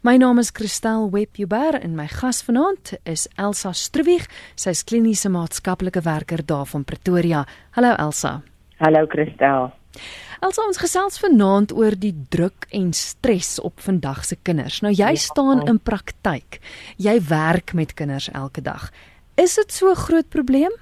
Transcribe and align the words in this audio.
My 0.00 0.14
naam 0.16 0.38
is 0.40 0.48
Christel 0.56 1.10
Webber 1.12 1.76
en 1.76 1.92
my 1.92 2.06
gas 2.08 2.38
vanaand 2.46 2.94
is 3.04 3.26
Elsa 3.36 3.74
Stroewig. 3.76 4.24
Sy 4.56 4.72
is 4.72 4.80
kliniese 4.88 5.28
maatskaplike 5.28 6.00
werker 6.06 6.40
daar 6.40 6.64
van 6.70 6.86
Pretoria. 6.88 7.42
Hallo 7.76 7.90
Elsa. 8.00 8.38
Hallo 8.80 9.02
Christel. 9.12 9.68
Elsa, 10.40 10.64
ons 10.64 10.80
gesels 10.80 11.20
vanaand 11.20 11.74
oor 11.76 11.98
die 12.00 12.14
druk 12.32 12.64
en 12.72 12.94
stres 12.96 13.58
op 13.60 13.84
vandag 13.84 14.24
se 14.24 14.40
kinders. 14.40 14.80
Nou 14.80 14.94
jy 14.94 15.12
ja. 15.12 15.20
staan 15.20 15.66
in 15.68 15.76
praktyk. 15.76 16.62
Jy 16.96 17.18
werk 17.28 17.76
met 17.76 17.92
kinders 17.92 18.30
elke 18.32 18.64
dag. 18.64 18.88
Is 19.36 19.60
dit 19.60 19.68
so 19.68 19.92
'n 19.92 20.00
groot 20.08 20.28
probleem? 20.32 20.72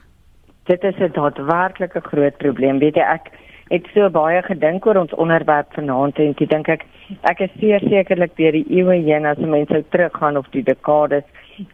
Dit 0.70 0.84
is 0.84 0.94
'n 0.94 1.10
daadwerklike 1.10 2.06
groot 2.06 2.38
probleem. 2.38 2.78
Weet 2.78 2.94
jy 2.94 3.02
ek 3.02 3.34
het 3.70 3.88
so 3.94 4.08
baie 4.10 4.42
gedink 4.46 4.86
oor 4.86 5.02
ons 5.02 5.14
onderwerp 5.24 5.74
vanaand 5.76 6.18
en 6.18 6.34
ek 6.34 6.44
dink 6.50 6.68
ek 6.68 6.86
ek 7.30 7.40
is 7.46 7.54
seker 7.60 7.84
sekerlik 7.88 8.36
deur 8.40 8.56
die 8.56 8.66
eeue 8.80 9.00
heen 9.08 9.26
as 9.26 9.38
mense 9.38 9.72
sou 9.72 9.82
teruggaan 9.94 10.40
of 10.40 10.48
die 10.56 10.64
dekades 10.64 11.24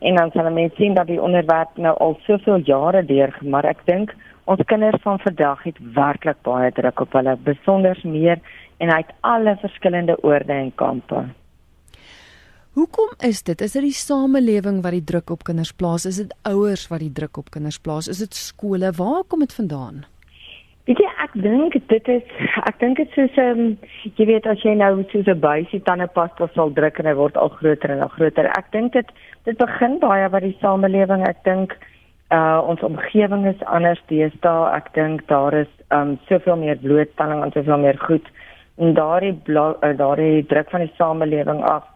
en 0.00 0.20
dan 0.20 0.32
sal 0.34 0.50
mense 0.50 0.76
sien 0.80 0.94
dat 0.98 1.10
die 1.10 1.20
onderwerp 1.20 1.76
nou 1.76 1.94
al 2.06 2.18
soveel 2.26 2.64
jare 2.66 3.04
deur 3.06 3.34
maar 3.42 3.68
ek 3.70 3.86
dink 3.90 4.14
ons 4.44 4.60
kinders 4.68 5.00
van 5.02 5.18
vandag 5.22 5.62
het 5.64 5.78
werklik 5.96 6.42
baie 6.42 6.72
druk 6.72 7.00
op 7.06 7.16
hulle 7.18 7.36
besonder 7.46 8.00
meer 8.04 8.42
en 8.78 8.92
uit 8.92 9.10
alle 9.20 9.56
verskillende 9.62 10.16
oorde 10.22 10.52
en 10.52 10.72
kampe. 10.74 11.24
Hoekom 12.74 13.12
is 13.22 13.42
dit? 13.46 13.60
Is 13.62 13.76
dit 13.76 13.84
die 13.86 13.94
samelewing 13.94 14.80
wat 14.82 14.96
die 14.96 15.04
druk 15.06 15.30
op 15.30 15.44
kinders 15.46 15.70
plaas? 15.72 16.08
Is 16.10 16.18
dit 16.18 16.32
ouers 16.42 16.88
wat 16.90 17.04
die 17.04 17.12
druk 17.14 17.38
op 17.38 17.52
kinders 17.54 17.78
plaas? 17.78 18.08
Is 18.10 18.18
dit 18.18 18.34
skole? 18.34 18.90
Waar 18.98 19.22
kom 19.30 19.44
dit 19.46 19.54
vandaan? 19.54 20.02
Weet 20.84 20.98
jy, 21.00 21.10
ek 21.24 21.32
dink 21.40 21.76
dit 21.88 22.08
is 22.12 22.32
ek 22.68 22.76
dink 22.82 22.98
dit 23.00 23.14
soos 23.16 23.36
'n 23.40 23.44
um, 23.52 23.60
jy 24.18 24.26
weet 24.28 24.46
as 24.46 24.60
jy 24.60 24.74
nou 24.76 25.00
soos 25.12 25.28
'n 25.32 25.40
buisie 25.40 25.80
tandepasta 25.80 26.48
sal 26.52 26.74
druk 26.76 26.98
en 27.00 27.06
hy 27.08 27.14
word 27.16 27.38
al 27.40 27.48
groter 27.56 27.90
en 27.90 28.02
al 28.04 28.12
groter. 28.12 28.50
Ek 28.58 28.68
dink 28.72 28.92
dit 28.92 29.08
dit 29.48 29.56
begin 29.56 29.98
baie 29.98 30.28
by 30.28 30.40
die 30.44 30.56
samelewing. 30.60 31.24
Ek 31.24 31.40
dink 31.44 31.72
uh 32.30 32.60
ons 32.68 32.84
omgewing 32.84 33.46
is 33.46 33.64
anders 33.64 34.02
deesdae. 34.12 34.76
Ek 34.76 34.92
dink 34.92 35.24
daar 35.32 35.54
is 35.54 35.72
um 35.90 36.18
soveel 36.28 36.56
meer 36.56 36.76
blootstelling 36.76 37.40
aan 37.40 37.56
soveel 37.56 37.78
meer 37.78 37.98
goed 38.04 38.28
en 38.76 38.92
daardie 38.94 39.36
uh, 39.48 39.96
daardie 39.96 40.44
druk 40.52 40.70
van 40.70 40.80
die 40.84 40.92
samelewing 40.98 41.64
af 41.64 41.88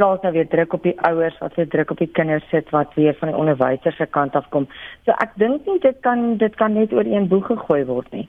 plaas 0.00 0.22
nou 0.24 0.32
weer 0.32 0.48
druk 0.48 0.72
op 0.78 0.86
die 0.88 0.96
ouers 1.04 1.36
wat 1.44 1.56
weer 1.58 1.68
druk 1.68 1.90
op 1.92 2.00
die 2.00 2.10
kinders 2.18 2.46
sit 2.48 2.70
wat 2.72 2.94
weer 2.96 3.16
van 3.20 3.28
die 3.28 3.36
onderwysers 3.36 3.98
se 4.00 4.06
kant 4.16 4.36
af 4.38 4.48
kom. 4.54 4.68
So 5.04 5.16
ek 5.24 5.36
dink 5.42 5.68
nie 5.68 5.80
dit 5.84 5.98
kan 6.06 6.38
dit 6.40 6.56
kan 6.56 6.76
net 6.78 6.94
oor 6.96 7.04
een 7.08 7.28
boeg 7.28 7.50
gegooi 7.50 7.82
word 7.90 8.08
nie. 8.16 8.28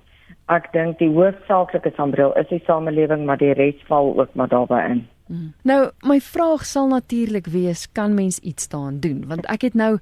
Ek 0.52 0.67
dink 0.75 0.99
die 0.99 1.11
hoofsaaklike 1.16 1.94
sambreel 1.95 2.36
is 2.42 2.49
die 2.52 2.59
samelewing 2.67 3.23
maar 3.30 3.39
die 3.39 3.53
res 3.55 3.80
val 3.88 4.11
ook 4.19 4.36
maar 4.36 4.52
daarbey 4.52 4.81
in. 4.89 5.05
Hmm. 5.31 5.53
Nou 5.64 5.80
my 6.03 6.19
vraag 6.19 6.67
sal 6.67 6.92
natuurlik 6.92 7.47
wees 7.53 7.88
kan 7.95 8.17
mens 8.17 8.42
iets 8.44 8.67
daaraan 8.67 8.99
doen 8.99 9.23
want 9.31 9.47
ek 9.53 9.69
het 9.69 9.80
nou 9.80 9.94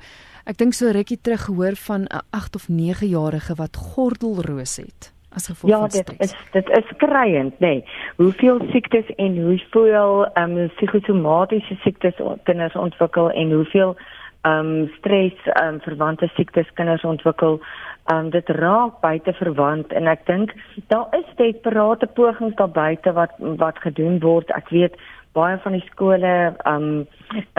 ek 0.50 0.58
dink 0.58 0.74
so 0.74 0.90
rukkie 0.96 1.22
terug 1.22 1.46
gehoor 1.52 1.78
van 1.86 2.10
'n 2.10 2.26
8 2.34 2.56
of 2.56 2.70
9 2.70 3.08
jarige 3.14 3.56
wat 3.62 3.78
gordelroos 3.78 4.78
het 4.82 5.14
as 5.40 5.50
gevolg 5.52 5.72
ja, 5.72 5.80
van 5.80 5.90
stres. 5.90 6.32
Ja, 6.32 6.38
dit 6.52 6.70
is 6.70 6.70
dit 6.70 6.72
is 6.78 6.88
skriwend, 6.94 7.60
nê. 7.60 7.74
Nee. 7.74 7.84
Hoeveel 8.22 8.62
siektes 8.72 9.12
en 9.16 9.38
hoeveel 9.44 10.26
ehm 10.34 10.58
um, 10.58 10.72
psigosomatiese 10.76 11.78
siektes 11.84 12.24
kinders 12.44 12.76
ontwikkel 12.76 13.32
en 13.32 13.52
hoeveel 13.52 13.96
ehm 14.42 14.74
um, 14.74 14.90
stres 14.98 15.38
ehm 15.44 15.74
um, 15.74 15.80
verwante 15.86 16.32
siektes 16.36 16.74
kinders 16.74 17.04
ontwikkel. 17.04 17.60
Ehm 18.06 18.26
um, 18.26 18.30
dit 18.30 18.50
raak 18.50 19.00
buite 19.02 19.34
verwant 19.34 19.94
en 19.94 20.08
ek 20.08 20.26
dink 20.26 20.54
daar 20.88 21.08
is 21.22 21.36
desperate 21.36 22.08
pogings 22.20 22.56
daar 22.56 22.76
buite 22.82 23.14
wat 23.14 23.34
wat 23.64 23.80
gedoen 23.86 24.20
word. 24.20 24.52
Ek 24.56 24.70
weet 24.70 25.00
baie 25.38 25.58
van 25.64 25.76
die 25.78 25.86
skole 25.92 26.34
um 26.68 26.88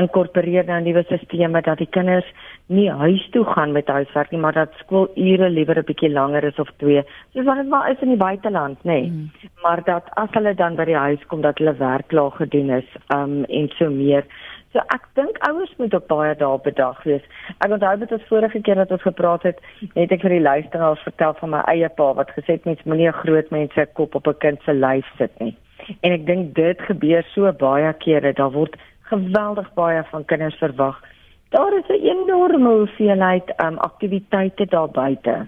inkorporeer 0.00 0.66
nou 0.66 0.80
nuwe 0.82 1.04
stelsels 1.06 1.64
dat 1.64 1.78
die 1.78 1.90
kinders 1.96 2.26
nie 2.70 2.88
huis 2.90 3.22
toe 3.34 3.44
gaan 3.44 3.72
met 3.72 3.88
huiswerk 3.90 4.30
nie, 4.30 4.40
maar 4.40 4.54
dat 4.54 4.76
skoolure 4.82 5.48
liewer 5.50 5.78
'n 5.78 5.88
bietjie 5.88 6.10
langer 6.10 6.44
is 6.44 6.58
of 6.58 6.70
twee. 6.76 7.02
Soos 7.32 7.44
wat 7.44 7.56
dit 7.56 7.68
maar 7.68 7.90
is 7.90 8.00
in 8.00 8.08
die 8.08 8.16
buiteland, 8.16 8.78
nê. 8.78 8.84
Nee. 8.84 9.10
Mm. 9.10 9.30
Maar 9.62 9.82
dat 9.84 10.04
as 10.14 10.30
hulle 10.30 10.54
dan 10.54 10.76
by 10.76 10.84
die 10.84 10.96
huis 10.96 11.26
kom 11.26 11.40
dat 11.40 11.58
hulle 11.58 11.74
werk 11.76 12.08
klaar 12.08 12.30
gedoen 12.30 12.70
is, 12.70 12.88
um 13.14 13.44
en 13.44 13.68
so 13.68 13.90
meer. 13.90 14.24
So 14.72 14.78
ek 14.78 15.08
dink 15.14 15.38
ouers 15.48 15.72
moet 15.78 15.94
op 15.94 16.06
baie 16.08 16.34
dae 16.38 16.58
bedag 16.62 17.02
wees. 17.02 17.22
Ek 17.58 17.72
onthou 17.74 17.96
dit 17.98 18.12
ons 18.12 18.28
vorige 18.28 18.60
keer 18.60 18.74
dat 18.74 18.90
ons 18.90 19.02
gepraat 19.02 19.42
het, 19.42 19.58
het 19.94 20.12
ek 20.12 20.20
vir 20.20 20.36
die 20.36 20.44
luisteraars 20.46 21.02
vertel 21.02 21.34
van 21.40 21.50
my 21.50 21.62
eie 21.72 21.88
pa 21.88 22.12
wat 22.14 22.30
gesê 22.36 22.52
het 22.52 22.64
mens 22.64 22.84
moenie 22.84 23.08
'n 23.08 23.20
groot 23.24 23.50
mens 23.50 23.74
se 23.74 23.86
kop 23.94 24.14
op 24.14 24.28
'n 24.28 24.38
kind 24.38 24.62
se 24.62 24.72
lyf 24.72 25.06
sit 25.18 25.40
nie. 25.40 25.56
En 26.02 26.12
ek 26.12 26.26
dink 26.26 26.54
dit 26.54 26.80
gebeur 26.80 27.24
so 27.34 27.52
baie 27.52 27.92
kere, 27.98 28.32
daar 28.32 28.52
word 28.52 28.76
geweldig 29.10 29.74
baie 29.74 30.04
van 30.10 30.24
kinders 30.24 30.58
verwag. 30.58 31.02
Daar 31.50 31.72
is 31.72 31.88
'n 31.88 32.06
enorme 32.16 32.68
hoeveelheid 32.68 33.54
um 33.64 33.78
aktiwiteite 33.78 34.66
daar 34.66 34.90
buite. 34.90 35.46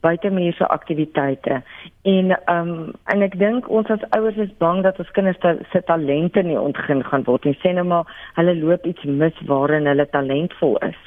Buitemuurse 0.00 0.68
aktiwiteite. 0.68 1.62
En 2.02 2.40
um 2.46 2.92
en 3.04 3.22
ek 3.22 3.38
dink 3.38 3.68
ons 3.68 3.86
as 3.86 4.10
ouers 4.10 4.36
is 4.36 4.56
bang 4.56 4.82
dat 4.82 4.98
ons 4.98 5.10
kinders 5.10 5.38
se 5.70 5.82
talente 5.84 6.42
nie 6.42 6.60
ontgin 6.60 7.04
gaan 7.04 7.24
word 7.24 7.44
nie. 7.44 7.58
Sê 7.62 7.72
nou 7.72 7.84
maar 7.84 8.32
hulle 8.34 8.56
loop 8.56 8.84
iets 8.84 9.04
mis 9.04 9.40
waarin 9.46 9.86
hulle 9.86 10.08
talentvol 10.08 10.76
is. 10.76 10.98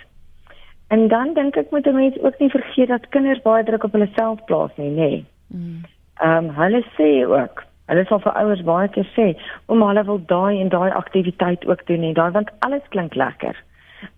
En 0.87 1.07
dan 1.07 1.33
dink 1.33 1.55
ek 1.55 1.71
moet 1.71 1.85
mense 1.85 2.23
ook 2.23 2.39
nie 2.39 2.49
vergeet 2.49 2.87
dat 2.87 3.09
kinders 3.09 3.41
baie 3.41 3.63
druk 3.63 3.83
op 3.83 3.91
hulle 3.91 4.09
self 4.15 4.43
plaas 4.45 4.71
nie, 4.75 4.89
nê. 4.89 4.95
Nee. 4.95 5.25
Mm. 5.47 5.83
Um 6.23 6.49
hulle 6.49 6.83
sê 6.97 7.27
ook 7.27 7.63
Hulle 7.85 8.05
sal 8.05 8.19
vir 8.19 8.33
ouers 8.39 8.61
baie 8.63 8.87
keer 8.87 9.07
sê, 9.15 9.35
"Ouma, 9.67 9.87
hulle 9.87 10.03
wil 10.05 10.19
daai 10.25 10.61
en 10.61 10.69
daai 10.69 10.91
aktiwiteit 10.91 11.65
ook 11.67 11.85
doen 11.85 12.03
en 12.03 12.13
daai 12.13 12.31
want 12.31 12.49
alles 12.59 12.87
klink 12.89 13.15
lekker." 13.15 13.55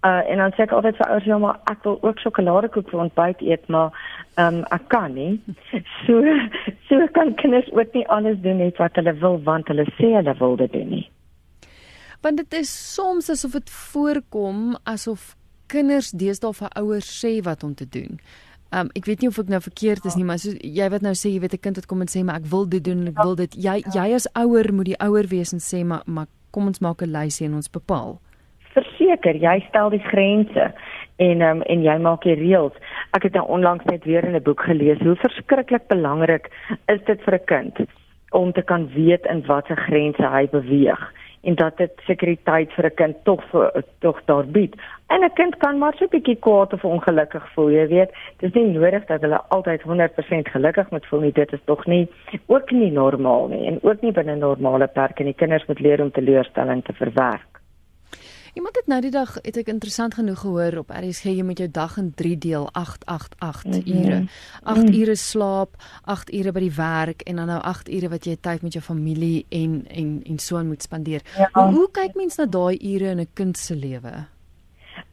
Uh 0.05 0.21
en 0.31 0.37
dan 0.37 0.51
sê 0.55 0.65
ek 0.65 0.71
altyd 0.71 0.97
vir 0.97 1.09
ouers, 1.09 1.25
"Ja, 1.25 1.37
maar 1.37 1.59
ek 1.71 1.83
wil 1.83 1.97
ook 2.01 2.19
sjokoladekoek 2.19 2.89
vir 2.89 2.99
ontbyt 2.99 3.41
eet, 3.41 3.67
maar 3.67 3.91
ehm 4.35 4.55
um, 4.55 4.63
ek 4.71 4.87
kan 4.87 5.13
nie." 5.13 5.41
So 6.05 6.21
so 6.89 7.07
kan 7.11 7.35
kinders 7.35 7.71
ook 7.71 7.93
nie 7.93 8.07
alles 8.07 8.37
doen 8.41 8.57
net 8.57 8.77
wat 8.77 8.95
hulle 8.95 9.13
wil 9.13 9.41
want 9.43 9.67
hulle 9.67 9.85
sê 9.97 10.13
hulle 10.15 10.35
wil 10.37 10.55
dit 10.55 10.71
doen 10.71 10.89
nie. 10.89 11.09
Want 12.21 12.37
dit 12.37 12.53
is 12.53 12.93
soms 12.93 13.29
asof 13.29 13.51
dit 13.51 13.69
voorkom 13.69 14.75
asof 14.83 15.35
kinders 15.67 16.11
deesdae 16.11 16.53
vir 16.53 16.69
ouers 16.75 17.09
sê 17.25 17.41
wat 17.43 17.63
om 17.63 17.73
te 17.73 17.87
doen. 17.89 18.19
Um, 18.73 18.89
ek 18.97 19.05
weet 19.05 19.21
nie 19.21 19.29
of 19.29 19.37
ek 19.39 19.49
nou 19.53 19.61
verkeerd 19.61 20.05
is 20.09 20.17
nie, 20.17 20.25
maar 20.27 20.39
so 20.41 20.51
jy 20.51 20.87
wat 20.91 21.03
nou 21.05 21.13
sê 21.15 21.29
jy 21.31 21.39
weet 21.39 21.53
'n 21.53 21.63
kind 21.63 21.75
wat 21.79 21.85
kom 21.85 22.01
en 22.01 22.11
sê 22.11 22.23
maar 22.23 22.41
ek 22.41 22.49
wil 22.51 22.65
dit 22.65 22.83
doen 22.83 23.05
en 23.05 23.07
ek 23.07 23.23
wil 23.23 23.35
dit. 23.35 23.51
Jy 23.55 23.83
jy 23.93 24.07
as 24.15 24.27
ouer 24.35 24.73
moet 24.73 24.85
die 24.85 24.99
ouer 24.99 25.27
wees 25.27 25.53
en 25.53 25.59
sê 25.59 25.85
maar 25.85 26.03
maar 26.05 26.27
kom 26.51 26.67
ons 26.67 26.79
maak 26.79 27.01
'n 27.01 27.11
lysie 27.11 27.45
en 27.47 27.55
ons 27.55 27.69
bepaal. 27.69 28.19
Verseker, 28.75 29.35
jy 29.39 29.59
stel 29.69 29.89
die 29.89 30.03
grense 30.03 30.71
en 31.23 31.41
um, 31.41 31.61
en 31.71 31.83
jy 31.83 31.97
maak 32.03 32.25
die 32.27 32.35
reëls. 32.35 32.75
Ek 33.15 33.23
het 33.23 33.37
nou 33.37 33.45
onlangs 33.57 33.85
net 33.91 34.03
weer 34.03 34.25
in 34.27 34.35
'n 34.35 34.43
boek 34.43 34.65
gelees 34.67 34.99
hoe 34.99 35.15
verskriklik 35.15 35.87
belangrik 35.87 36.51
is 36.91 37.01
dit 37.05 37.21
vir 37.23 37.35
'n 37.35 37.45
kind 37.45 37.85
om 38.31 38.51
te 38.51 38.61
kan 38.61 38.89
weet 38.93 39.25
in 39.25 39.45
watter 39.47 39.77
grense 39.77 40.27
hy 40.27 40.47
beweeg 40.51 40.99
en 41.45 41.55
dat 41.55 41.77
dit 41.77 41.91
sekuriteit 42.07 42.73
vir 42.73 42.85
'n 42.85 42.95
kind 42.95 43.15
tog 43.23 43.43
tog 43.99 44.21
daar 44.25 44.45
bied. 44.45 44.75
En 45.07 45.23
'n 45.23 45.33
kind 45.33 45.57
kan 45.57 45.77
maar 45.77 45.93
so 45.95 46.05
'n 46.05 46.09
bietjie 46.09 46.39
kwaad 46.39 46.73
of 46.73 46.83
ongelukkig 46.83 47.53
voel, 47.53 47.69
jy 47.69 47.87
weet. 47.87 48.11
Dit 48.37 48.55
is 48.55 48.61
nie 48.61 48.77
nodig 48.77 49.05
dat 49.05 49.21
hulle 49.21 49.41
altyd 49.47 49.81
100% 49.81 50.47
gelukkig 50.47 50.89
moet 50.89 51.05
voel 51.05 51.19
nie. 51.19 51.31
Dit 51.31 51.53
is 51.53 51.59
tog 51.65 51.85
nie 51.85 52.07
ook 52.45 52.71
nie 52.71 52.91
normaal 52.91 53.47
nie 53.47 53.67
en 53.67 53.79
ook 53.81 54.01
nie 54.01 54.11
binne 54.11 54.35
normale 54.35 54.87
perke 54.87 55.23
nie. 55.23 55.33
Kinders 55.33 55.65
moet 55.65 55.79
leer 55.79 56.01
om 56.01 56.11
teleurstelling 56.11 56.83
te 56.83 56.93
verwerk. 56.93 57.54
Iemand 58.55 58.75
het 58.75 58.87
nou 58.87 59.01
die 59.03 59.11
dag 59.11 59.33
het 59.43 59.57
ek 59.59 59.67
interessant 59.67 60.13
genoeg 60.15 60.37
gehoor 60.39 60.77
op 60.79 60.91
RSG 60.95 61.33
jy 61.35 61.43
moet 61.43 61.59
jou 61.59 61.67
dag 61.75 61.97
in 61.99 62.13
3 62.15 62.37
deel 62.39 62.69
888 62.71 63.65
mm 63.65 63.81
-hmm. 63.81 64.03
ure. 64.03 64.19
8 64.63 64.77
mm 64.77 64.93
ure 64.99 65.15
slaap, 65.15 65.71
8 66.05 66.31
ure 66.33 66.51
by 66.51 66.63
die 66.63 66.75
werk 66.77 67.21
en 67.21 67.35
dan 67.35 67.51
nou 67.51 67.59
8 67.61 67.91
ure 67.91 68.09
wat 68.09 68.25
jy 68.25 68.37
tyd 68.39 68.61
met 68.61 68.73
jou 68.73 68.83
familie 68.83 69.45
en 69.49 69.83
en 69.87 70.21
en 70.23 70.39
so 70.39 70.57
aan 70.57 70.67
moet 70.67 70.81
spandeer. 70.81 71.21
Ja. 71.37 71.49
Hoe, 71.51 71.73
hoe 71.73 71.91
kyk 71.91 72.15
mens 72.15 72.35
na 72.35 72.45
daai 72.45 72.79
ure 72.93 73.09
in 73.09 73.19
'n 73.19 73.27
kind 73.33 73.57
se 73.57 73.75
lewe? 73.75 74.13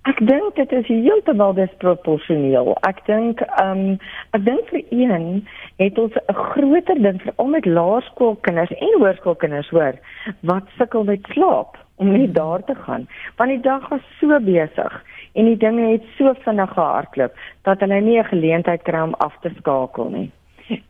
Ek 0.02 0.19
dink 0.26 0.55
dit 0.55 0.72
is 0.72 0.87
heeltemal 0.87 1.55
disproporsioneel. 1.55 2.76
Ek 2.81 3.06
dink 3.06 3.40
ehm 3.40 3.78
um, 3.78 3.99
ek 4.31 4.44
dink 4.44 4.69
vir 4.69 4.82
een 4.90 5.49
het 5.76 5.99
ons 5.99 6.14
'n 6.14 6.34
groter 6.34 7.02
ding 7.02 7.22
vir 7.22 7.32
al 7.37 7.46
met 7.46 7.64
laerskoolkinders 7.66 8.70
en 8.70 8.99
hoërskoolkinders 8.99 9.69
hoor 9.69 9.99
wat 10.40 10.62
sukkel 10.78 11.05
met 11.05 11.26
slaap 11.34 11.81
om 11.96 12.12
net 12.12 12.34
daar 12.34 12.64
te 12.64 12.74
gaan 12.74 13.08
want 13.36 13.50
die 13.50 13.60
dag 13.60 13.88
was 13.88 14.04
so 14.20 14.40
besig 14.40 15.02
en 15.32 15.44
die 15.44 15.56
dinge 15.56 15.90
het 15.92 16.04
so 16.16 16.34
vinnig 16.44 16.72
gehardloop 16.76 17.34
dat 17.62 17.80
hulle 17.80 18.00
nie 18.00 18.18
'n 18.18 18.32
geleentheid 18.34 18.82
kry 18.82 19.00
om 19.00 19.14
af 19.14 19.36
te 19.40 19.50
skakel 19.58 20.08
nie. 20.10 20.30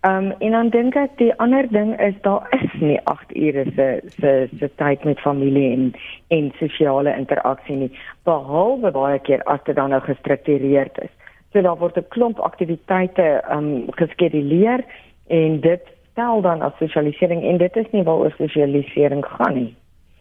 Ehm 0.00 0.16
um, 0.16 0.34
en 0.38 0.50
dan 0.50 0.68
dink 0.68 0.94
ek 0.94 1.16
die 1.16 1.34
ander 1.40 1.68
ding 1.68 2.00
is 2.00 2.14
daar 2.22 2.46
is 2.50 2.80
nie 2.80 3.00
8 3.04 3.36
ure 3.36 3.64
se 3.76 4.00
se 4.20 4.48
se 4.58 4.68
tyd 4.76 5.04
met 5.04 5.20
familie 5.20 5.72
en 5.72 5.92
en 6.28 6.52
sosiale 6.58 7.16
interaksie 7.16 7.76
nie 7.76 7.90
behalwe 8.24 8.90
baie 8.90 9.18
keer 9.18 9.42
as 9.42 9.62
dit 9.64 9.76
dan 9.76 9.90
nou 9.90 10.00
gestruktureerd 10.00 10.98
is. 10.98 11.10
So 11.52 11.62
daar 11.62 11.78
word 11.78 11.96
'n 11.96 12.08
klomp 12.08 12.38
aktiwiteite 12.38 13.22
ehm 13.22 13.58
um, 13.58 13.84
geskeduleer 13.90 14.84
en 15.28 15.60
dit 15.60 15.82
stel 16.10 16.40
dan 16.40 16.62
as 16.62 16.76
sosialisering 16.78 17.42
en 17.42 17.56
dit 17.56 17.76
is 17.76 17.90
nie 17.90 18.02
waaroor 18.02 18.34
sosialisering 18.36 19.24
gaan 19.26 19.54
nie. 19.54 19.74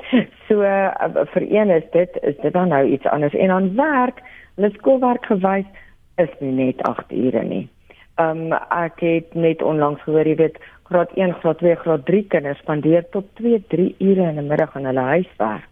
So 0.48 0.64
uh, 0.68 0.92
vir 1.34 1.46
een 1.48 1.70
is 1.70 1.84
dit 1.92 2.18
is 2.22 2.36
dit 2.42 2.54
dan 2.54 2.68
nou 2.68 2.86
iets 2.86 3.06
anders 3.06 3.34
en 3.34 3.48
dan 3.48 3.76
werk, 3.76 4.20
hulle 4.56 4.72
skoolwerk 4.76 5.26
gewys 5.26 5.66
is 6.16 6.34
nie 6.40 6.52
net 6.52 6.82
8 6.84 7.12
ure 7.12 7.44
nie. 7.44 7.68
Ehm 8.20 8.52
um, 8.52 8.60
ek 8.70 9.00
het 9.00 9.34
net 9.34 9.62
onlangs 9.62 10.02
gehoor 10.04 10.28
jy 10.28 10.36
weet 10.36 10.58
graad 10.92 11.12
1, 11.16 11.34
graad 11.40 11.58
2, 11.64 11.76
graad 11.76 12.06
3 12.06 12.26
kinders 12.28 12.60
spandeer 12.60 13.06
tot 13.16 13.26
2, 13.40 13.64
3 13.68 13.96
ure 14.00 14.28
in 14.30 14.42
die 14.42 14.48
middag 14.50 14.76
aan 14.76 14.90
hulle 14.92 15.08
huiswerk. 15.14 15.71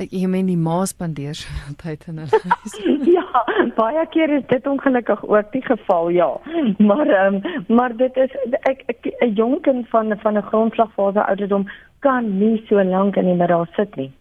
Jy 0.00 0.26
meen 0.26 0.46
die 0.48 0.56
ma 0.56 0.84
spandeer 0.88 1.34
so 1.36 1.48
tyd 1.82 2.06
in 2.08 2.22
hulle 2.22 2.40
huis. 2.44 2.76
ja, 3.16 3.44
baie 3.76 4.06
keer 4.14 4.32
is 4.38 4.46
dit 4.48 4.66
ongelukkig 4.66 5.24
ook 5.28 5.52
die 5.52 5.64
geval, 5.66 6.08
ja. 6.08 6.30
Maar 6.78 7.06
ehm 7.06 7.40
um, 7.40 7.76
maar 7.76 7.96
dit 7.96 8.16
is 8.16 8.32
ek 8.68 8.84
'n 9.20 9.34
jong 9.34 9.60
kind 9.62 9.88
van 9.88 10.18
van 10.18 10.38
'n 10.38 10.48
grondslagfase 10.50 11.26
ouderdom 11.26 11.68
kan 12.00 12.38
nie 12.38 12.64
so 12.68 12.82
lank 12.82 13.16
in 13.16 13.26
die 13.26 13.34
middag 13.34 13.68
sit 13.74 13.96
nie. 13.96 14.12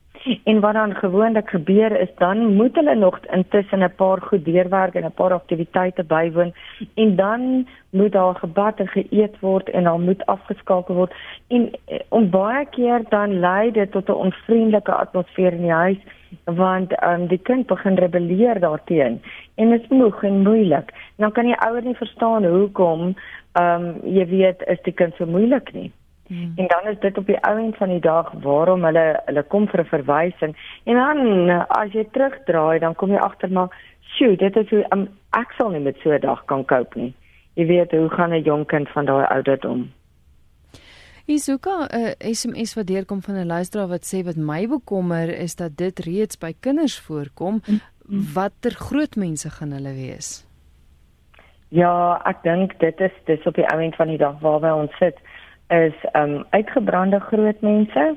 En 0.44 0.60
wat 0.60 0.74
dan 0.74 0.96
gewoonlik 0.96 1.50
gebeur 1.50 2.00
is 2.00 2.10
dan 2.18 2.56
moet 2.56 2.76
hulle 2.76 2.96
nog 2.96 3.20
intussen 3.26 3.84
'n 3.84 3.96
paar 3.96 4.22
goed 4.22 4.46
deurwerk 4.46 4.94
en 4.94 5.06
'n 5.06 5.12
paar 5.12 5.34
aktiwiteite 5.34 6.04
bywoon 6.04 6.54
en 6.94 7.16
dan 7.16 7.68
moet 7.90 8.12
daar 8.12 8.36
gebad 8.36 8.80
en 8.80 8.88
geëet 8.88 9.40
word 9.40 9.70
en 9.70 9.84
dan 9.84 10.04
moet 10.04 10.26
afgeskakel 10.26 10.96
word 10.96 11.14
en 11.48 11.72
eh, 11.86 12.00
om 12.10 12.30
baie 12.30 12.66
keer 12.66 13.02
dan 13.10 13.40
lei 13.40 13.72
dit 13.72 13.92
tot 13.92 14.08
'n 14.08 14.12
onvriendelike 14.12 14.92
atmosfeer 14.92 15.54
in 15.54 15.62
die 15.62 15.72
huis 15.72 16.00
want 16.46 17.04
um, 17.04 17.28
die 17.28 17.38
kind 17.38 17.68
begin 17.68 17.96
rebelleer 17.96 18.60
daarteenoor 18.60 19.20
en 19.56 19.70
dit 19.70 19.82
is 19.82 19.90
moeg 19.90 20.24
en 20.24 20.42
moeilik. 20.42 20.94
Dan 21.16 21.32
kan 21.32 21.46
die 21.46 21.60
ouer 21.60 21.84
nie 21.84 21.96
verstaan 21.96 22.46
hoekom 22.46 23.16
ehm 23.52 23.86
um, 23.86 23.96
jy 24.04 24.26
weet 24.28 24.64
is 24.68 24.80
die 24.84 24.94
kind 24.94 25.14
so 25.16 25.26
moeilik 25.26 25.74
nie. 25.74 25.92
Hmm. 26.32 26.54
En 26.56 26.68
dan 26.68 26.92
is 26.92 27.00
dit 27.00 27.18
op 27.18 27.26
die 27.26 27.40
ouend 27.44 27.78
van 27.78 27.90
die 27.90 28.00
dag 28.00 28.32
waarom 28.32 28.86
hulle 28.88 29.22
hulle 29.26 29.44
kom 29.44 29.68
vir 29.68 29.82
'n 29.82 29.86
verwysing. 29.86 30.54
En 30.84 30.96
dan 30.96 31.50
as 31.68 31.92
jy 31.92 32.08
terugdraai, 32.12 32.80
dan 32.80 32.96
kom 32.96 33.10
jy 33.12 33.18
agter 33.18 33.52
maar, 33.52 33.70
"Sjoe, 34.00 34.36
dit 34.36 34.56
is 34.56 34.70
hoe 34.70 34.86
um, 34.90 35.10
ek 35.30 35.52
sal 35.58 35.70
nie 35.70 35.80
met 35.80 35.98
so 36.04 36.10
'n 36.10 36.20
dag 36.20 36.46
kan 36.46 36.66
cope 36.66 37.00
nie." 37.00 37.14
Jy 37.54 37.66
weet 37.66 37.92
hoe 37.92 38.10
gaan 38.10 38.32
'n 38.32 38.44
jong 38.44 38.66
kind 38.66 38.90
van 38.90 39.06
daai 39.06 39.26
ouderdom? 39.26 39.92
Isuka, 41.26 41.88
'n 41.90 42.00
uh, 42.00 42.34
SMS 42.34 42.74
wat 42.74 42.88
deurkom 42.88 43.22
van 43.22 43.36
'n 43.36 43.46
luisteraar 43.46 43.88
wat 43.88 44.14
sê 44.14 44.24
wat 44.24 44.36
my 44.36 44.68
bekommer 44.68 45.30
is 45.30 45.56
dat 45.56 45.78
dit 45.78 46.00
reeds 46.00 46.38
by 46.38 46.54
kinders 46.60 47.00
voorkom. 47.00 47.62
Hmm. 47.66 47.80
Watter 48.34 48.72
groot 48.72 49.16
mense 49.16 49.50
gaan 49.50 49.72
hulle 49.72 49.94
wees? 49.94 50.48
Ja, 51.68 52.22
ek 52.26 52.44
dink 52.44 52.80
dit 52.80 53.00
is 53.00 53.12
dis 53.26 53.46
op 53.46 53.56
die 53.56 53.68
ouend 53.68 53.96
van 53.96 54.08
die 54.08 54.18
dag 54.18 54.40
waar 54.40 54.76
ons 54.76 54.98
sit 54.98 55.18
is 55.72 55.96
um 56.14 56.44
uitgebrande 56.52 57.20
groot 57.20 57.62
mense 57.62 58.16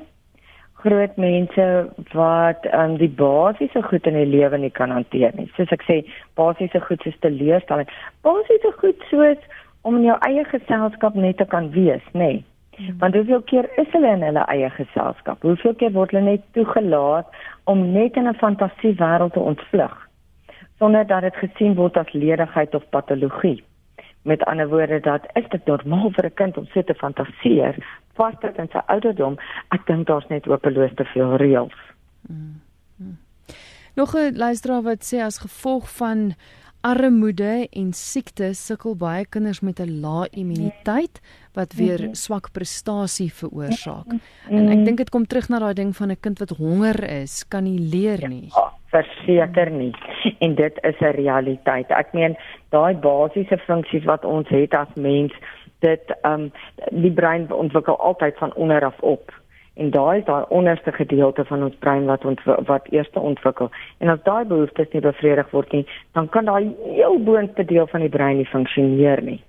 groot 0.85 1.15
mense 1.17 1.67
wat 2.13 2.65
um 2.73 2.97
die 3.01 3.09
basiese 3.09 3.81
goed 3.83 4.07
in 4.07 4.17
die 4.19 4.27
lewe 4.29 4.57
nie 4.57 4.69
kan 4.69 4.91
hanteer 4.93 5.33
nie. 5.37 5.47
Soos 5.57 5.71
ek 5.73 5.85
sê, 5.87 6.01
basiese 6.37 6.81
goed 6.85 7.01
soos 7.01 7.15
teleurstelling. 7.25 7.89
Basiese 8.27 8.73
goed 8.81 9.07
soos 9.09 9.47
om 9.87 9.97
in 10.01 10.09
jou 10.09 10.17
eie 10.27 10.43
geselskap 10.51 11.17
net 11.17 11.39
te 11.41 11.47
kan 11.49 11.71
wees, 11.73 12.05
nê. 12.13 12.19
Nee. 12.19 12.43
Hmm. 12.75 12.97
Want 12.99 13.15
hoeveel 13.15 13.41
keer 13.49 13.69
is 13.79 13.87
hulle 13.95 14.11
in 14.17 14.25
hulle 14.27 14.43
eie 14.51 14.69
geselskap? 14.75 15.41
Hoeveel 15.47 15.77
keer 15.79 15.93
word 15.95 16.11
hulle 16.11 16.25
net 16.25 16.43
toegelaat 16.57 17.29
om 17.71 17.85
net 17.93 18.17
in 18.19 18.27
'n 18.27 18.41
fantasiewêreld 18.41 19.33
te 19.33 19.39
ontvlug 19.39 20.01
sonder 20.77 21.07
dat 21.07 21.21
dit 21.21 21.35
gesien 21.35 21.75
word 21.75 21.97
as 21.97 22.11
ledigheid 22.13 22.75
of 22.75 22.89
patologie? 22.89 23.63
Met 24.25 24.43
ander 24.49 24.69
woorde 24.69 24.99
dat 25.05 25.27
is 25.37 25.45
dit 25.53 25.65
normaal 25.69 26.09
vir 26.17 26.25
'n 26.25 26.33
kind 26.33 26.57
om 26.57 26.65
so 26.73 26.81
te 26.83 26.93
fantasieer 26.93 27.77
vasdat 28.17 28.57
in 28.57 28.69
sy 28.71 28.81
ouderdom 28.87 29.37
ek 29.75 29.85
dink 29.89 30.07
daar's 30.07 30.27
net 30.31 30.45
hopeloos 30.49 30.93
te 30.95 31.05
veel 31.13 31.35
reëls. 31.41 31.79
Mm, 32.27 32.61
mm. 32.97 33.17
Nog 33.95 34.15
'n 34.15 34.35
luisteraar 34.35 34.81
wat 34.81 35.03
sê 35.03 35.21
as 35.21 35.37
gevolg 35.37 35.89
van 35.97 36.33
armoede 36.85 37.67
en 37.71 37.93
siekte 37.93 38.51
sukkel 38.53 38.95
baie 38.95 39.25
kinders 39.25 39.61
met 39.65 39.79
'n 39.79 39.99
lae 40.01 40.27
immuniteit 40.31 41.21
wat 41.53 41.73
weer 41.73 41.99
-hmm. 41.99 42.13
swak 42.13 42.51
prestasie 42.51 43.33
veroorsaak. 43.33 44.05
-hmm. 44.05 44.57
En 44.57 44.69
ek 44.69 44.85
dink 44.85 44.97
dit 44.97 45.09
kom 45.09 45.25
terug 45.27 45.49
na 45.49 45.59
daai 45.59 45.73
ding 45.73 45.95
van 45.95 46.11
'n 46.11 46.19
kind 46.19 46.39
wat 46.39 46.49
honger 46.49 47.09
is, 47.09 47.47
kan 47.47 47.63
nie 47.63 47.79
leer 47.79 48.27
nie. 48.27 48.49
Ja, 48.55 48.73
verseker 48.95 49.71
nie. 49.71 49.93
En 50.39 50.55
dit 50.55 50.79
is 50.81 50.99
'n 50.99 51.15
realiteit. 51.21 51.89
Ek 51.89 52.13
meen 52.13 52.37
daai 52.69 52.95
basiese 52.95 53.57
funksies 53.57 54.03
wat 54.03 54.25
ons 54.25 54.49
het 54.49 54.75
as 54.75 54.93
mens, 54.95 55.33
dit 55.79 56.15
ehm 56.21 56.33
um, 56.33 56.51
die 56.89 57.11
brein 57.11 57.51
ontwikkel 57.51 57.99
altyd 57.99 58.37
van 58.37 58.53
onder 58.53 58.85
af 58.85 58.99
op. 58.99 59.33
En 59.75 59.89
daai 59.91 60.19
is 60.19 60.25
daai 60.25 60.45
onderste 60.49 60.91
gedeelte 60.91 61.45
van 61.45 61.63
ons 61.63 61.75
brein 61.79 62.05
wat 62.05 62.25
ons 62.25 62.43
wat 62.43 62.87
eers 62.89 63.09
ontwikkel. 63.13 63.69
En 63.97 64.09
as 64.09 64.23
daai 64.23 64.45
behoeftes 64.45 64.91
nie 64.91 65.01
bevredig 65.01 65.49
word 65.51 65.71
nie, 65.71 65.87
dan 66.11 66.29
kan 66.29 66.45
daai 66.45 66.75
heel 66.83 67.19
boonste 67.23 67.65
deel 67.65 67.87
van 67.87 67.99
die 67.99 68.09
brein 68.09 68.37
nie 68.37 68.47
funksioneer 68.47 69.21
nie. 69.21 69.41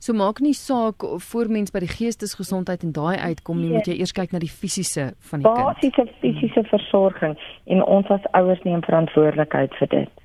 So 0.00 0.16
maak 0.16 0.40
nie 0.40 0.54
saak 0.56 1.04
voor 1.04 1.50
mens 1.52 1.72
by 1.74 1.82
die 1.84 1.90
geestesgesondheid 1.92 2.86
en 2.86 2.92
daai 2.96 3.18
uitkom 3.20 3.58
nie, 3.60 3.68
moet 3.74 3.88
jy 3.90 3.98
eers 4.00 4.14
kyk 4.16 4.32
na 4.32 4.40
die 4.40 4.48
fisiese 4.48 5.10
van 5.28 5.42
die 5.42 5.50
kind. 5.50 5.66
Basiese 5.66 6.06
fisiese 6.22 6.64
versorging 6.70 7.36
en 7.68 7.84
ons 7.84 8.08
as 8.08 8.24
ouers 8.32 8.62
neem 8.64 8.80
verantwoordelikheid 8.86 9.76
vir 9.76 9.92
dit. 9.92 10.24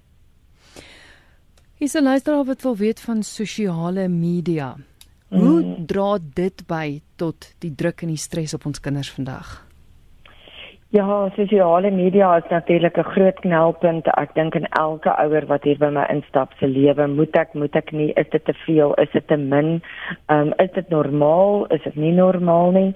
Hier 1.76 1.92
is 1.92 1.96
'n 1.96 2.08
luisteraar 2.08 2.46
wat 2.46 2.62
wil 2.62 2.76
weet 2.76 3.00
van 3.00 3.24
sosiale 3.24 4.08
media. 4.08 4.78
Hoe 5.30 5.64
mm. 5.64 5.86
dra 5.86 6.18
dit 6.34 6.68
by 6.68 7.02
tot 7.16 7.54
die 7.60 7.76
druk 7.76 8.02
en 8.02 8.08
die 8.08 8.18
stres 8.18 8.54
op 8.54 8.66
ons 8.66 8.80
kinders 8.80 9.12
vandag? 9.12 9.65
Ja, 10.96 11.30
sosiale 11.36 11.90
media 11.92 12.38
is 12.38 12.48
natuurlik 12.50 12.98
'n 12.98 13.04
groot 13.04 13.40
knelpunt. 13.40 14.08
Ek 14.08 14.34
dink 14.34 14.56
in 14.56 14.68
elke 14.68 15.12
ouer 15.24 15.46
wat 15.46 15.64
hier 15.64 15.78
by 15.78 15.90
my 15.90 16.06
instap 16.10 16.54
se 16.60 16.68
lewe, 16.68 17.08
moet 17.08 17.36
ek 17.36 17.54
moet 17.54 17.76
ek 17.76 17.92
nie, 17.92 18.14
is 18.14 18.30
dit 18.30 18.46
te 18.46 18.54
veel, 18.54 18.94
is 18.94 19.12
dit 19.12 19.28
te 19.28 19.36
min? 19.38 19.82
Ehm 20.30 20.40
um, 20.40 20.54
is 20.58 20.72
dit 20.72 20.90
normaal? 20.90 21.66
Is 21.66 21.84
dit 21.84 21.96
nie 21.96 22.12
normaal 22.12 22.72
nie? 22.72 22.96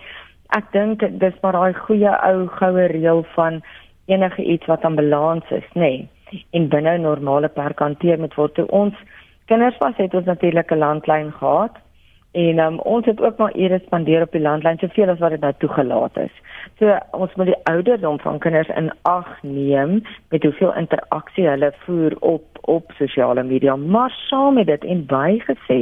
Ek 0.56 0.72
dink 0.72 1.20
dis 1.20 1.34
maar 1.42 1.54
daai 1.54 1.74
goeie 1.74 2.14
ou 2.30 2.48
goue 2.48 2.88
reël 2.88 3.24
van 3.36 3.62
enige 4.06 4.44
iets 4.44 4.66
wat 4.66 4.84
aan 4.86 4.96
balans 4.96 5.52
is, 5.52 5.68
nê? 5.74 6.08
Nee, 6.32 6.46
en 6.52 6.70
binne 6.70 6.98
normale 6.98 7.48
perke 7.48 7.84
hanteer 7.84 8.20
moet 8.20 8.36
word. 8.36 8.60
Ons 8.70 8.96
kinders 9.46 9.78
was 9.78 9.98
het 9.98 10.14
ons 10.14 10.26
natuurlik 10.26 10.72
'n 10.72 10.78
landlyn 10.78 11.32
gehad 11.32 11.76
En 12.32 12.60
um, 12.60 12.80
ons 12.80 13.06
het 13.06 13.22
ook 13.22 13.38
maar 13.38 13.56
ure 13.58 13.80
spandeer 13.86 14.22
op 14.22 14.32
die 14.32 14.42
landlyn 14.42 14.78
soveel 14.78 15.10
as 15.10 15.20
wat 15.20 15.34
dit 15.34 15.42
nou 15.42 15.54
toegelaat 15.58 16.18
is. 16.18 16.36
So 16.78 16.98
ons 17.12 17.34
moet 17.36 17.50
die 17.50 17.62
ouderdom 17.72 18.20
van 18.22 18.38
kinders 18.40 18.70
in 18.70 18.92
ag 19.10 19.32
neem 19.42 20.04
met 20.30 20.44
hoeveel 20.44 20.76
interaksie 20.78 21.48
hulle 21.50 21.74
voer 21.86 22.16
op 22.20 22.46
op 22.70 22.92
sosiale 22.98 23.44
media. 23.44 23.76
Maar 23.76 24.14
saam 24.30 24.54
met 24.54 24.68
dit 24.68 24.84
en 24.86 25.06
bygesê, 25.06 25.80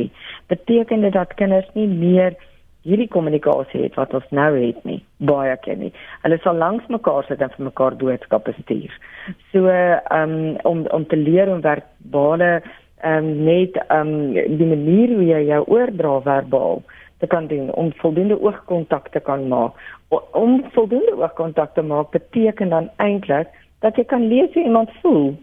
beteken 0.48 1.02
dit 1.02 1.14
dat 1.14 1.34
kinders 1.34 1.68
nie 1.74 1.88
meer 1.88 2.38
hierdie 2.88 3.10
kommunikasie 3.12 3.82
het 3.84 3.98
wat 4.00 4.14
ons 4.16 4.28
nou 4.32 4.52
het 4.56 4.84
nie. 4.88 5.02
Baie 5.18 5.58
keer 5.64 5.76
nie. 5.76 5.92
Hulle 6.24 6.40
sal 6.44 6.56
langs 6.56 6.88
mekaar 6.88 7.28
sit 7.28 7.42
en 7.44 7.52
vir 7.58 7.68
mekaar 7.68 7.98
boodskappe 8.00 8.54
stuur. 8.62 8.94
So 9.52 9.68
um, 9.68 10.56
om 10.64 10.86
om 10.96 11.08
te 11.12 11.20
leer 11.20 11.52
om 11.52 11.62
verbale 11.66 12.62
ehm 13.02 13.26
um, 13.26 13.44
net 13.44 13.78
ehm 13.88 14.08
um, 14.08 14.58
die 14.58 14.66
manier 14.66 15.14
hoe 15.16 15.26
jy 15.26 15.44
jou 15.46 15.64
oordra 15.68 16.22
verbaal 16.22 16.82
te 17.18 17.28
kan 17.28 17.48
doen 17.48 17.74
om 17.74 17.94
voldoende 17.94 18.42
oogkontak 18.42 19.10
te 19.10 19.20
kan 19.20 19.48
maak. 19.48 19.74
Om 20.32 20.64
voldoende 20.72 21.16
oogkontak 21.18 21.74
te 21.74 21.82
maak 21.82 22.12
beteken 22.12 22.70
dan 22.70 22.90
eintlik 22.96 23.48
dat 23.80 23.96
jy 23.96 24.04
kan 24.04 24.28
lees 24.28 24.54
hoe 24.54 24.64
iemand 24.64 24.92
voel 25.02 25.36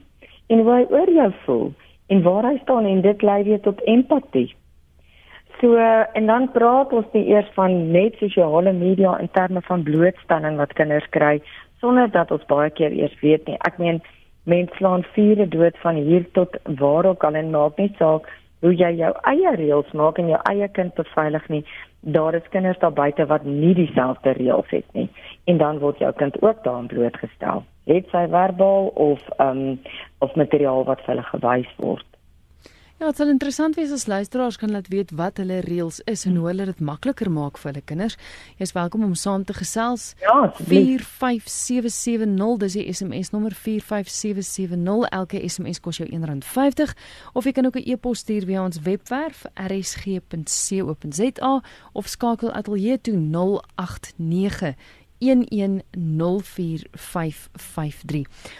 en 0.46 0.58
hoe 0.58 0.72
hy 0.72 0.84
oor 0.90 1.10
jou 1.10 1.30
voel 1.44 1.72
en 2.06 2.22
waar 2.22 2.44
hy 2.44 2.58
staan 2.62 2.84
en 2.84 3.00
dit 3.00 3.22
lei 3.22 3.42
weer 3.42 3.60
tot 3.60 3.80
empatie. 3.80 4.54
So 5.60 5.76
en 6.12 6.26
dan 6.26 6.50
praat 6.52 6.92
ons 6.92 7.06
nie 7.12 7.26
eers 7.30 7.50
van 7.54 7.90
net 7.92 8.18
sosiale 8.18 8.72
media 8.72 9.18
in 9.22 9.30
terme 9.32 9.62
van 9.62 9.82
blootstelling 9.82 10.58
wat 10.58 10.72
kinders 10.72 11.06
kry 11.10 11.38
sonder 11.80 12.10
dat 12.10 12.30
ons 12.30 12.44
baie 12.50 12.70
keer 12.70 12.92
eers 12.92 13.14
weet 13.20 13.46
nie. 13.46 13.56
Ek 13.68 13.78
meen 13.78 14.02
mens 14.44 14.76
slaan 14.76 15.04
vure 15.16 15.48
dood 15.48 15.78
van 15.78 15.94
hier 15.94 16.24
tot 16.32 16.56
waar 16.80 17.06
ook 17.06 17.24
al 17.24 17.34
en 17.34 17.50
maak 17.50 17.76
nie 17.76 17.92
saak 17.98 18.28
hoe 18.60 18.72
jy 18.74 18.90
jou 18.96 19.12
eie 19.30 19.56
reëls 19.56 19.90
maak 19.92 20.18
en 20.18 20.30
jou 20.32 20.40
eie 20.50 20.68
kind 20.68 20.94
beveilig 20.94 21.48
nie. 21.48 21.64
Daar 22.00 22.34
is 22.34 22.48
kinders 22.52 22.78
daar 22.78 22.92
buite 22.92 23.26
wat 23.26 23.44
nie 23.44 23.74
dieselfde 23.74 24.32
reëls 24.38 24.70
het 24.70 24.86
nie. 24.92 25.08
En 25.44 25.60
dan 25.60 25.78
word 25.78 25.98
jou 25.98 26.12
kind 26.12 26.40
ook 26.42 26.64
daarin 26.64 26.88
blootgestel. 26.88 27.64
Het 27.84 28.08
sy 28.12 28.24
verbaal 28.32 28.86
of 28.86 29.20
um 29.38 29.80
of 30.18 30.34
materiaal 30.34 30.84
wat 30.88 31.04
vir 31.04 31.14
hulle 31.14 31.28
gewys 31.32 31.76
word 31.76 32.13
Ja, 33.04 33.10
dit 33.12 33.18
sal 33.20 33.28
interessant 33.28 33.76
wees 33.76 33.90
as 33.92 34.06
luisteraars 34.08 34.56
kan 34.56 34.70
laat 34.72 34.86
weet 34.88 35.10
wat 35.12 35.36
hulle 35.36 35.58
reëls 35.60 36.00
is 36.08 36.24
en 36.24 36.40
hoe 36.40 36.48
hulle 36.48 36.64
dit 36.70 36.78
makliker 36.80 37.28
maak 37.28 37.60
vir 37.60 37.68
hulle 37.68 37.84
kinders. 37.84 38.16
Jy's 38.56 38.72
welkom 38.72 39.04
om 39.04 39.12
saam 39.12 39.44
te 39.44 39.52
gesels. 39.52 40.16
Ja, 40.22 40.48
45770 40.56 42.56
dis 42.62 42.78
die 42.78 42.86
SMS 42.88 43.28
nommer 43.36 43.52
45770. 43.52 45.04
Elke 45.20 45.36
SMS 45.44 45.84
kos 45.84 46.00
jou 46.00 46.08
R1.50 46.08 46.96
of 47.36 47.44
jy 47.44 47.52
kan 47.52 47.68
ook 47.68 47.76
'n 47.76 47.84
e-pos 47.92 48.24
stuur 48.24 48.48
via 48.48 48.64
ons 48.64 48.80
webwerf 48.80 49.44
rsg.co.za 49.52 51.52
of 51.92 52.08
skakel 52.08 52.52
ateljee 52.52 53.00
toe 53.00 53.20
089 53.20 54.74
0891104553. 55.24 55.30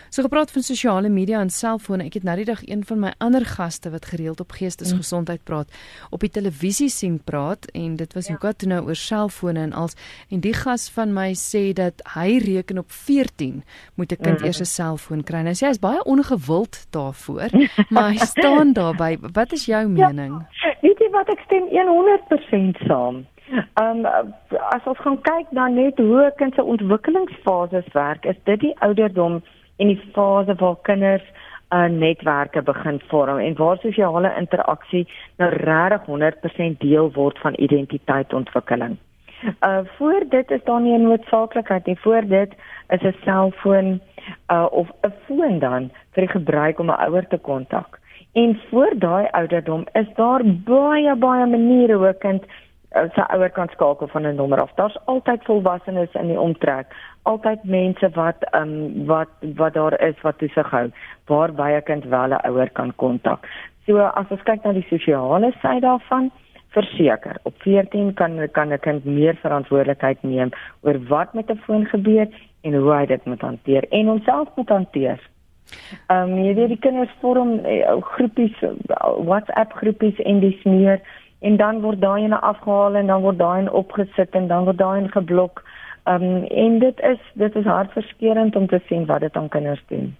So 0.08 0.22
gepraat 0.22 0.50
van 0.50 0.62
sosiale 0.62 1.08
media 1.08 1.40
en 1.40 1.50
selfone. 1.50 2.04
Ek 2.04 2.14
het 2.14 2.22
nou 2.22 2.36
die 2.36 2.44
dag 2.44 2.62
een 2.66 2.84
van 2.84 2.98
my 2.98 3.12
ander 3.18 3.44
gaste 3.44 3.90
wat 3.90 4.04
gereeld 4.04 4.40
op 4.40 4.50
geestesgesondheid 4.50 5.44
praat 5.44 5.68
op 6.10 6.20
die 6.20 6.30
televisie 6.30 6.88
sien 6.88 7.20
praat 7.24 7.66
en 7.72 7.96
dit 7.96 8.12
was 8.14 8.28
hoekom 8.28 8.48
ja. 8.48 8.54
toe 8.54 8.68
nou 8.68 8.86
oor 8.86 8.96
selfone 8.96 9.60
en 9.60 9.72
als 9.72 9.94
en 10.30 10.40
die 10.40 10.54
gas 10.54 10.90
van 10.90 11.12
my 11.12 11.34
sê 11.38 11.72
dat 11.76 12.02
hy 12.14 12.38
reken 12.44 12.78
op 12.78 12.90
14 12.90 13.62
moet 13.94 14.12
'n 14.12 14.16
kind 14.22 14.38
mm. 14.40 14.44
eers 14.46 14.60
'n 14.60 14.64
selfoon 14.64 15.22
kry. 15.22 15.40
Nou 15.42 15.54
sê 15.54 15.66
hy 15.66 15.70
is 15.70 15.78
baie 15.78 16.04
ongewild 16.04 16.86
daarvoor, 16.90 17.50
maar 17.94 18.10
hy 18.10 18.16
staan 18.16 18.72
daarby. 18.72 19.18
Wat 19.32 19.52
is 19.52 19.64
jou 19.66 19.82
ja. 19.82 19.88
mening? 19.88 20.32
Ja, 20.62 20.74
weet 20.80 20.98
jy 20.98 21.10
wat 21.10 21.28
ek 21.28 21.40
stem 21.44 21.64
100% 21.68 22.86
saam. 22.86 23.26
Ehm 23.52 24.06
um, 24.06 24.34
as 24.72 24.84
ons 24.84 25.00
gaan 25.04 25.20
kyk 25.20 25.50
na 25.50 25.66
net 25.68 25.98
hoe 25.98 26.32
kind 26.36 26.54
se 26.54 26.62
ontwikkelingsfases 26.62 27.88
werk, 27.92 28.24
is 28.24 28.38
dit 28.44 28.60
die 28.60 28.74
ouderdom 28.80 29.42
en 29.76 29.90
die 29.92 30.00
fase 30.12 30.54
waar 30.54 30.76
kinders 30.82 31.26
uh, 31.74 31.84
netwerke 31.84 32.62
begin 32.62 33.00
vorm 33.08 33.38
en 33.38 33.56
waar 33.56 33.78
sosiale 33.82 34.32
interaksie 34.38 35.06
nou 35.36 35.50
regtig 35.50 36.06
100% 36.06 36.78
deel 36.78 37.12
word 37.12 37.38
van 37.38 37.58
identiteitsontwikkeling. 37.68 38.96
Uh 39.44 39.78
voor 39.96 40.24
dit 40.28 40.50
is 40.50 40.64
daar 40.64 40.80
nie 40.80 40.96
'n 40.98 41.02
noodsaaklikheid 41.02 41.86
nie. 41.86 41.98
Voor 42.00 42.26
dit 42.26 42.54
is 42.88 43.02
'n 43.02 43.16
selfoon 43.24 44.00
uh 44.52 44.66
of 44.70 44.88
'n 45.02 45.12
foon 45.26 45.58
dan 45.58 45.90
vir 46.12 46.22
die 46.26 46.32
gebruik 46.32 46.78
om 46.78 46.90
'n 46.90 47.02
ouer 47.06 47.26
te 47.28 47.38
kontak. 47.38 47.98
En 48.32 48.60
voor 48.70 48.92
daai 48.98 49.28
ouderdom 49.30 49.86
is 49.92 50.06
daar 50.14 50.40
baie 50.44 51.14
baie 51.14 51.46
maniere 51.46 51.94
hoe 51.94 52.08
'n 52.08 52.18
kind 52.18 52.44
Sy 52.94 53.24
ouer 53.34 53.50
kan 53.50 53.68
skakel 53.68 54.06
van 54.08 54.26
'n 54.26 54.36
nommer 54.36 54.60
af. 54.60 54.74
Daar's 54.74 54.98
altyd 55.04 55.44
volwassenes 55.44 56.14
in 56.14 56.28
die 56.28 56.40
omtrek, 56.40 56.86
altyd 57.22 57.64
mense 57.64 58.10
wat 58.14 58.44
ehm 58.50 58.62
um, 58.62 59.06
wat 59.06 59.28
wat 59.56 59.74
daar 59.74 60.00
is 60.00 60.20
wat 60.22 60.38
toesig 60.38 60.70
hou 60.70 60.90
waarby 61.26 61.70
'n 61.74 61.82
kind 61.82 62.04
wel 62.04 62.30
'n 62.30 62.46
ouer 62.48 62.70
kan 62.70 62.92
kontak. 62.96 63.48
So 63.86 63.98
as 63.98 64.26
ons 64.28 64.42
kyk 64.42 64.64
na 64.64 64.72
die 64.72 64.86
sosiale 64.88 65.52
sy 65.62 65.80
daarvan, 65.80 66.30
verseker, 66.74 67.36
op 67.42 67.54
14 67.62 68.14
kan 68.14 68.48
kan 68.52 68.72
'n 68.72 68.78
kind 68.78 69.04
meer 69.04 69.34
verantwoordelikheid 69.34 70.22
neem 70.22 70.50
oor 70.80 70.98
wat 71.08 71.34
met 71.34 71.50
'n 71.50 71.62
foon 71.66 71.84
gebeur 71.86 72.28
en 72.60 72.74
hoe 72.74 72.92
hy 72.92 73.06
dit 73.06 73.24
moet 73.24 73.40
hanteer 73.40 73.84
en 73.88 74.06
homself 74.06 74.48
moet 74.56 74.68
hanteer. 74.68 75.20
Ehm 76.06 76.30
um, 76.30 76.44
jy 76.44 76.54
weet 76.54 76.68
die 76.68 76.84
kinders 76.86 77.14
vorm 77.20 77.52
uh, 77.64 77.96
groepies 78.00 78.56
WhatsApp 79.28 79.72
groepies 79.72 80.18
en 80.18 80.40
dis 80.40 80.62
meer 80.62 81.00
en 81.44 81.56
dan 81.60 81.80
word 81.84 82.00
daai 82.00 82.24
ene 82.24 82.40
afgehaal 82.40 82.94
en 83.00 83.06
dan 83.12 83.22
word 83.22 83.38
daai 83.38 83.62
een 83.62 83.72
opgesit 83.82 84.36
en 84.38 84.48
dan 84.48 84.64
word 84.64 84.78
daai 84.80 85.02
een 85.02 85.12
geblok. 85.12 85.62
Ehm 86.04 86.22
um, 86.22 86.44
en 86.44 86.78
dit 86.78 87.00
is 87.00 87.20
dit 87.34 87.56
is 87.56 87.64
hartverskeurende 87.64 88.58
om 88.58 88.66
te 88.66 88.80
sien 88.88 89.06
wat 89.06 89.20
dit 89.20 89.36
aan 89.36 89.48
kinders 89.48 89.84
doen. 89.88 90.14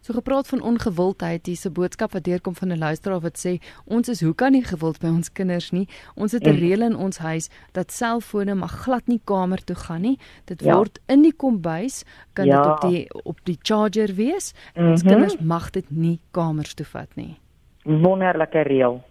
So 0.00 0.14
gepraat 0.16 0.48
van 0.48 0.62
ongewildheid, 0.62 1.44
dis 1.44 1.64
'n 1.66 1.72
boodskap 1.72 2.12
wat 2.12 2.24
deurkom 2.24 2.54
van 2.54 2.68
'n 2.68 2.78
luisteraar 2.78 3.20
wat 3.20 3.38
sê 3.46 3.52
ons 3.84 4.08
is 4.08 4.20
hoe 4.20 4.34
kan 4.34 4.52
nie 4.52 4.64
gewild 4.64 4.98
by 5.00 5.06
ons 5.06 5.32
kinders 5.32 5.70
nie. 5.70 5.88
Ons 6.14 6.32
het 6.32 6.46
'n 6.46 6.50
mm. 6.50 6.58
reël 6.58 6.82
in 6.82 6.96
ons 6.96 7.18
huis 7.18 7.50
dat 7.72 7.92
selfone 7.92 8.54
mag 8.54 8.72
glad 8.72 9.06
nie 9.06 9.20
kamer 9.24 9.64
toe 9.64 9.76
gaan 9.76 10.00
nie. 10.00 10.18
Dit 10.44 10.62
ja. 10.64 10.74
word 10.74 11.00
in 11.06 11.22
die 11.22 11.36
kombuis 11.36 12.04
kan 12.32 12.46
ja. 12.46 12.62
dit 12.62 12.72
op 12.72 12.90
die 12.90 13.24
op 13.24 13.38
die 13.44 13.58
charger 13.62 14.14
wees. 14.14 14.52
Mm 14.52 14.82
-hmm. 14.82 14.90
Ons 14.90 15.02
kinders 15.02 15.38
mag 15.38 15.70
dit 15.70 15.90
nie 15.90 16.20
kamers 16.30 16.74
toe 16.74 16.86
vat 16.86 17.14
nie. 17.14 17.38
Wonderlike 17.84 18.62
reël 18.62 19.02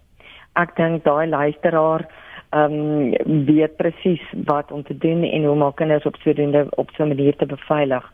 ek 0.53 0.75
dink 0.75 1.03
daai 1.03 1.27
luisteraar 1.27 2.07
ehm 2.49 2.73
um, 2.73 3.45
weet 3.45 3.75
presies 3.77 4.21
wat 4.45 4.71
om 4.71 4.83
te 4.83 4.97
doen 4.97 5.23
en 5.23 5.43
hoe 5.43 5.51
om 5.51 5.61
al 5.61 5.71
kinders 5.71 6.05
op 6.05 6.15
so 6.15 6.31
'n 6.31 6.67
op 6.75 6.89
so 6.93 7.03
'n 7.03 7.07
manier 7.07 7.35
te 7.35 7.45
beveilig. 7.45 8.11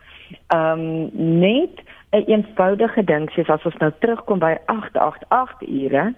Ehm 0.48 0.80
um, 0.80 1.10
net 1.40 1.76
'n 1.80 2.18
een 2.18 2.26
eenvoudige 2.28 3.04
ding 3.04 3.30
soos 3.30 3.48
as 3.48 3.66
ons 3.66 3.78
nou 3.78 3.92
terugkom 4.00 4.40
by 4.40 4.58
888 4.66 5.68
ure. 5.68 6.14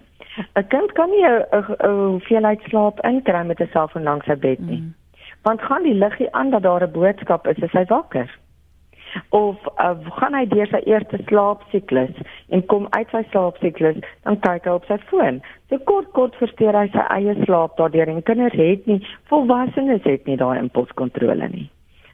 'n 0.54 0.68
Kind 0.68 0.92
kan 0.92 1.10
nie 1.10 1.26
'n 1.26 1.46
hoeveelheid 2.12 2.62
slaap 2.62 3.06
inkry 3.06 3.46
met 3.46 3.60
'n 3.60 3.70
selfoon 3.72 4.04
langs 4.04 4.26
sy 4.26 4.36
bed 4.36 4.60
nie. 4.60 4.82
Mm. 4.82 4.94
Want 5.42 5.62
gaan 5.62 5.84
die 5.84 5.94
liggie 5.94 6.32
aan 6.32 6.50
dat 6.50 6.62
daar 6.62 6.84
'n 6.84 6.92
boodskap 6.92 7.48
is 7.48 7.64
as 7.64 7.72
hy 7.72 7.86
wakker 7.86 8.38
of 9.30 9.56
uh, 9.78 9.96
gaan 10.20 10.34
hy 10.38 10.46
deur 10.52 10.70
sy 10.72 10.82
eerste 10.86 11.20
slaapsiklus 11.30 12.14
en 12.50 12.66
kom 12.72 12.88
uit 12.98 13.16
sy 13.16 13.24
slaapsiklus 13.32 14.02
dan 14.24 14.40
kyk 14.44 14.68
hy 14.68 14.76
op 14.76 14.86
sy 14.90 15.00
foon. 15.12 15.42
So 15.70 15.80
kort 15.90 16.12
kort 16.18 16.36
versteur 16.42 16.78
hy 16.78 16.88
sy 16.94 17.08
eie 17.16 17.36
slaap 17.46 17.78
daardeur 17.80 18.12
en 18.12 18.24
kinders 18.28 18.58
het 18.60 18.86
nie 18.90 19.02
volwassenes 19.32 20.06
het 20.08 20.30
nie 20.30 20.38
daai 20.40 20.60
impulskontrole 20.60 21.50
nie. 21.54 21.68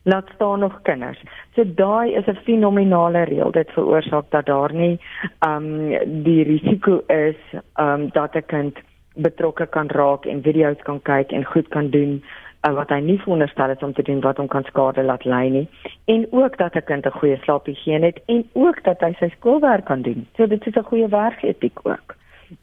Laat 0.06 0.28
staan 0.36 0.60
nog 0.60 0.82
kinders. 0.84 1.20
So 1.56 1.64
daai 1.64 2.16
is 2.16 2.28
'n 2.28 2.44
fenominale 2.46 3.24
reël 3.24 3.52
dit 3.52 3.70
veroorsaak 3.72 4.32
dat 4.32 4.46
daar 4.46 4.74
nie 4.74 5.00
um 5.48 5.90
die 6.24 6.44
risiko 6.44 7.04
is 7.08 7.40
um 7.80 8.10
dat 8.10 8.36
'n 8.36 8.46
kind 8.48 8.80
betrokke 9.16 9.66
kan 9.66 9.88
raak 9.88 10.26
en 10.26 10.42
video's 10.42 10.82
kan 10.84 11.02
kyk 11.02 11.32
en 11.32 11.46
goed 11.46 11.68
kan 11.70 11.90
doen 11.90 12.24
wat 12.72 12.90
hy 12.90 13.00
nie 13.04 13.20
veronderstel 13.20 13.70
is 13.70 13.84
om 13.84 13.94
te 13.94 14.04
doen 14.04 14.22
wat 14.22 14.38
hom 14.38 14.48
kan 14.48 14.64
skade 14.64 15.04
laat 15.04 15.26
lei 15.26 15.50
nie 15.50 15.68
en 16.06 16.28
ook 16.32 16.58
dat 16.58 16.76
'n 16.76 16.84
kind 16.86 17.06
'n 17.06 17.20
goeie 17.20 17.38
slaaphigiëne 17.38 18.06
het 18.06 18.22
en 18.26 18.48
ook 18.54 18.84
dat 18.84 19.00
hy 19.00 19.14
sy 19.20 19.30
skoolwerk 19.30 19.86
kan 19.86 20.02
doen. 20.02 20.28
So 20.38 20.48
dit 20.48 20.68
is 20.68 20.76
'n 20.76 20.84
goeie 20.84 21.08
werketiek 21.08 21.80
ook. 21.84 22.16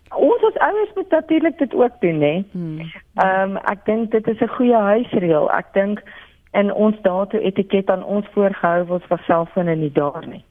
Ons 0.08 0.42
as 0.42 0.58
ouers 0.58 0.92
moet 0.94 1.10
natuurlik 1.10 1.58
dit 1.58 1.74
ook 1.74 2.00
doen, 2.00 2.20
hè. 2.20 2.44
Hmm. 2.52 2.78
Ehm 3.14 3.50
um, 3.50 3.56
ek 3.56 3.84
dink 3.84 4.10
dit 4.10 4.28
is 4.28 4.40
'n 4.40 4.48
goeie 4.48 4.76
huisreël. 4.76 5.50
Ek 5.50 5.66
dink 5.72 6.02
en 6.50 6.72
ons 6.72 6.96
dato 7.02 7.38
etiket 7.38 7.90
aan 7.90 8.04
ons 8.04 8.26
voorgehou 8.32 8.84
word 8.86 9.04
vir 9.04 9.22
selfone 9.26 9.74
nie 9.74 9.92
daar 9.92 10.26
nie. 10.26 10.44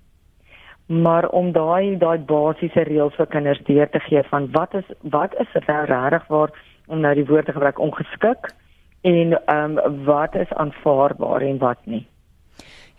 Maar 0.85 1.29
om 1.29 1.51
daai 1.51 1.97
daai 1.97 2.17
basiese 2.17 2.83
reëls 2.83 3.15
vir 3.15 3.27
kinders 3.27 3.61
deur 3.63 3.89
te 3.89 3.99
gee 3.99 4.23
van 4.23 4.51
wat 4.51 4.73
is 4.73 4.85
wat 5.01 5.35
is 5.39 5.51
regtig 5.53 6.27
waar 6.27 6.49
om 6.87 6.99
nou 6.99 7.13
die 7.13 7.25
woord 7.25 7.45
te 7.45 7.51
gebruik 7.51 7.79
ongeskik 7.79 8.49
en 9.01 9.45
ehm 9.45 9.77
um, 9.77 10.03
wat 10.05 10.35
is 10.35 10.53
aanvaarbaar 10.53 11.41
en 11.41 11.57
wat 11.57 11.85
nie. 11.85 12.07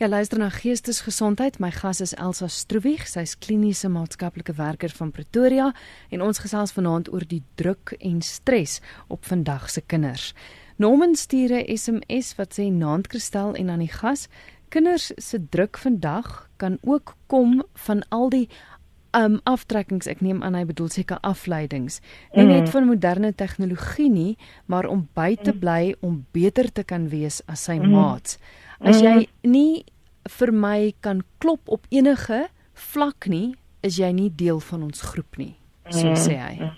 Ja, 0.00 0.08
luister 0.08 0.38
na 0.38 0.48
Geestesgesondheid. 0.48 1.58
My 1.58 1.70
gas 1.70 2.00
is 2.00 2.14
Elsa 2.14 2.46
Stroewig. 2.48 3.02
Sy's 3.08 3.34
kliniese 3.38 3.88
maatskaplike 3.88 4.54
werker 4.56 4.88
van 4.96 5.10
Pretoria 5.10 5.74
en 6.08 6.22
ons 6.24 6.40
gesels 6.40 6.72
vanaand 6.72 7.10
oor 7.12 7.26
die 7.28 7.42
druk 7.60 7.92
en 7.98 8.22
stres 8.24 8.78
op 9.08 9.28
vandag 9.28 9.68
se 9.70 9.80
kinders. 9.80 10.32
Norman 10.76 11.14
stuur 11.14 11.52
'n 11.52 11.76
SMS 11.76 12.34
wat 12.36 12.56
sê 12.58 12.72
naand 12.72 13.06
Kristel 13.06 13.54
en 13.54 13.70
aan 13.70 13.84
die 13.84 13.92
gas, 13.92 14.28
kinders 14.68 15.12
se 15.16 15.48
druk 15.48 15.78
vandag 15.78 16.48
kan 16.56 16.78
ook 16.80 17.14
kom 17.26 17.62
van 17.74 18.02
al 18.08 18.28
die 18.28 18.48
um 19.16 19.38
aftrekkings 19.48 20.08
ek 20.10 20.22
neem 20.24 20.42
aan 20.46 20.56
hy 20.58 20.64
bedoel 20.68 20.90
seker 20.92 21.20
afleidings 21.26 22.00
nie 22.34 22.44
mm. 22.44 22.50
net 22.52 22.72
van 22.74 22.86
moderne 22.88 23.32
tegnologie 23.34 24.10
nie 24.10 24.34
maar 24.70 24.86
om 24.90 25.06
by 25.18 25.34
te 25.36 25.52
mm. 25.52 25.60
bly 25.62 25.94
om 26.06 26.20
beter 26.36 26.70
te 26.72 26.84
kan 26.86 27.08
wees 27.12 27.40
as 27.50 27.66
sy 27.68 27.78
mm. 27.80 27.90
maats 27.94 28.38
as 28.80 29.02
jy 29.02 29.16
mm. 29.24 29.50
nie 29.50 29.82
vir 30.38 30.52
my 30.52 30.92
kan 31.00 31.24
klop 31.42 31.68
op 31.68 31.88
enige 31.90 32.46
vlak 32.92 33.26
nie 33.32 33.54
is 33.86 33.98
jy 33.98 34.12
nie 34.14 34.30
deel 34.30 34.60
van 34.70 34.86
ons 34.90 35.02
groep 35.12 35.40
nie 35.40 35.54
so 35.88 36.06
mm. 36.06 36.20
sê 36.20 36.38
hy 36.38 36.70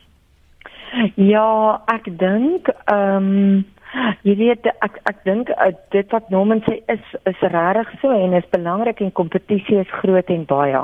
ja 1.17 1.83
ek 1.93 2.09
dink 2.21 2.73
um 2.93 3.65
Jy 4.27 4.35
weet 4.41 4.69
ek 4.85 4.99
ek 5.11 5.21
dink 5.27 5.51
uh, 5.53 5.71
dit 5.95 6.15
wat 6.15 6.31
Norman 6.33 6.63
sê 6.69 6.79
is 6.93 7.05
is 7.29 7.45
regtig 7.55 7.93
so 8.01 8.13
en 8.15 8.37
is 8.39 8.49
belangrik 8.55 9.03
en 9.05 9.13
kompetisie 9.21 9.81
is 9.83 9.97
groot 10.01 10.33
en 10.33 10.47
baie. 10.49 10.83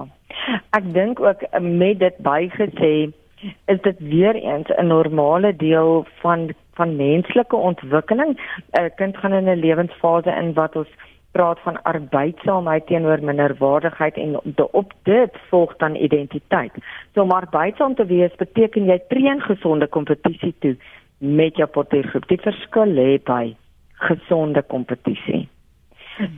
Ek 0.77 0.93
dink 0.95 1.21
ook 1.21 1.45
eh, 1.49 1.63
met 1.63 1.99
dit 2.03 2.21
bygesê 2.25 2.93
is 3.73 3.81
dit 3.85 3.99
weer 4.13 4.35
eens 4.35 4.69
'n 4.77 4.87
normale 4.87 5.57
deel 5.57 6.07
van 6.23 6.51
van 6.75 6.97
menslike 6.97 7.57
ontwikkeling. 7.57 8.37
'n 8.73 8.91
Kind 8.97 9.17
gaan 9.17 9.33
in 9.33 9.49
'n 9.49 9.61
lewensfase 9.65 10.31
in 10.31 10.53
wat 10.55 10.77
ons 10.77 10.93
praat 11.33 11.59
van 11.61 11.83
arbeidsaamheid 11.83 12.87
teenoor 12.87 13.21
minderwaardigheid 13.23 14.17
en 14.17 14.41
op 14.73 14.93
dit 15.03 15.33
volg 15.49 15.77
dan 15.77 15.95
identiteit. 15.95 16.73
So 17.15 17.23
om 17.23 17.31
arbeidsaam 17.31 17.95
te 17.95 18.07
wees 18.07 18.35
beteken 18.37 18.85
jy 18.85 18.99
tree 19.09 19.29
in 19.29 19.41
gesonde 19.41 19.87
kompetisie 19.87 20.55
toe 20.59 20.77
met 21.19 21.57
jou 21.57 21.67
porteergroep. 21.67 22.29
Die 22.29 22.41
verskil 22.43 22.95
lê 22.95 23.09
by 23.25 23.57
gesonde 24.09 24.63
kompetisie. 24.63 25.47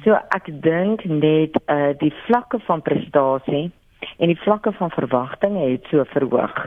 So 0.05 0.17
ek 0.37 0.49
dink 0.65 1.05
net 1.09 1.57
uh 1.73 1.93
die 2.01 2.13
vlakke 2.27 2.61
van 2.67 2.83
prestasie 2.85 3.71
en 4.19 4.33
die 4.33 4.41
vlakke 4.45 4.73
van 4.77 4.93
verwagtinge 4.93 5.69
het 5.71 5.89
so 5.93 6.05
verhoog 6.13 6.67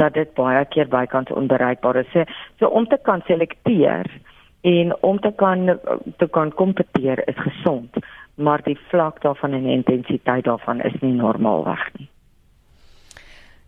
dat 0.00 0.14
dit 0.14 0.32
baie 0.34 0.64
keer 0.72 0.88
bykans 0.90 1.30
onbereikbaar 1.32 2.00
is. 2.02 2.08
So, 2.12 2.24
so 2.58 2.68
om 2.68 2.88
te 2.88 2.98
kan 3.02 3.22
selekteer 3.28 4.08
en 4.64 4.94
om 5.04 5.20
te 5.20 5.32
kan 5.36 5.78
te 6.16 6.28
kan 6.28 6.52
kompeteer 6.52 7.28
is 7.28 7.38
gesond, 7.38 8.00
maar 8.34 8.64
die 8.64 8.78
vlak 8.88 9.20
daarvan 9.22 9.52
en 9.52 9.68
die 9.68 9.76
intensiteit 9.76 10.44
daarvan 10.44 10.80
is 10.80 10.96
nie 11.00 11.12
normaalweg 11.12 11.88
nie. 11.98 12.08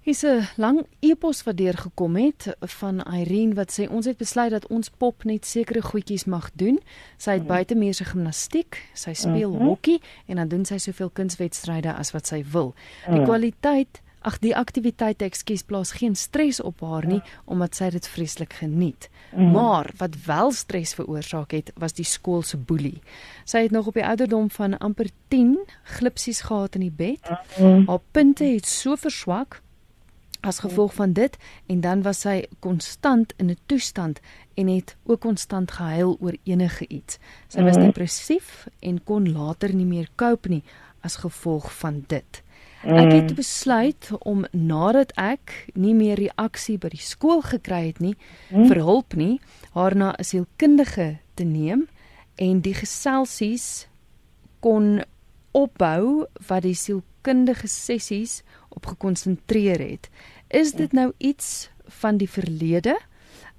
Hier's 0.07 0.23
'n 0.23 0.47
lang 0.57 0.87
e-pos 1.01 1.43
wat 1.43 1.57
deurgekom 1.57 2.17
het 2.17 2.57
van 2.61 3.01
Irene 3.01 3.55
wat 3.55 3.73
sê 3.75 3.91
ons 3.91 4.07
het 4.07 4.17
besluit 4.17 4.51
dat 4.51 4.67
ons 4.67 4.89
pop 4.89 5.25
net 5.25 5.47
sekere 5.47 5.83
goedjies 5.83 6.25
mag 6.25 6.51
doen. 6.55 6.79
Sy 7.17 7.31
het 7.31 7.43
mhm. 7.43 7.49
buitemuurse 7.49 8.05
gimnastiek, 8.05 8.89
sy 8.95 9.13
speel 9.13 9.51
mm 9.51 9.57
-hmm. 9.57 9.67
hokkie 9.67 10.01
en 10.27 10.37
dan 10.37 10.49
doen 10.49 10.65
sy 10.65 10.79
soveel 10.79 11.11
kunswedstryde 11.11 11.95
as 11.95 12.11
wat 12.11 12.27
sy 12.27 12.45
wil. 12.53 12.75
Die 13.09 13.19
mm. 13.19 13.25
kwaliteit 13.25 14.03
Ag 14.21 14.39
die 14.39 14.57
aktiwiteite 14.57 15.25
ekskuus 15.25 15.63
plaas 15.63 15.93
geen 15.93 16.17
stres 16.17 16.61
op 16.61 16.81
haar 16.81 17.07
nie 17.07 17.21
omdat 17.45 17.75
sy 17.75 17.91
dit 17.91 18.07
vreeslik 18.07 18.53
geniet. 18.53 19.11
Mm. 19.33 19.51
Maar 19.51 19.91
wat 19.97 20.17
wel 20.25 20.53
stres 20.53 20.95
veroorsaak 20.95 21.51
het, 21.51 21.73
was 21.75 21.93
die 21.93 22.05
skool 22.05 22.43
se 22.43 22.57
boelie. 22.57 23.01
Sy 23.45 23.59
het 23.59 23.71
nog 23.71 23.87
op 23.87 23.95
die 23.95 24.07
ouderdom 24.07 24.51
van 24.51 24.79
amper 24.79 25.07
10 25.29 25.59
glipsies 25.83 26.41
gehad 26.41 26.75
in 26.75 26.81
die 26.81 26.97
bed. 26.97 27.31
Mm. 27.59 27.87
Haar 27.87 28.03
punte 28.11 28.45
het 28.45 28.67
so 28.67 28.97
verswak 28.97 29.63
as 30.41 30.59
gevolg 30.59 30.95
van 30.95 31.13
dit 31.13 31.37
en 31.67 31.81
dan 31.81 32.03
was 32.03 32.21
sy 32.21 32.45
konstant 32.61 33.33
in 33.37 33.51
'n 33.51 33.59
toestand 33.67 34.21
en 34.55 34.67
het 34.69 34.97
ook 35.05 35.21
konstant 35.21 35.71
gehuil 35.71 36.17
oor 36.21 36.37
enige 36.43 36.89
iets. 36.89 37.19
Sy 37.49 37.63
was 37.63 37.77
mhm. 37.77 37.85
depressief 37.85 38.69
en 38.81 39.05
kon 39.05 39.33
later 39.33 39.75
nie 39.75 39.87
meer 39.87 40.09
cope 40.15 40.49
nie 40.49 40.63
as 41.01 41.17
gevolg 41.17 41.73
van 41.79 42.05
dit. 42.07 42.43
Ek 42.83 43.13
het 43.13 43.25
mhm. 43.25 43.35
besluit 43.35 44.11
om 44.19 44.45
nadat 44.51 45.13
ek 45.17 45.67
nie 45.75 45.95
meer 45.95 46.15
reaksie 46.15 46.79
by 46.79 46.89
die 46.89 47.03
skool 47.03 47.43
gekry 47.43 47.87
het 47.87 47.99
nie 47.99 48.15
mhm. 48.51 48.67
vir 48.67 48.77
hulp 48.77 49.15
nie, 49.15 49.41
haar 49.73 49.97
na 49.97 50.15
'n 50.19 50.25
sielkundige 50.25 51.19
te 51.35 51.45
neem 51.45 51.89
en 52.37 52.61
die 52.61 52.75
geselsies 52.75 53.89
kon 54.61 55.03
opbou 55.57 56.27
wat 56.49 56.63
die 56.63 56.77
sielkundige 56.77 57.69
sessies 57.69 58.43
op 58.77 58.87
gekonsentreer 58.87 59.81
het. 59.81 60.11
Is 60.49 60.73
dit 60.77 60.93
nou 60.93 61.13
iets 61.19 61.71
van 62.01 62.17
die 62.21 62.31
verlede? 62.31 62.97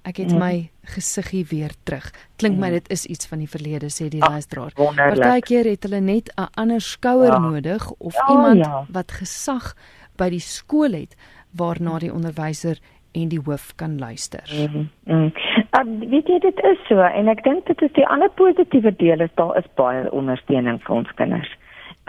Ek 0.06 0.16
het 0.22 0.32
mm. 0.32 0.38
my 0.40 0.70
gesiggie 0.94 1.44
weer 1.50 1.74
terug. 1.84 2.06
Klink 2.40 2.56
my 2.56 2.70
mm. 2.70 2.78
dit 2.78 2.90
is 2.94 3.06
iets 3.06 3.28
van 3.28 3.42
die 3.42 3.50
verlede 3.50 3.90
sê 3.92 4.08
die 4.08 4.22
luisteraar. 4.22 4.72
Partykeer 4.78 5.68
het 5.68 5.84
hulle 5.84 6.00
net 6.00 6.32
'n 6.36 6.48
ander 6.54 6.80
skouer 6.80 7.34
ja. 7.34 7.38
nodig 7.38 7.90
of 7.98 8.14
ja, 8.14 8.28
iemand 8.30 8.64
ja. 8.64 8.84
wat 8.88 9.12
gesag 9.12 9.74
by 10.16 10.30
die 10.30 10.42
skool 10.42 10.92
het 10.92 11.16
waarna 11.50 11.98
die 11.98 12.12
onderwyser 12.12 12.78
en 13.12 13.28
die 13.28 13.40
hoof 13.44 13.74
kan 13.76 13.98
luister. 13.98 14.44
Mm, 14.52 14.88
mm. 15.04 15.32
Uh, 15.78 16.10
weet 16.10 16.28
jy 16.28 16.38
dit 16.38 16.60
is 16.64 16.80
so 16.88 17.00
en 17.00 17.28
ek 17.28 17.42
dink 17.44 17.66
dit 17.66 17.82
is 17.82 17.92
die 17.92 18.06
ander 18.06 18.30
positiewe 18.40 18.92
deel 18.96 19.20
is 19.20 19.32
daar 19.34 19.56
is 19.58 19.68
baie 19.74 20.10
ondersteuning 20.10 20.80
vir 20.86 20.94
ons 20.94 21.14
kinders. 21.20 21.50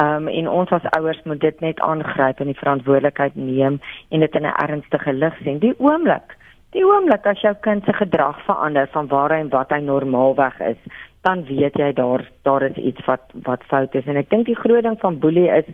Um 0.04 0.28
en 0.28 0.48
ons 0.48 0.70
as 0.72 0.92
ouers 0.98 1.20
moet 1.24 1.42
dit 1.42 1.60
net 1.60 1.80
aangryp 1.80 2.40
en 2.40 2.52
die 2.52 2.60
verantwoordelikheid 2.60 3.36
neem 3.36 3.82
en 4.10 4.20
dit 4.20 4.36
in 4.36 4.46
'n 4.46 4.60
ernstige 4.66 5.14
lig 5.14 5.36
sien. 5.44 5.60
Die 5.60 5.76
oomblik, 5.78 6.38
die 6.72 6.86
oomblik 6.86 7.26
as 7.26 7.42
jou 7.42 7.54
kind 7.62 7.84
se 7.86 7.94
gedrag 7.94 8.40
verander 8.46 8.88
van 8.88 9.08
waar 9.08 9.30
hy 9.30 9.40
en 9.40 9.50
wat 9.50 9.70
hy 9.70 9.80
normaalweg 9.80 10.60
is, 10.60 10.78
dan 11.22 11.44
weet 11.44 11.76
jy 11.76 11.94
daar 11.94 12.30
daar 12.44 12.64
is 12.64 12.76
iets 12.76 13.06
wat 13.06 13.22
wat 13.44 13.64
fout 13.64 13.96
is 13.96 14.06
en 14.06 14.16
ek 14.16 14.30
dink 14.30 14.46
die 14.46 14.56
groot 14.56 14.84
ding 14.84 15.00
van 15.00 15.20
boelie 15.20 15.50
is 15.50 15.66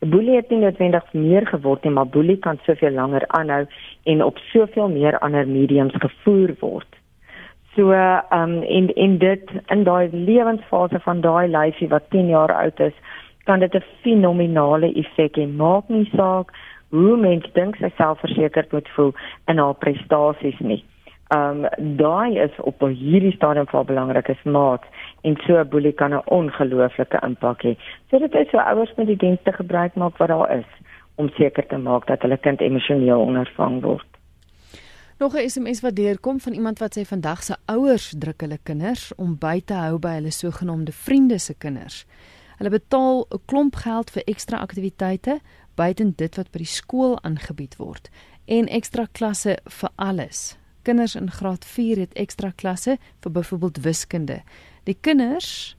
boelie 0.00 0.36
het 0.36 0.50
nie 0.50 0.58
noodwendig 0.58 1.04
meer 1.12 1.46
geword 1.46 1.84
nie, 1.84 1.92
maar 1.92 2.06
boelie 2.06 2.36
kan 2.36 2.58
soveel 2.66 2.92
langer 2.92 3.24
aanhou 3.38 3.64
en 4.04 4.22
op 4.24 4.38
soveel 4.52 4.88
meer 4.88 5.18
ander 5.18 5.48
mediums 5.48 5.94
gevoer 5.94 6.54
word. 6.60 6.88
So 7.74 7.92
ehm 7.92 8.22
um, 8.40 8.62
en 8.62 8.92
en 8.94 9.18
dit 9.18 9.50
in 9.66 9.84
daai 9.84 10.08
lewensfase 10.12 11.00
van 11.00 11.20
daai 11.20 11.48
lyfie 11.48 11.88
wat 11.88 12.10
10 12.10 12.28
jaar 12.28 12.52
oud 12.52 12.80
is, 12.80 12.94
kan 13.44 13.60
dit 13.60 13.74
'n 13.74 13.84
fenominale 14.02 14.92
effek 14.92 15.36
hê. 15.36 15.46
Maak 15.48 15.88
nie 15.88 16.08
saak 16.16 16.52
hoe 16.88 17.16
mens 17.16 17.46
dink 17.52 17.76
sy 17.76 17.90
selfversekerd 17.96 18.72
moet 18.72 18.88
voel 18.88 19.12
in 19.46 19.58
haar 19.58 19.74
prestasies 19.74 20.58
nie. 20.58 20.84
Um 21.34 21.66
daai 21.96 22.38
is 22.38 22.54
op 22.60 22.80
hierdie 22.80 23.32
stadium 23.32 23.66
van 23.66 23.86
belangrik 23.86 24.28
is 24.28 24.42
maat 24.42 24.84
en 25.22 25.36
so 25.46 25.58
'n 25.58 25.68
boelie 25.68 25.92
kan 25.92 26.14
'n 26.14 26.22
ongelooflike 26.26 27.18
impak 27.22 27.62
hê. 27.62 27.76
So 28.10 28.18
dit 28.18 28.34
is 28.34 28.50
so 28.50 28.58
ouers 28.58 28.94
moet 28.96 29.06
die 29.06 29.16
dienste 29.16 29.52
gebruik 29.52 29.94
maak 29.94 30.16
wat 30.16 30.28
daar 30.28 30.58
is 30.58 30.70
om 31.14 31.28
seker 31.28 31.66
te 31.66 31.76
maak 31.76 32.06
dat 32.06 32.22
hulle 32.22 32.36
kind 32.36 32.60
emosioneel 32.60 33.20
ondervang 33.20 33.82
word. 33.82 34.06
Nog 35.18 35.34
'n 35.34 35.48
SMS 35.48 35.80
wat 35.80 35.96
deurkom 35.96 36.40
van 36.40 36.52
iemand 36.52 36.78
wat 36.78 36.98
sê 36.98 37.02
vandag 37.02 37.42
se 37.42 37.56
ouers 37.66 38.14
druk 38.18 38.40
hulle 38.40 38.58
kinders 38.62 39.14
om 39.14 39.36
by 39.38 39.60
te 39.64 39.74
hou 39.74 39.98
by 39.98 40.08
hulle 40.08 40.30
sogenaamde 40.30 40.92
vriende 40.92 41.38
se 41.38 41.54
kinders. 41.58 42.06
Hulle 42.58 42.70
betaal 42.70 43.26
'n 43.30 43.42
klomp 43.46 43.74
geld 43.76 44.10
vir 44.10 44.22
ekstra 44.26 44.58
aktiwiteite 44.58 45.40
buiten 45.74 46.12
dit 46.16 46.36
wat 46.36 46.50
by 46.50 46.58
die 46.58 46.74
skool 46.80 47.18
aangebied 47.22 47.76
word 47.76 48.10
en 48.46 48.68
ekstra 48.68 49.06
klasse 49.12 49.58
vir 49.80 49.90
alles. 49.96 50.58
Kinders 50.82 51.14
in 51.14 51.30
graad 51.30 51.64
4 51.64 51.98
het 51.98 52.12
ekstra 52.12 52.50
klasse 52.56 52.98
vir 53.24 53.32
byvoorbeeld 53.32 53.82
wiskunde. 53.82 54.42
Die 54.84 54.96
kinders 55.00 55.76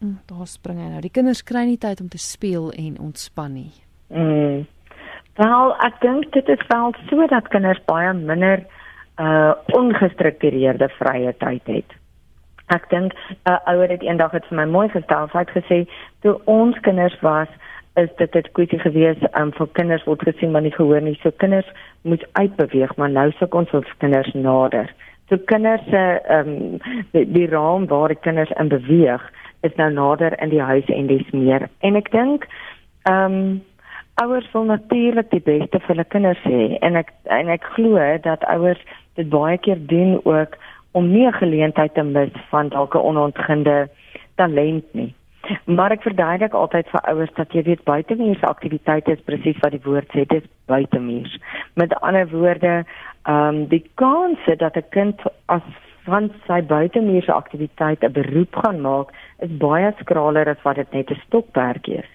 hm, 0.00 0.14
daar 0.26 0.46
spring 0.46 0.78
hy 0.78 0.88
nou. 0.88 1.00
Die 1.00 1.10
kinders 1.10 1.42
kry 1.42 1.64
nie 1.66 1.78
tyd 1.78 2.00
om 2.00 2.08
te 2.08 2.18
speel 2.18 2.70
en 2.70 2.98
ontspan 2.98 3.52
nie. 3.52 3.72
Mm. 4.08 4.66
Wel, 5.38 5.72
ek 5.86 6.00
dink 6.02 6.32
dit 6.34 6.48
is 6.48 6.66
wel 6.70 6.94
sodat 7.10 7.48
kinders 7.54 7.80
baie 7.90 8.12
minder 8.14 8.64
uh 9.18 9.54
ongestruktureerde 9.74 10.88
vrye 10.98 11.32
tyd 11.42 11.66
het. 11.66 11.97
Ek 12.74 12.88
dink 12.90 13.12
'n 13.14 13.50
uh, 13.50 13.58
ouer 13.72 13.88
het 13.88 14.02
eendag 14.02 14.30
het 14.36 14.46
vir 14.46 14.56
my 14.56 14.64
mooi 14.64 14.88
gestel. 14.88 15.28
Sy 15.32 15.38
het 15.38 15.56
gesê 15.56 15.78
toe 16.20 16.40
ons 16.44 16.80
kinders 16.80 17.20
was, 17.20 17.48
is 17.96 18.10
dit 18.16 18.32
dit 18.32 18.50
kwessie 18.52 18.78
gewees 18.78 19.20
um, 19.40 19.52
vir 19.52 19.68
kinders 19.72 20.04
word 20.04 20.22
gesien 20.22 20.50
maar 20.50 20.62
nie 20.62 20.74
gehoor 20.74 21.00
nie. 21.00 21.18
So 21.22 21.30
kinders 21.30 21.68
moet 22.02 22.26
uitbeweeg, 22.32 22.96
maar 22.96 23.10
nou 23.10 23.30
suk 23.38 23.54
ons 23.54 23.70
ons 23.70 23.94
kinders 23.98 24.32
nader. 24.34 24.92
So 25.28 25.38
kinders 25.50 25.84
se 25.90 26.02
ehm 26.28 26.48
um, 26.48 26.78
die, 27.12 27.24
die 27.32 27.48
raam 27.48 27.86
waar 27.86 28.08
die 28.08 28.20
kinders 28.20 28.52
in 28.60 28.68
beweeg 28.68 29.24
is 29.66 29.74
nou 29.76 29.90
nader 29.92 30.36
in 30.42 30.48
die 30.48 30.62
huis 30.62 30.86
en 30.86 31.06
dis 31.06 31.30
meer. 31.32 31.68
En 31.80 31.96
ek 31.96 32.12
dink 32.14 32.46
ehm 33.08 33.40
um, 33.40 33.58
ouers 34.18 34.48
wil 34.52 34.64
natuurlik 34.66 35.30
die 35.30 35.44
beste 35.44 35.78
vir 35.78 35.94
hulle 35.94 36.04
kinders 36.12 36.40
hê 36.42 36.78
en 36.82 36.98
ek 36.98 37.12
en 37.34 37.50
ek 37.54 37.66
glo 37.76 38.00
dat 38.24 38.46
ouers 38.50 38.80
dit 39.14 39.28
baie 39.30 39.58
keer 39.62 39.78
doen 39.90 40.18
ook 40.24 40.56
om 40.92 41.10
nie 41.10 41.26
'n 41.26 41.32
geleentheid 41.32 41.94
te 41.94 42.02
mis 42.02 42.32
van 42.50 42.68
dalk 42.68 42.94
'n 42.94 43.06
onontginde 43.10 43.88
talent 44.34 44.84
nie. 44.92 45.14
Maar 45.64 45.90
ek 45.90 46.02
verduidelik 46.02 46.52
altyd 46.52 46.88
vir 46.88 47.00
ouers 47.00 47.34
dat 47.34 47.52
jy 47.52 47.62
weet 47.62 47.84
buitemuurse 47.84 48.46
aktiwiteite 48.46 49.12
is 49.12 49.24
presies 49.24 49.60
wat 49.60 49.70
die 49.70 49.84
woord 49.84 50.08
sê, 50.12 50.26
dit 50.26 50.42
is 50.42 50.48
buitemuurs. 50.66 51.38
Met 51.74 51.94
ander 52.00 52.28
woorde, 52.28 52.84
ehm 53.22 53.48
um, 53.48 53.66
die 53.66 53.84
kans 53.94 54.38
dat 54.56 54.76
'n 54.76 54.88
kind 54.90 55.20
as 55.46 55.62
van 56.04 56.30
sy 56.46 56.60
buitemuurse 56.62 57.32
aktiwiteit 57.32 58.04
'n 58.04 58.12
beroep 58.12 58.54
gaan 58.56 58.80
maak, 58.80 59.08
is 59.38 59.56
baie 59.56 59.92
skraler 60.00 60.48
as 60.48 60.62
wat 60.62 60.76
dit 60.76 60.92
net 60.92 61.10
'n 61.10 61.20
stokperdjie 61.26 61.96
is. 61.96 62.10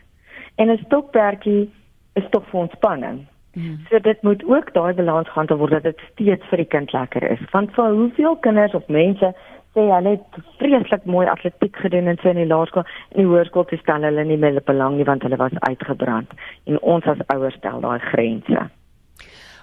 En 0.55 0.69
'n 0.69 0.83
stokperdjie 0.85 1.69
is 2.13 2.29
tog 2.29 2.45
vir 2.49 2.59
ontspanning. 2.59 3.27
Mm. 3.53 3.79
So 3.89 3.99
dit 3.99 4.21
moet 4.21 4.43
ook 4.49 4.73
daai 4.73 4.93
balans 4.93 5.29
gaan 5.29 5.47
te 5.47 5.57
word 5.57 5.71
dat 5.71 5.83
dit 5.83 5.99
steeds 6.11 6.45
vir 6.49 6.63
die 6.63 6.71
kind 6.75 6.93
lekker 6.93 7.25
is. 7.31 7.41
Want 7.51 7.73
vir 7.75 7.93
hoeveel 7.93 8.37
kinders 8.45 8.73
of 8.73 8.87
mense 8.87 9.33
sê 9.73 9.87
hulle 9.89 10.15
het 10.15 10.37
vreeslik 10.61 11.05
mooi 11.09 11.25
atletiek 11.29 11.77
gedoen 11.81 12.11
in 12.11 12.21
sy 12.21 12.33
laerskool 12.37 12.85
en 12.85 13.19
die 13.21 13.29
hoërskool 13.29 13.65
te 13.69 13.79
stel 13.81 14.05
hulle 14.05 14.25
nie 14.29 14.37
meer 14.37 14.61
belang 14.65 14.97
nie 14.97 15.09
want 15.09 15.25
hulle 15.25 15.41
was 15.41 15.57
uitgebrand 15.65 16.33
en 16.69 16.79
ons 16.81 17.09
as 17.09 17.27
ouers 17.33 17.57
stel 17.57 17.81
daai 17.81 17.99
grense. 18.11 18.69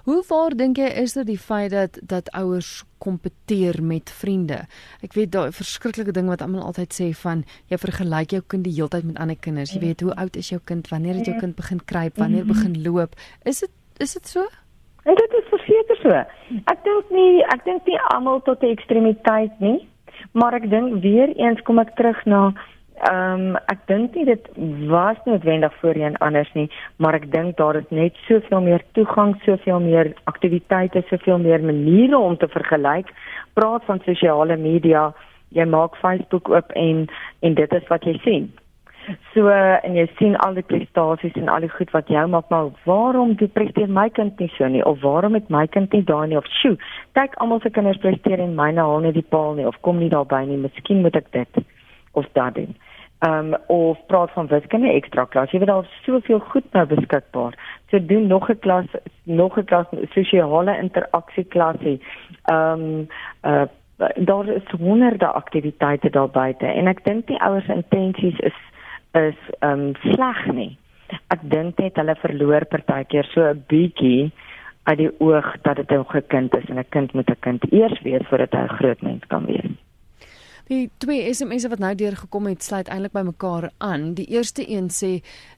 Hoe 0.08 0.22
waar 0.30 0.54
dink 0.56 0.78
jy 0.80 0.88
is 1.02 1.12
dit 1.12 1.26
die 1.28 1.38
feit 1.38 1.70
dat 1.74 1.98
dat 2.02 2.30
ouers 2.34 2.84
kompeteer 3.04 3.82
met 3.84 4.10
vriende? 4.10 4.62
Ek 5.04 5.12
weet 5.14 5.34
daai 5.34 5.52
verskriklike 5.52 6.14
ding 6.16 6.30
wat 6.32 6.42
almal 6.42 6.64
altyd 6.70 6.96
sê 6.96 7.10
van 7.22 7.44
jy 7.70 7.78
vergelyk 7.78 8.32
jou 8.34 8.40
kind 8.46 8.64
die 8.64 8.74
hele 8.78 8.90
tyd 8.90 9.04
met 9.06 9.20
ander 9.20 9.36
kinders. 9.36 9.74
Jy 9.76 9.82
weet 9.84 10.06
hoe 10.06 10.16
oud 10.16 10.40
is 10.40 10.50
jou 10.54 10.60
kind? 10.64 10.88
Wanneer 10.88 11.20
het 11.20 11.28
jou 11.28 11.36
kind 11.38 11.56
begin 11.56 11.84
kruip? 11.84 12.16
Wanneer 12.18 12.48
begin 12.48 12.80
loop? 12.82 13.14
Is 13.44 13.60
dit 13.60 13.70
Is 14.00 14.12
dit 14.12 14.26
so? 14.26 14.46
En 15.04 15.14
dit 15.14 15.32
is 15.38 15.48
verseker 15.52 15.96
so. 16.00 16.18
Ek 16.72 16.84
dink 16.86 17.10
nie 17.12 17.42
ek 17.52 17.64
dink 17.66 17.88
nie 17.88 17.98
almal 18.14 18.40
tot 18.46 18.62
'n 18.64 18.72
ekstremiteit 18.72 19.60
nie, 19.60 19.88
maar 20.32 20.54
ek 20.56 20.70
dink 20.70 21.02
weer 21.04 21.28
eens 21.36 21.60
kom 21.68 21.78
ek 21.78 21.92
terug 21.96 22.20
na 22.24 22.52
ehm 23.10 23.40
um, 23.40 23.56
ek 23.72 23.84
dink 23.88 24.14
nie 24.16 24.24
dit 24.24 24.48
was 24.88 25.20
noodwendig 25.24 25.74
voorheen 25.80 26.16
anders 26.20 26.48
nie, 26.54 26.68
maar 26.96 27.14
ek 27.14 27.30
dink 27.32 27.56
daar 27.56 27.76
is 27.76 27.90
net 27.90 28.16
soveel 28.28 28.60
meer 28.60 28.82
toegang, 28.92 29.36
soveel 29.44 29.80
meer 29.80 30.12
aktiwiteite, 30.24 31.04
soveel 31.08 31.38
meer 31.38 31.60
maniere 31.60 32.18
om 32.18 32.36
te 32.36 32.48
vergelyk. 32.48 33.12
Praat 33.52 33.84
van 33.84 34.00
sosiale 34.04 34.56
media, 34.56 35.12
jy 35.48 35.64
maak 35.64 35.96
Facebook 35.96 36.48
oop 36.48 36.72
en 36.72 37.08
en 37.40 37.54
dit 37.54 37.72
is 37.72 37.88
wat 37.88 38.04
jy 38.04 38.16
sien. 38.24 38.52
So 39.34 39.48
en 39.48 39.94
jy 39.96 40.06
sien 40.18 40.36
al 40.44 40.54
die 40.54 40.66
prestasies 40.66 41.36
en 41.38 41.48
al 41.48 41.64
die 41.64 41.72
goed 41.72 41.90
wat 41.94 42.08
jou 42.12 42.26
maak, 42.28 42.48
maar 42.50 42.70
waarom 42.84 43.34
doen 43.38 43.52
presteer 43.54 43.88
my 43.88 44.08
kind 44.10 44.38
nie 44.38 44.50
so 44.56 44.68
nie 44.68 44.84
of 44.84 45.00
waarom 45.00 45.34
het 45.34 45.48
my 45.50 45.66
kind 45.66 45.92
nie 45.92 46.04
daai 46.04 46.28
nie 46.28 46.38
of 46.38 46.46
sjoe, 46.60 46.76
kyk 47.18 47.34
almal 47.42 47.60
se 47.60 47.70
kinders 47.70 48.00
presteer 48.02 48.42
en 48.42 48.54
myne 48.58 48.82
haal 48.82 49.00
nie 49.00 49.14
die 49.16 49.26
paal 49.34 49.54
nie 49.54 49.66
of 49.66 49.80
kom 49.86 49.98
nie 49.98 50.10
daarby 50.12 50.44
nie, 50.46 50.60
miskien 50.60 51.02
moet 51.02 51.16
ek 51.16 51.32
dit 51.32 51.62
of 52.12 52.26
dat 52.38 52.54
doen. 52.54 52.76
Ehm 53.20 53.52
um, 53.52 53.56
of 53.66 53.98
praat 54.06 54.30
van 54.32 54.46
wiskunde 54.48 54.92
ekstra 54.92 55.26
klas. 55.28 55.50
Jy 55.52 55.58
weet 55.60 55.68
daar 55.68 55.84
is 55.84 56.04
soveel 56.04 56.38
goed 56.52 56.72
nou 56.72 56.86
beskikbaar. 56.88 57.58
So 57.90 57.98
doen 58.06 58.26
nog 58.26 58.48
'n 58.48 58.58
klas, 58.58 58.86
nog 59.24 59.58
'n 59.58 59.64
klas 59.64 59.86
sosiale 60.14 60.78
interaksie 60.78 61.44
klasie. 61.44 62.00
Ehm 62.44 62.80
um, 62.80 63.08
uh 63.44 63.68
daar 64.14 64.48
is 64.48 64.62
honderde 64.78 65.26
aktiwiteite 65.26 66.10
daar 66.10 66.30
buite 66.30 66.66
en 66.66 66.86
ek 66.86 67.04
dink 67.04 67.26
die 67.26 67.40
ouers 67.42 67.66
intensies 67.68 68.38
is 68.38 68.54
is 69.18 69.38
um, 69.62 69.92
sleg 70.02 70.46
nie. 70.54 70.78
Ek 71.34 71.42
dink 71.42 71.78
net 71.82 71.98
hulle 71.98 72.14
verloor 72.22 72.66
partykeer 72.70 73.26
so 73.34 73.42
'n 73.42 73.64
bietjie 73.68 74.30
uit 74.86 74.98
die 74.98 75.10
oog 75.18 75.48
dat 75.62 75.76
dit 75.76 75.90
'n 75.92 76.26
kind 76.28 76.54
is 76.56 76.68
en 76.70 76.78
'n 76.78 76.88
kind 76.90 77.12
moet 77.14 77.30
'n 77.30 77.40
kind 77.40 77.72
eers 77.72 78.00
wees 78.02 78.26
voordat 78.28 78.52
hy 78.52 78.62
'n 78.62 78.76
groot 78.78 79.02
mens 79.02 79.24
kan 79.26 79.46
wees. 79.46 79.74
Die 80.70 80.86
twee 81.02 81.24
SMS'e 81.34 81.66
wat 81.72 81.80
nou 81.82 81.90
deurgekom 81.98 82.44
het, 82.46 82.62
sluit 82.62 82.86
eintlik 82.94 83.10
by 83.16 83.24
mekaar 83.26 83.72
aan. 83.82 84.12
Die 84.14 84.28
eerste 84.30 84.62
een 84.70 84.86
sê 84.94 85.16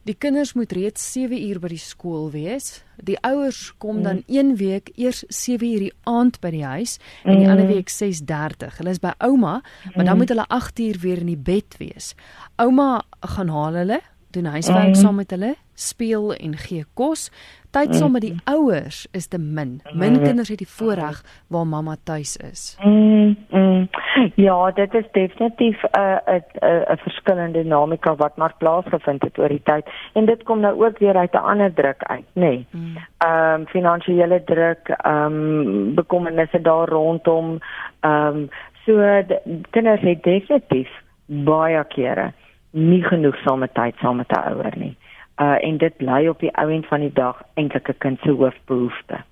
die 0.09 0.15
kinders 0.17 0.55
moet 0.57 0.71
reeds 0.73 1.03
7 1.13 1.37
uur 1.37 1.59
by 1.61 1.69
die 1.75 1.81
skool 1.81 2.31
wees. 2.33 2.79
Die 2.97 3.19
ouers 3.21 3.75
kom 3.77 4.01
dan 4.01 4.23
mm. 4.23 4.33
een 4.33 4.49
week 4.57 4.89
eers 4.97 5.21
7 5.29 5.69
uur 5.69 5.83
die 5.85 5.91
aand 6.09 6.39
by 6.41 6.49
die 6.55 6.63
huis 6.65 6.95
en 7.21 7.37
die 7.37 7.45
mm. 7.45 7.51
ander 7.53 7.69
week 7.69 7.93
6:30. 7.93 8.79
Hulle 8.79 8.95
is 8.97 9.03
by 9.03 9.13
ouma, 9.21 9.59
maar 9.93 10.01
dan 10.01 10.15
mm. 10.15 10.23
moet 10.23 10.33
hulle 10.33 10.47
8 10.49 10.81
uur 10.87 10.99
weer 11.05 11.21
in 11.21 11.29
die 11.29 11.43
bed 11.51 11.77
wees. 11.77 12.15
Ouma 12.57 13.03
gaan 13.35 13.53
haal 13.53 13.77
hulle, 13.83 14.01
doen 14.33 14.49
huiswerk 14.49 14.95
mm. 14.95 15.01
saam 15.03 15.21
met 15.21 15.37
hulle, 15.37 15.53
speel 15.87 16.33
en 16.33 16.57
gee 16.57 16.85
kos. 16.93 17.29
Tyd 17.73 17.95
saam 17.97 18.11
met 18.13 18.21
die 18.21 18.35
ouers 18.45 19.07
is 19.17 19.27
te 19.27 19.39
min. 19.41 19.79
Min 19.97 20.19
kinders 20.21 20.51
het 20.53 20.59
die 20.61 20.69
voorreg 20.69 21.23
waar 21.49 21.65
mamma 21.65 21.95
tuis 22.03 22.35
is. 22.37 22.77
Mm, 22.83 23.35
mm. 23.49 23.89
Ja, 24.35 24.71
dit 24.71 24.93
is 24.93 25.05
definitief 25.11 25.83
'n 25.83 25.99
uh, 25.99 26.17
'n 26.25 26.43
'n 26.61 26.83
'n 26.93 26.97
verskillende 26.97 27.61
dinamika 27.61 28.15
wat 28.15 28.37
maar 28.37 28.53
plaasgevind 28.57 29.21
het 29.23 29.37
oor 29.37 29.49
die 29.49 29.61
tyd 29.63 29.89
en 30.13 30.25
dit 30.25 30.43
kom 30.43 30.59
nou 30.59 30.85
ook 30.85 30.97
weer 30.97 31.15
uit 31.15 31.33
'n 31.33 31.47
ander 31.51 31.73
druk 31.73 32.03
uit, 32.03 32.25
nê. 32.33 32.41
Nee. 32.41 32.67
Mm. 32.71 32.97
Ehm 33.17 33.59
um, 33.59 33.67
finansiële 33.67 34.43
druk, 34.43 34.87
ehm 34.87 35.25
um, 35.25 35.93
bekommernisse 35.95 36.61
daar 36.61 36.87
rondom 36.89 37.59
ehm 37.99 38.35
um, 38.35 38.49
so 38.85 39.23
kinders 39.69 40.01
het 40.01 40.23
definitief 40.23 40.89
baie 41.25 41.83
kere 41.83 42.33
nie 42.73 43.03
genoeg 43.03 43.37
saamtyd 43.45 43.95
saam 44.01 44.15
met 44.15 44.31
'n 44.31 44.49
ouer 44.49 44.77
nie. 44.77 44.97
Uh 45.41 45.57
en 45.65 45.77
dit 45.77 45.97
bly 45.97 46.27
op 46.27 46.39
die 46.39 46.51
ou 46.57 46.71
end 46.71 46.87
van 46.87 46.99
die 46.99 47.13
dag 47.13 47.41
eintlik 47.53 47.87
'n 47.89 47.97
kind 47.97 48.19
se 48.19 48.29
hoofbehoefte. 48.29 49.23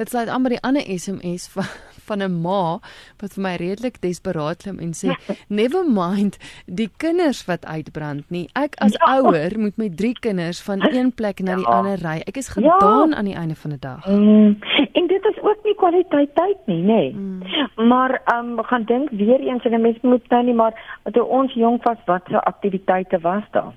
Dit 0.00 0.08
sluit 0.08 0.28
aan 0.28 0.42
by 0.42 0.48
die 0.48 0.62
ander 0.64 0.82
SMS 0.82 1.48
van 1.52 1.64
van 2.10 2.22
'n 2.22 2.40
ma 2.42 2.78
wat 3.20 3.34
vir 3.36 3.42
my 3.42 3.54
redelik 3.60 4.00
desperaat 4.02 4.62
klim 4.62 4.78
en 4.78 4.92
sê 5.00 5.14
never 5.60 5.82
mind 5.86 6.38
die 6.66 6.88
kinders 6.96 7.44
wat 7.50 7.66
uitbrand 7.66 8.30
nie. 8.30 8.48
Ek 8.54 8.74
as 8.86 8.96
ja. 8.96 9.18
ouer 9.18 9.58
moet 9.58 9.76
met 9.76 9.96
drie 9.96 10.16
kinders 10.26 10.62
van 10.62 10.82
een 10.96 11.12
plek 11.12 11.38
na 11.38 11.54
die 11.60 11.68
ja. 11.68 11.76
ander 11.76 11.98
ry. 12.02 12.16
Ek 12.26 12.36
is 12.36 12.48
gedaan 12.48 13.10
ja. 13.10 13.16
aan 13.16 13.28
die 13.30 13.36
einde 13.42 13.54
van 13.54 13.70
die 13.70 13.78
dag. 13.78 14.06
Mm. 14.06 14.58
En 14.92 15.06
dit 15.06 15.24
is 15.24 15.38
ook 15.42 15.60
nie 15.64 15.74
kwaliteit 15.74 16.34
tyd 16.34 16.66
nie, 16.66 16.82
nê. 16.82 16.86
Nee. 16.86 17.14
Mm. 17.14 17.88
Maar 17.88 18.20
ehm 18.24 18.58
um, 18.58 18.64
gaan 18.64 18.84
dink 18.84 19.10
weer 19.10 19.40
eens 19.40 19.64
en 19.64 19.74
'n 19.74 19.80
mens 19.80 20.00
moet 20.02 20.28
nou 20.28 20.44
nie 20.44 20.54
maar 20.54 20.74
toe 21.12 21.24
ons 21.24 21.52
jonk 21.52 21.84
was 21.84 21.98
wat 22.06 22.22
se 22.26 22.40
aktiwiteite 22.40 23.18
was 23.20 23.44
daar? 23.50 23.72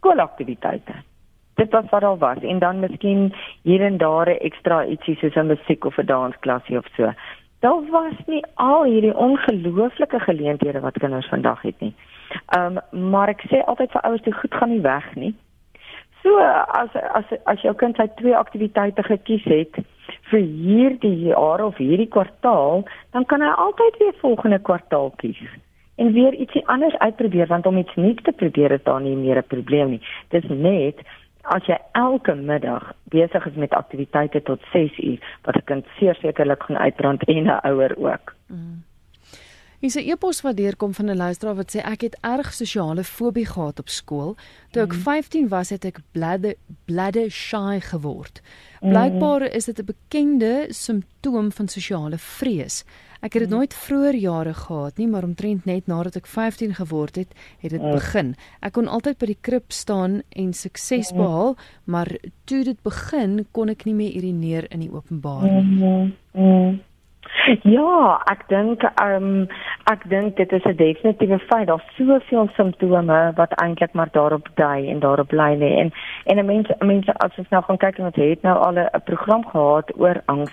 Skoolaktiwiteite 0.00 0.98
dit 1.60 1.70
was 1.70 1.88
wat 1.90 2.02
al 2.02 2.18
was 2.18 2.42
en 2.52 2.58
dan 2.58 2.80
miskien 2.80 3.34
hier 3.62 3.82
en 3.88 3.96
daar 3.96 4.28
'n 4.28 4.42
ekstra 4.48 4.84
ietsie 4.84 5.16
soos 5.16 5.36
'n 5.36 5.46
musiek 5.52 5.84
of 5.84 5.98
'n 5.98 6.06
dansklasie 6.06 6.78
of 6.78 6.86
so. 6.96 7.12
Daar 7.60 7.82
was 7.90 8.16
nie 8.26 8.44
al 8.54 8.84
hierdie 8.84 9.16
ongelooflike 9.16 10.20
geleenthede 10.20 10.80
wat 10.80 10.98
kinders 10.98 11.28
vandag 11.28 11.62
het 11.62 11.80
nie. 11.80 11.94
Ehm 12.56 12.78
um, 12.92 13.10
maar 13.10 13.28
ek 13.28 13.42
sê 13.50 13.64
altyd 13.64 13.90
vir 13.90 14.00
ouers, 14.00 14.22
dit 14.22 14.34
goed 14.34 14.54
gaan 14.54 14.68
nie 14.68 14.80
weg 14.80 15.14
nie. 15.14 15.34
So 16.22 16.38
as 16.82 16.90
as 16.94 17.24
as 17.44 17.60
jou 17.60 17.74
kind 17.74 17.96
sy 17.96 18.06
twee 18.14 18.36
aktiwiteite 18.36 19.02
gekies 19.02 19.44
het 19.44 19.74
vir 20.30 20.40
hierdie 20.40 21.26
jaar 21.26 21.64
of 21.64 21.76
hierdie 21.76 22.08
kwartaal, 22.08 22.84
dan 23.10 23.24
kan 23.24 23.40
hy 23.40 23.48
altyd 23.48 23.96
weer 23.98 24.14
volgende 24.20 24.58
kwartaal 24.58 25.12
kies 25.16 25.40
en 26.00 26.12
weer 26.12 26.34
ietsie 26.34 26.62
anders 26.68 26.96
uitprobeer 26.98 27.46
want 27.46 27.66
om 27.66 27.78
iets 27.78 27.94
nuuts 27.94 28.22
te 28.22 28.32
probeer 28.32 28.72
is 28.76 28.84
daar 28.88 29.00
nie 29.00 29.16
meer 29.16 29.38
'n 29.38 29.52
probleem 29.54 29.90
nie. 29.90 30.02
Dis 30.28 30.44
net 30.48 30.96
as 31.42 31.66
jy 31.66 31.78
elke 31.92 32.34
middag 32.34 32.92
besig 33.10 33.46
is 33.46 33.54
met 33.54 33.72
aktiwiteite 33.72 34.42
tot 34.42 34.60
6 34.72 34.98
uur 34.98 35.18
wat 35.42 35.56
'n 35.56 35.64
kind 35.64 35.86
sekerlik 35.98 36.62
gaan 36.62 36.78
uitbrand 36.78 37.24
en 37.24 37.44
'n 37.44 37.60
ouer 37.62 37.96
ook. 37.96 38.34
Mm. 38.46 38.84
Is 39.80 39.94
'n 39.96 40.10
e-pos 40.10 40.40
wat 40.40 40.56
deurkom 40.56 40.94
van 40.94 41.10
'n 41.10 41.16
luisteraar 41.16 41.54
wat 41.54 41.76
sê 41.76 41.80
ek 41.80 42.00
het 42.00 42.18
erg 42.20 42.52
sosiale 42.52 43.04
fobie 43.04 43.46
gehad 43.46 43.78
op 43.78 43.88
skool. 43.88 44.36
Toe 44.70 44.82
ek 44.82 44.92
mm. 44.92 44.98
15 44.98 45.48
was 45.48 45.70
het 45.70 45.84
ek 45.84 45.98
bladde 46.12 46.56
bladde 46.84 47.30
shy 47.30 47.80
geword. 47.80 48.42
Mm. 48.80 48.88
Blykbaar 48.88 49.42
is 49.42 49.64
dit 49.64 49.78
'n 49.78 49.84
bekende 49.84 50.66
simptoom 50.68 51.52
van 51.52 51.68
sosiale 51.68 52.18
vrees. 52.18 52.84
Ek 53.20 53.34
het 53.36 53.42
dit 53.44 53.52
nooit 53.52 53.74
vroeër 53.74 54.16
jare 54.16 54.54
gehad 54.56 54.96
nie, 54.96 55.06
maar 55.08 55.26
omtrent 55.28 55.66
net 55.68 55.86
nadat 55.86 56.16
ek 56.16 56.26
15 56.26 56.74
geword 56.80 57.20
het, 57.20 57.34
het 57.60 57.74
dit 57.76 57.82
begin. 57.82 58.34
Ek 58.64 58.72
kon 58.78 58.88
altyd 58.88 59.18
by 59.20 59.28
die 59.32 59.40
krib 59.40 59.72
staan 59.76 60.20
en 60.32 60.54
sukses 60.56 61.12
behaal, 61.12 61.56
maar 61.84 62.08
toe 62.48 62.62
dit 62.64 62.80
begin, 62.82 63.42
kon 63.52 63.68
ek 63.68 63.84
nie 63.84 63.96
meer 63.98 64.16
urineer 64.16 64.70
in 64.72 64.86
die 64.86 64.92
openbaar 64.92 65.44
nie. 65.44 66.12
Ja, 67.68 68.20
ek 68.32 68.46
dink 68.48 68.84
ehm 68.88 69.24
um, 69.24 69.48
ek 69.90 70.04
dink 70.10 70.36
dit 70.36 70.52
is 70.52 70.64
'n 70.64 70.76
definitiewe 70.76 71.38
feit. 71.38 71.66
Daar's 71.66 71.94
soveel 71.96 72.48
simptome 72.56 73.32
wat 73.34 73.52
eintlik 73.62 73.92
maar 73.92 74.08
daarop 74.12 74.48
dui 74.54 74.88
en 74.88 74.98
daarop 75.00 75.28
bly 75.28 75.52
lê. 75.62 75.70
En 75.82 75.92
en 76.24 76.46
mense 76.46 76.74
mense 76.78 77.14
as 77.14 77.38
ons 77.38 77.48
nou 77.48 77.62
gaan 77.62 77.76
kyk 77.76 77.98
en 77.98 78.04
ons 78.04 78.16
het 78.16 78.42
nou 78.42 78.56
al 78.58 78.78
'n 78.78 79.02
program 79.04 79.44
gehad 79.46 79.92
oor 79.96 80.22
angs. 80.26 80.52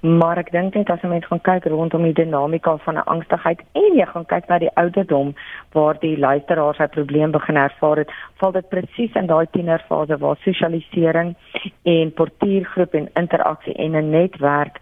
Maar 0.00 0.38
ek 0.38 0.50
dink 0.50 0.74
net 0.74 0.90
as 0.90 1.00
jy 1.00 1.08
mens 1.08 1.26
gaan 1.26 1.40
kyk 1.40 1.64
rondom 1.64 2.02
die 2.02 2.12
dinamika 2.12 2.76
van 2.76 2.94
'n 2.94 3.10
angstigheid 3.14 3.60
en 3.72 3.92
jy 3.96 4.06
gaan 4.06 4.26
kyk 4.26 4.48
na 4.48 4.58
die 4.58 4.74
ouderdom 4.74 5.34
waar 5.72 5.96
die 5.98 6.18
luisteraar 6.18 6.74
sy 6.74 6.86
probleem 6.86 7.30
begin 7.30 7.56
ervaar 7.56 7.96
het, 7.96 8.10
val 8.34 8.52
dit 8.52 8.68
presies 8.68 9.14
in 9.14 9.26
daai 9.26 9.46
tienerfase 9.50 10.18
waar 10.18 10.36
sosialisering 10.36 11.36
en 11.82 12.12
portuïergroep 12.12 12.94
en 12.94 13.08
interaksie 13.14 13.74
en 13.74 13.96
'n 13.96 14.10
netwerk 14.10 14.80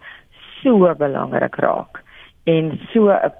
so 0.61 0.95
belangrik 0.95 1.55
raak 1.55 2.03
en 2.43 2.79
so 2.93 3.09
'n 3.09 3.31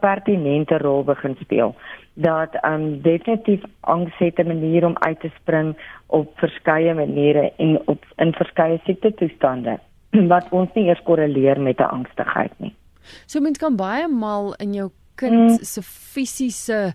pertinente 0.00 0.78
rol 0.78 1.04
begin 1.04 1.36
speel 1.40 1.74
dat 2.14 2.54
um 2.62 3.02
definitief 3.02 3.62
angs 3.80 4.18
het 4.18 4.38
'n 4.38 4.46
manier 4.46 4.86
om 4.86 4.96
uit 4.98 5.20
te 5.20 5.30
spring 5.40 5.76
op 6.06 6.38
verskeie 6.38 6.94
maniere 6.94 7.52
en 7.56 7.82
op 7.84 8.04
in 8.16 8.32
verskeie 8.32 8.80
siekte 8.84 9.14
toestande 9.14 9.78
wat 10.32 10.46
ons 10.50 10.70
nie 10.74 10.86
eers 10.86 11.02
korreleer 11.02 11.60
met 11.60 11.78
'n 11.78 11.82
angstigheid 11.98 12.52
nie. 12.56 12.74
So 13.26 13.40
mens 13.40 13.58
kan 13.58 13.76
baie 13.76 14.08
maal 14.08 14.54
in 14.54 14.72
jou 14.72 14.90
kind 15.14 15.50
mm. 15.50 15.58
se 15.62 15.82
fisiese 15.82 16.94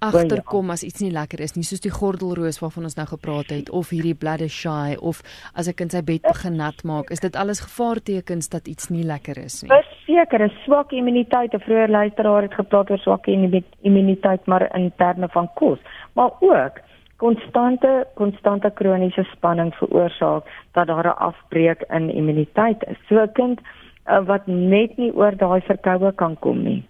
agterkom 0.00 0.70
as 0.70 0.82
iets 0.82 1.00
nie 1.00 1.12
lekker 1.12 1.40
is 1.40 1.54
nie, 1.56 1.64
soos 1.64 1.82
die 1.84 1.92
gordelroos 1.92 2.60
waarvan 2.62 2.88
ons 2.88 2.96
nou 2.96 3.06
gepraat 3.06 3.52
het 3.54 3.70
of 3.70 3.92
hierdie 3.94 4.14
bladder 4.14 4.48
shy 4.48 4.96
of 5.00 5.22
as 5.54 5.68
'n 5.68 5.74
kind 5.74 5.92
sy 5.92 6.02
bed 6.02 6.22
begin 6.22 6.56
nat 6.56 6.84
maak, 6.84 7.10
is 7.10 7.20
dit 7.20 7.36
alles 7.36 7.60
gevaartekens 7.60 8.48
dat 8.48 8.68
iets 8.68 8.88
nie 8.90 9.04
lekker 9.04 9.38
is 9.38 9.62
nie. 9.62 9.70
Verseker, 9.70 10.42
'n 10.42 10.52
swak 10.64 10.92
immuniteit, 10.92 11.54
'n 11.54 11.60
vroeër 11.60 11.88
luisteraar 11.88 12.42
het 12.42 12.54
gepraat 12.54 12.90
oor 12.90 12.98
swak 12.98 13.26
immuniteit 13.26 14.46
maar 14.46 14.74
in 14.74 14.92
terme 14.96 15.28
van 15.28 15.48
kos, 15.54 15.78
maar 16.14 16.30
ook 16.40 16.80
konstante 17.16 18.06
konstante 18.14 18.70
kroniese 18.70 19.24
spanning 19.32 19.74
veroorsaak 19.74 20.44
dat 20.72 20.86
daar 20.86 21.06
'n 21.06 21.18
afbreek 21.28 21.84
in 21.88 22.10
immuniteit 22.10 22.84
is. 22.88 22.96
So 23.08 23.14
'n 23.22 23.32
kind 23.32 23.60
uh, 23.60 24.26
wat 24.26 24.46
net 24.46 24.96
nie 24.96 25.12
oor 25.14 25.36
daai 25.36 25.60
verkoue 25.60 26.12
kan 26.12 26.36
kom 26.38 26.62
nie. 26.62 26.84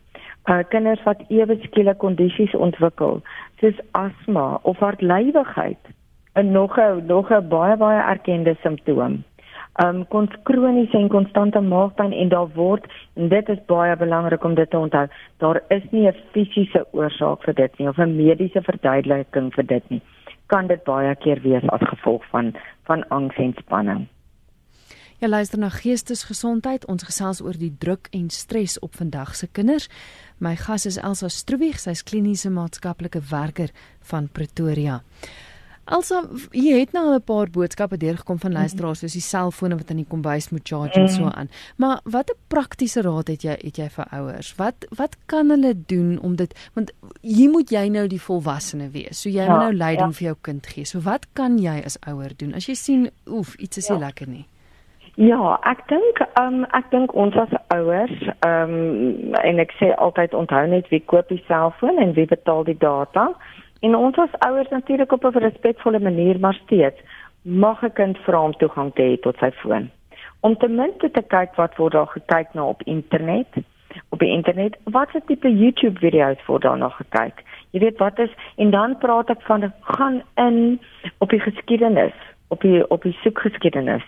Uh 0.48 0.62
kinders 0.68 1.03
wat 1.05 1.22
ewe 1.29 1.57
skielik 1.62 1.98
kondisies 1.98 2.55
ontwikkel 2.55 3.20
soos 3.61 3.81
asma 3.92 4.61
of 4.62 4.79
hartlywigheid, 4.79 5.83
'n 6.35 6.53
nog 6.53 6.79
'n 6.79 7.07
nog 7.07 7.31
'n 7.31 7.48
baie 7.48 7.76
baie 7.76 8.00
erkende 8.00 8.57
simptoom. 8.62 9.24
Um 9.85 10.07
kon 10.09 10.31
kroniese 10.42 10.96
en 10.96 11.09
konstante 11.09 11.61
maagpyn 11.61 12.12
en 12.12 12.29
daar 12.29 12.48
word 12.55 12.87
en 13.16 13.29
dit 13.29 13.48
is 13.48 13.64
baie 13.66 13.96
belangrik 13.96 14.44
om 14.44 14.55
dit 14.55 14.70
te 14.70 14.79
onthou. 14.79 15.07
Daar 15.38 15.62
is 15.68 15.83
nie 15.90 16.09
'n 16.09 16.16
fisiese 16.33 16.87
oorsaak 16.92 17.42
vir 17.42 17.55
dit 17.55 17.79
nie 17.79 17.88
of 17.88 17.98
'n 17.98 18.16
mediese 18.16 18.62
verduideliking 18.62 19.55
vir 19.55 19.66
dit 19.66 19.90
nie 19.90 20.03
kan 20.50 20.66
dit 20.66 20.83
baie 20.85 21.14
keer 21.24 21.40
wees 21.46 21.66
as 21.74 21.90
gevolg 21.92 22.24
van 22.35 22.55
van 22.88 23.05
angs 23.09 23.37
en 23.37 23.55
spanning. 23.59 24.07
Jy 25.20 25.28
luister 25.28 25.61
na 25.61 25.68
Geestesgesondheid. 25.68 26.87
Ons 26.88 27.04
gesels 27.04 27.42
oor 27.44 27.56
die 27.61 27.74
druk 27.83 28.09
en 28.16 28.30
stres 28.33 28.78
op 28.80 28.94
vandag 28.96 29.35
se 29.37 29.50
kinders. 29.52 29.90
My 30.40 30.54
gas 30.56 30.87
is 30.88 30.96
Elsa 30.96 31.28
Stroebig, 31.28 31.76
sy's 31.76 32.00
kliniese 32.09 32.48
maatskaplike 32.48 33.20
werker 33.28 33.68
van 34.09 34.30
Pretoria. 34.33 35.02
Elsa, 35.90 36.22
jy 36.56 36.78
het 36.78 36.92
nou 36.96 37.12
'n 37.12 37.20
paar 37.20 37.50
boodskappe 37.50 37.96
deurgekom 37.96 38.38
van 38.38 38.52
luisteraars 38.52 38.98
soos 38.98 39.12
die 39.12 39.20
selfone 39.20 39.76
wat 39.76 39.90
in 39.90 39.96
die 39.96 40.06
kombuis 40.09 40.48
moet 40.50 40.68
charge 40.68 41.00
en 41.00 41.09
so 41.09 41.24
aan. 41.24 41.50
Maar 41.76 42.00
watter 42.04 42.37
praktiese 42.48 43.02
raad 43.02 43.28
het 43.28 43.42
jy 43.42 43.59
het 43.61 43.76
jy 43.76 43.88
vir 43.88 44.06
ouers? 44.11 44.54
Wat 44.56 44.87
wat 44.96 45.16
kan 45.26 45.50
hulle 45.50 45.74
doen 45.87 46.18
om 46.20 46.37
dit 46.37 46.54
want 46.74 46.92
hier 47.20 47.50
moet 47.50 47.70
jy 47.70 47.88
nou 47.88 48.06
die 48.06 48.20
volwassene 48.20 48.90
wees. 48.90 49.20
So 49.20 49.28
jy 49.28 49.44
ja, 49.44 49.50
moet 49.50 49.61
nou 49.61 49.74
leiding 49.74 50.12
ja. 50.12 50.12
vir 50.12 50.26
jou 50.26 50.37
kind 50.40 50.66
gee. 50.66 50.85
So 50.85 51.00
wat 51.00 51.26
kan 51.33 51.59
jy 51.59 51.83
as 51.85 51.98
ouer 52.06 52.33
doen 52.37 52.54
as 52.54 52.66
jy 52.66 52.74
sien 52.74 53.11
oef 53.26 53.54
iets 53.54 53.76
is 53.76 53.88
nie 53.88 53.98
ja. 53.98 54.06
lekker 54.06 54.28
nie? 54.28 54.46
Ja, 55.20 55.59
ek 55.68 55.83
dink 55.90 56.20
um 56.40 56.62
ek 56.72 56.87
dink 56.94 57.11
ons 57.12 57.35
as 57.37 57.50
ouers 57.74 58.12
um 58.46 59.35
en 59.37 59.59
ek 59.61 59.74
sê 59.76 59.90
altyd 60.00 60.33
onthou 60.33 60.62
net 60.72 60.87
wie 60.88 61.02
koop 61.12 61.28
die 61.28 61.42
selfoon 61.44 61.98
en 62.00 62.14
wie 62.16 62.24
betaal 62.30 62.62
die 62.64 62.78
data. 62.80 63.26
En 63.85 63.98
ons 63.98 64.16
as 64.24 64.38
ouers 64.46 64.70
natuurlik 64.72 65.12
op 65.12 65.26
'n 65.28 65.42
respekvolle 65.44 66.00
manier 66.00 66.40
maar 66.40 66.56
steeds 66.62 66.96
mag 67.44 67.83
'n 67.85 67.92
kind 67.92 68.18
vra 68.24 68.40
om 68.44 68.54
toegang 68.56 68.94
te 68.94 69.02
hê 69.02 69.20
tot 69.20 69.37
sy 69.44 69.50
foon. 69.61 69.90
Om 70.40 70.56
ten 70.56 70.74
minste 70.74 71.11
te 71.11 71.22
kyk 71.22 71.52
wat 71.56 71.76
word 71.76 71.92
daar 71.92 72.09
gekyk 72.16 72.54
na 72.54 72.64
op 72.64 72.83
internet. 72.83 73.52
Op 74.09 74.18
die 74.18 74.33
internet, 74.33 74.76
wat 74.85 75.14
is 75.14 75.22
tipe 75.26 75.52
YouTube 75.52 75.98
video's 75.98 76.46
word 76.46 76.62
daar 76.62 76.78
nog 76.78 76.96
gekyk? 76.96 77.44
Jy 77.70 77.80
weet 77.80 77.98
wat 77.98 78.18
is 78.18 78.33
en 78.56 78.70
dan 78.70 78.98
praat 78.98 79.30
ek 79.30 79.42
van 79.42 79.72
gaan 79.80 80.22
in 80.37 80.80
op 81.18 81.28
die 81.28 81.40
geskiedenis, 81.40 82.16
op 82.48 82.61
die 82.61 82.90
op 82.90 83.02
die 83.02 83.18
soekgeskiedenis 83.22 84.04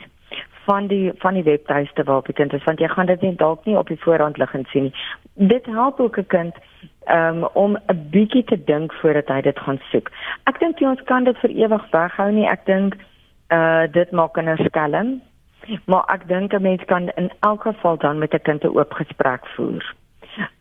van 0.64 0.86
die 0.86 1.12
van 1.18 1.34
die 1.34 1.42
webtuiste 1.42 2.04
waarop 2.04 2.26
die 2.26 2.34
kind 2.34 2.52
is 2.52 2.64
want 2.64 2.80
jy 2.80 2.88
gaan 2.88 3.06
dit 3.06 3.20
net 3.20 3.38
dalk 3.38 3.64
nie 3.64 3.78
op 3.78 3.88
die 3.88 4.00
voorhand 4.00 4.38
liggend 4.38 4.68
sien 4.68 4.82
nie. 4.82 4.94
Dit 5.34 5.66
help 5.66 6.00
ook 6.00 6.18
'n 6.18 6.26
kind 6.26 6.54
um, 7.10 7.44
om 7.52 7.76
'n 7.86 8.08
bietjie 8.10 8.44
te 8.44 8.64
dink 8.64 8.92
voordat 8.92 9.28
hy 9.28 9.40
dit 9.40 9.58
gaan 9.58 9.80
soek. 9.90 10.10
Ek 10.44 10.58
dink 10.58 10.78
jy 10.78 10.86
ons 10.86 11.02
kan 11.02 11.24
dit 11.24 11.38
vir 11.38 11.50
ewig 11.50 11.90
weghou 11.90 12.30
nie. 12.32 12.48
Ek 12.48 12.66
dink 12.66 12.96
uh 13.48 13.84
dit 13.90 14.10
maak 14.10 14.38
'n 14.38 14.56
skelm. 14.64 15.22
Maar 15.84 16.04
ek 16.06 16.28
dink 16.28 16.52
'n 16.52 16.62
mens 16.62 16.84
kan 16.84 17.08
in 17.08 17.30
elk 17.40 17.62
geval 17.62 17.96
dan 17.96 18.18
met 18.18 18.34
'n 18.34 18.42
kind 18.42 18.64
'n 18.64 18.78
oop 18.78 18.92
gesprek 18.92 19.46
voer. 19.46 19.94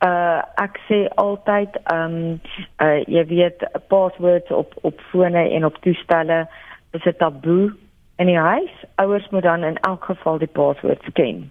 Uh 0.05 0.41
ek 0.55 0.79
sê 0.89 1.07
altyd 1.15 1.79
um 1.93 2.41
uh 2.81 2.99
jy 3.07 3.25
weet 3.25 3.87
passwords 3.87 4.51
op 4.51 4.73
op 4.81 4.99
fone 5.11 5.49
en 5.49 5.65
op 5.65 5.77
toestelle 5.81 6.47
is 6.91 7.05
'n 7.05 7.15
taboe 7.17 7.73
in 8.21 8.29
die 8.29 8.37
huis. 8.37 8.73
Ouers 9.01 9.29
moet 9.29 9.43
dan 9.43 9.63
in 9.63 9.77
elk 9.87 10.05
geval 10.05 10.37
die 10.37 10.53
paswoord 10.59 11.05
ken. 11.13 11.49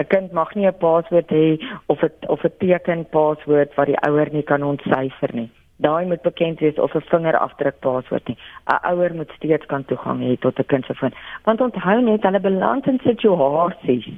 'n 0.00 0.06
Kind 0.12 0.32
mag 0.32 0.54
nie 0.54 0.66
'n 0.66 0.78
paswoord 0.78 1.30
hê 1.30 1.46
of 1.86 2.02
'n 2.02 2.12
of 2.34 2.44
'n 2.44 2.52
teken 2.58 3.08
paswoord 3.16 3.74
wat 3.74 3.86
die 3.86 4.00
ouer 4.08 4.28
nie 4.32 4.42
kan 4.42 4.62
ontsyfer 4.62 5.34
nie. 5.34 5.50
Daai 5.76 6.06
moet 6.06 6.22
bekend 6.22 6.60
wees 6.60 6.78
of 6.78 6.94
'n 6.94 7.08
vingerafdruk 7.12 7.78
paswoord 7.80 8.28
nie. 8.28 8.38
'n 8.66 8.92
Ouer 8.92 9.14
moet 9.14 9.32
steeds 9.36 9.66
kan 9.66 9.84
toegang 9.84 10.20
hê 10.20 10.38
tot 10.38 10.58
'n 10.58 10.66
kind 10.72 10.84
se 10.84 10.94
foon. 10.94 11.14
Want 11.44 11.60
onthou 11.60 12.00
net 12.00 12.22
hulle 12.22 12.40
beland 12.40 12.86
in 12.86 13.00
situasies 13.04 14.08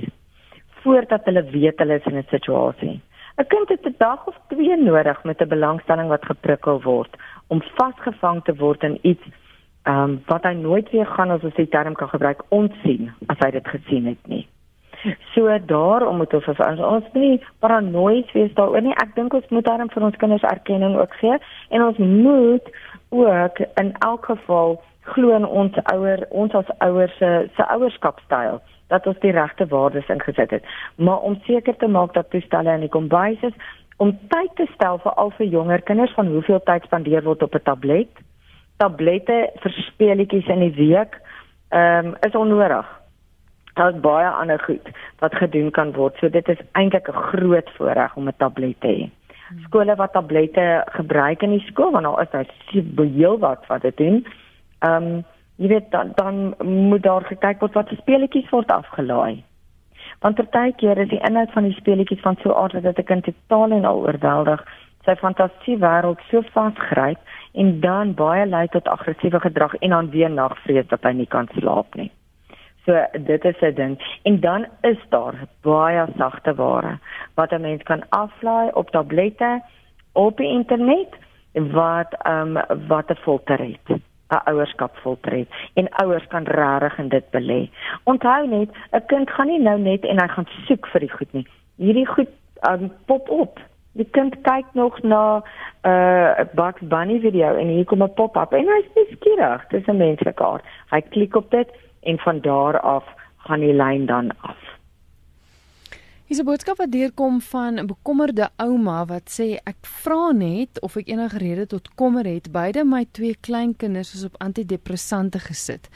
voordat 0.82 1.24
hulle 1.24 1.42
weet 1.50 1.78
hulle 1.78 1.94
is 1.94 2.06
in 2.06 2.16
'n 2.18 2.26
situasie. 2.30 3.00
'n 3.38 3.46
Kind 3.46 3.68
het 3.68 3.86
'n 3.86 3.94
dag 3.98 4.26
of 4.26 4.36
twee 4.48 4.76
nodig 4.76 5.24
met 5.24 5.40
'n 5.40 5.48
belangstelling 5.48 6.08
wat 6.08 6.24
geprikkel 6.24 6.82
word 6.82 7.12
om 7.46 7.62
vasgevang 7.62 8.44
te 8.44 8.54
word 8.54 8.82
in 8.82 8.98
iets 9.02 9.24
ehm 9.82 10.02
um, 10.02 10.22
wat 10.26 10.44
hy 10.46 10.52
nooit 10.54 10.90
weer 10.90 11.06
gaan 11.06 11.30
as 11.30 11.42
ons 11.42 11.54
die 11.54 11.68
term 11.68 11.94
kan 11.94 12.08
gebruik 12.08 12.42
ontsien 12.48 13.10
as 13.26 13.38
hy 13.42 13.50
dit 13.50 13.68
gesien 13.68 14.06
het 14.06 14.26
nie. 14.30 14.46
So 15.34 15.58
daarom 15.66 16.16
moet 16.16 16.34
ons 16.34 16.46
ons 16.46 16.80
ons 16.86 17.08
nie 17.18 17.40
paranoïes 17.58 18.30
wees 18.32 18.54
daaroor 18.54 18.82
nie. 18.82 18.94
Ek 19.02 19.14
dink 19.16 19.34
ons 19.34 19.48
moet 19.50 19.66
daarom 19.66 19.90
vir 19.90 20.06
ons 20.06 20.16
kinders 20.22 20.46
erkenning 20.46 20.94
ook 21.00 21.18
gee 21.18 21.38
en 21.74 21.82
ons 21.88 21.98
moet 21.98 22.70
ook 23.10 23.58
in 23.82 23.92
elk 24.06 24.30
geval 24.30 24.78
glo 25.10 25.34
in 25.34 25.46
ons 25.46 25.78
ouer 25.94 26.26
ons 26.30 26.54
as 26.54 26.70
ouers 26.78 27.18
se 27.18 27.30
se 27.56 27.68
ouerskapstyl 27.74 28.60
dat 28.94 29.06
ons 29.06 29.18
die 29.24 29.34
regte 29.34 29.66
waardes 29.66 30.08
ingesit 30.08 30.50
het. 30.50 30.64
Maar 30.96 31.18
om 31.26 31.40
seker 31.46 31.76
te 31.76 31.88
maak 31.88 32.14
dat 32.14 32.30
toestelle 32.30 32.74
in 32.74 32.86
die 32.86 32.94
kombuis 32.98 33.42
is 33.42 33.56
om 33.96 34.18
tyd 34.28 34.54
te 34.56 34.66
stel 34.74 34.98
vir 35.02 35.12
al 35.18 35.30
vir 35.38 35.46
jonger 35.46 35.82
kinders 35.82 36.14
van 36.14 36.30
hoeveel 36.30 36.62
tyd 36.62 36.86
spandeer 36.86 37.26
word 37.26 37.42
op 37.42 37.54
'n 37.54 37.66
tablet 37.70 38.22
tablette 38.82 39.38
vir 39.62 39.76
speletjies 39.86 40.50
in 40.50 40.66
die 40.66 40.74
week 40.78 41.18
ehm 41.72 42.12
um, 42.12 42.16
is 42.26 42.34
onnodig. 42.36 42.88
Daar's 43.78 44.00
baie 44.04 44.28
ander 44.28 44.60
goed 44.60 44.88
wat 45.22 45.34
gedoen 45.40 45.70
kan 45.70 45.92
word. 45.96 46.16
So 46.20 46.28
dit 46.28 46.48
is 46.48 46.60
eintlik 46.72 47.08
'n 47.08 47.22
groot 47.32 47.70
voordeel 47.76 48.14
om 48.14 48.28
'n 48.28 48.36
tablet 48.36 48.80
te 48.80 48.88
hê. 48.88 49.10
Skole 49.64 49.94
wat 49.96 50.12
tablette 50.12 50.84
gebruik 50.98 51.42
in 51.42 51.50
die 51.50 51.66
skool 51.70 51.90
want 51.90 52.04
daar 52.04 52.22
is 52.22 52.30
daar 52.30 53.06
heel 53.06 53.38
wat 53.38 53.82
dit 53.82 53.96
doen. 53.96 54.26
Ehm 54.78 55.06
um, 55.06 55.24
jy 55.56 55.68
weet 55.68 55.90
dan 55.90 56.12
dan 56.14 56.54
moet 56.64 57.02
daar 57.02 57.24
gekyk 57.24 57.60
word 57.60 57.74
wat 57.74 57.88
se 57.88 57.96
speletjies 57.96 58.50
word 58.50 58.70
afgelaai. 58.70 59.44
Want 60.20 60.34
partykeer 60.34 60.98
is 60.98 61.08
die 61.08 61.24
inhoud 61.28 61.52
van 61.52 61.62
die 61.62 61.78
speletjies 61.80 62.20
van 62.20 62.36
so 62.42 62.52
aard 62.52 62.82
dat 62.82 62.98
'n 62.98 63.04
kind 63.04 63.24
totaal 63.24 63.70
en 63.70 63.84
al 63.84 64.00
oorweldig 64.06 64.64
sy 65.04 65.14
fantasie 65.18 65.76
wêreld 65.82 66.20
so 66.30 66.42
vasgryp 66.54 67.18
en 67.52 67.80
dan 67.80 68.14
baie 68.14 68.46
lei 68.46 68.66
tot 68.68 68.88
aggressiewe 68.88 69.40
gedrag 69.40 69.74
en 69.74 69.90
dan 69.90 70.10
weer 70.10 70.30
nagvrees 70.30 70.86
dat 70.88 71.02
hy 71.02 71.12
nie 71.12 71.26
kan 71.26 71.48
slaap 71.52 71.94
nie. 71.94 72.10
So 72.84 72.98
dit 73.12 73.44
is 73.44 73.60
'n 73.60 73.74
ding 73.74 73.94
en 74.22 74.40
dan 74.40 74.66
is 74.80 74.98
daar 75.08 75.34
baie 75.60 76.06
sagte 76.16 76.54
ware 76.54 76.98
wat 77.34 77.52
'n 77.52 77.60
mens 77.60 77.82
kan 77.82 78.02
aflaai 78.08 78.70
op 78.72 78.90
tablette 78.90 79.62
op 80.12 80.36
die 80.36 80.48
internet 80.48 81.08
wat 81.52 82.14
ehm 82.22 82.56
um, 82.56 82.86
wat 82.88 83.10
'n 83.10 83.14
filter 83.14 83.58
het 83.58 84.00
'n 84.32 84.48
ouerskap 84.50 84.96
filter 84.96 85.32
het 85.32 85.48
en 85.74 85.88
ouers 85.88 86.26
kan 86.26 86.44
regtig 86.44 86.98
in 86.98 87.08
dit 87.08 87.24
belê. 87.30 87.70
Onthou 88.02 88.48
net 88.48 88.68
'n 88.90 89.06
kind 89.06 89.30
gaan 89.30 89.46
nie 89.46 89.60
nou 89.60 89.78
net 89.78 90.04
en 90.04 90.20
hy 90.20 90.28
gaan 90.28 90.48
soek 90.66 90.86
vir 90.86 91.00
die 91.00 91.10
goed 91.10 91.32
nie. 91.32 91.46
Hierdie 91.76 92.06
goed 92.06 92.28
um, 92.70 92.92
pop 93.06 93.28
op 93.28 93.60
Die 93.92 94.08
kind 94.10 94.36
kyk 94.42 94.66
nog 94.72 95.02
na 95.02 95.42
'n 95.84 95.88
uh, 95.88 96.44
Bugs 96.54 96.80
Bunny 96.80 97.20
video 97.20 97.54
en 97.56 97.68
hier 97.68 97.84
kom 97.84 98.02
'n 98.02 98.14
pop-up 98.14 98.52
en 98.52 98.66
hy's 98.66 98.88
nuuskierig. 98.94 99.66
Dis 99.68 99.86
'n 99.86 99.96
menslike 99.96 100.44
aard. 100.44 100.64
Hy 100.90 101.00
klik 101.00 101.36
op 101.36 101.50
dit 101.50 101.68
en 102.00 102.18
van 102.18 102.40
daar 102.40 102.80
af 102.80 103.04
gaan 103.36 103.60
die 103.60 103.74
lyn 103.74 104.06
dan 104.06 104.30
af. 104.40 104.72
Hier's 106.26 106.40
'n 106.40 106.48
boodskap 106.48 106.76
wat 106.76 106.92
deurkom 106.92 107.40
van 107.40 107.74
'n 107.78 107.86
bekommerde 107.86 108.48
ouma 108.56 109.04
wat 109.04 109.26
sê 109.36 109.60
ek 109.64 109.76
vra 109.82 110.30
net 110.30 110.80
of 110.80 110.96
ek 110.96 111.08
enige 111.08 111.38
rede 111.38 111.66
tot 111.66 111.94
kommer 111.94 112.24
het. 112.24 112.52
Beide 112.52 112.84
my 112.84 113.04
twee 113.10 113.36
kleinkinders 113.40 114.14
is 114.14 114.24
op 114.24 114.34
antidepressante 114.38 115.38
gesit. 115.38 115.88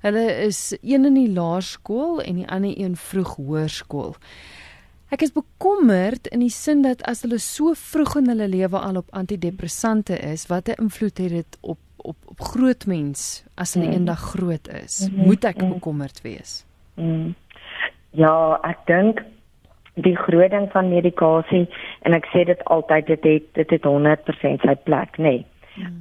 Hulle 0.00 0.26
is 0.46 0.78
een 0.82 1.04
in 1.04 1.14
die 1.14 1.32
laerskool 1.32 2.20
en 2.20 2.34
die 2.34 2.48
ander 2.48 2.74
een 2.78 2.96
vroeg 2.96 3.36
hoërskool. 3.36 4.14
Ek 5.12 5.22
is 5.22 5.32
bekommerd 5.32 6.26
in 6.32 6.40
die 6.40 6.52
sin 6.52 6.82
dat 6.82 7.02
as 7.08 7.22
hulle 7.22 7.38
so 7.38 7.74
vroeg 7.76 8.16
in 8.22 8.30
hulle 8.32 8.48
lewe 8.48 8.78
al 8.78 8.96
op 9.02 9.12
antidepressante 9.12 10.16
is, 10.32 10.46
wat 10.48 10.68
'n 10.68 10.80
invloed 10.86 11.18
het 11.18 11.30
dit 11.30 11.58
op 11.60 11.78
op 12.04 12.16
op 12.28 12.40
groot 12.40 12.86
mens 12.86 13.44
as 13.56 13.74
hulle 13.74 13.86
mm. 13.86 13.92
eendag 13.92 14.20
groot 14.20 14.68
is? 14.68 15.08
Mm 15.08 15.16
-hmm. 15.16 15.26
Moet 15.26 15.44
ek 15.44 15.62
mm. 15.62 15.68
bekommerd 15.68 16.20
wees? 16.22 16.66
Mm. 16.94 17.34
Ja, 18.10 18.58
ek 18.62 18.78
dink 18.86 19.22
die 19.94 20.16
groot 20.16 20.50
ding 20.50 20.70
van 20.70 20.88
medikasie 20.88 21.68
en 22.02 22.14
ek 22.14 22.26
sê 22.26 22.44
dit 22.44 22.64
altyd 22.64 23.06
dit 23.06 23.24
het 23.24 23.44
dit 23.52 23.70
het 23.70 23.84
100% 23.84 24.60
sy 24.66 24.74
plek, 24.84 25.18
nê. 25.18 25.22
Nee. 25.22 25.46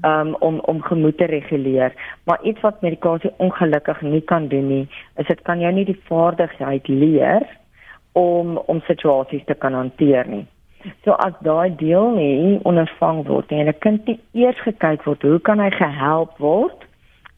Um, 0.05 0.35
om 0.35 0.59
om 0.59 0.81
gemoed 0.81 1.17
te 1.17 1.25
reguleer, 1.25 1.93
maar 2.23 2.43
iets 2.43 2.61
wat 2.61 2.81
medikasie 2.81 3.31
ongelukkig 3.37 4.01
nie 4.01 4.21
kan 4.21 4.47
doen 4.47 4.67
nie, 4.67 4.87
is 5.17 5.27
dit 5.27 5.41
kan 5.41 5.59
jou 5.59 5.73
nie 5.73 5.85
die 5.85 6.01
vaardigheid 6.09 6.87
leer 6.87 7.47
om 8.13 8.57
om 8.57 8.81
situasies 8.87 9.45
te 9.45 9.53
kan 9.53 9.73
hanteer 9.73 10.27
nie. 10.27 10.45
So 11.03 11.11
as 11.11 11.33
daai 11.41 11.75
deel 11.75 12.11
nie 12.15 12.59
ondervang 12.63 13.23
word 13.27 13.49
nie, 13.51 13.59
en 13.59 13.67
'n 13.67 13.79
kind 13.79 14.07
nie 14.07 14.19
eers 14.33 14.59
gekyk 14.61 15.05
word 15.05 15.21
hoe 15.21 15.39
kan 15.39 15.59
hy 15.59 15.69
gehelp 15.69 16.37
word 16.37 16.85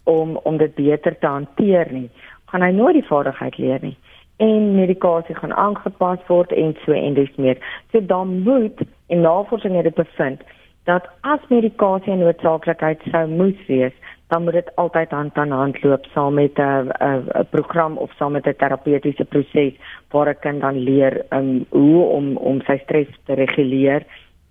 om 0.03 0.37
om 0.43 0.57
dit 0.57 0.75
beter 0.75 1.19
te 1.19 1.27
hanteer 1.27 1.91
nie, 1.91 2.09
gaan 2.45 2.61
hy 2.61 2.71
nooit 2.71 2.93
die 2.93 3.09
vaardigheid 3.09 3.57
leer 3.57 3.79
nie 3.81 3.97
en 4.37 4.75
medikasie 4.75 5.35
gaan 5.35 5.53
aangepas 5.53 6.19
word 6.27 6.51
en 6.51 6.75
so 6.83 6.91
en 6.91 7.13
dis 7.13 7.35
meer. 7.35 7.57
So 7.91 8.01
dan 8.05 8.41
moet 8.43 8.81
in 9.07 9.21
navorsing 9.21 9.75
het 9.75 9.95
bevind 9.95 10.41
dat 10.83 11.07
as 11.21 11.39
medikasie 11.49 12.13
'n 12.13 12.19
noodsaaklikheid 12.19 13.01
sou 13.11 13.27
moes 13.27 13.65
wees, 13.67 13.93
dan 14.27 14.43
moet 14.43 14.53
dit 14.53 14.75
altyd 14.75 15.11
hand 15.11 15.37
aan 15.37 15.51
hand 15.51 15.83
loop 15.83 16.05
saam 16.13 16.33
met 16.33 16.57
'n 16.57 16.91
'n 16.99 17.47
program 17.49 17.97
of 17.97 18.11
saam 18.17 18.31
met 18.31 18.47
'n 18.47 18.55
terapeutiese 18.57 19.25
proses 19.25 19.73
waar 20.09 20.29
'n 20.29 20.39
kind 20.39 20.61
dan 20.61 20.77
leer 20.77 21.25
um, 21.29 21.65
hoe 21.69 22.03
om 22.03 22.37
om 22.37 22.61
sy 22.61 22.77
stres 22.83 23.07
te 23.25 23.33
reguleer 23.33 24.05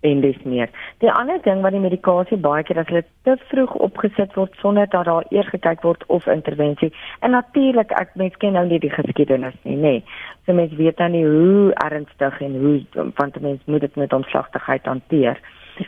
en 0.04 0.20
dis 0.20 0.36
meer. 0.42 0.70
Die 0.98 1.10
ander 1.12 1.40
ding 1.42 1.62
wat 1.64 1.72
die 1.72 1.80
medikasie 1.80 2.36
baie 2.36 2.62
keer 2.62 2.78
as 2.82 2.90
hulle 2.92 3.04
te 3.26 3.36
vroeg 3.48 3.74
opgesit 3.86 4.34
word 4.34 4.52
sonder 4.60 4.88
dat 4.92 5.08
daar 5.08 5.26
eers 5.30 5.48
gekyk 5.54 5.82
word 5.82 6.04
of 6.06 6.26
intervensie. 6.26 6.92
En 7.20 7.30
natuurlik 7.30 7.90
ek 8.00 8.14
mens 8.20 8.36
ken 8.36 8.52
nou 8.52 8.66
nie 8.68 8.78
die 8.78 8.92
geskiedenis 8.92 9.56
nie, 9.62 9.76
nê. 9.76 9.80
Nee. 9.80 10.04
So 10.44 10.52
mens 10.52 10.72
weet 10.76 10.96
dan 11.00 11.16
nie 11.16 11.24
hoe 11.24 11.72
ernstig 11.86 12.40
en 12.40 12.58
hoe 12.60 12.76
die 12.84 13.40
mens 13.40 13.60
moet 13.64 13.80
dit 13.80 13.96
met 13.96 14.12
omslagtigheid 14.12 14.84
hanteer. 14.84 15.40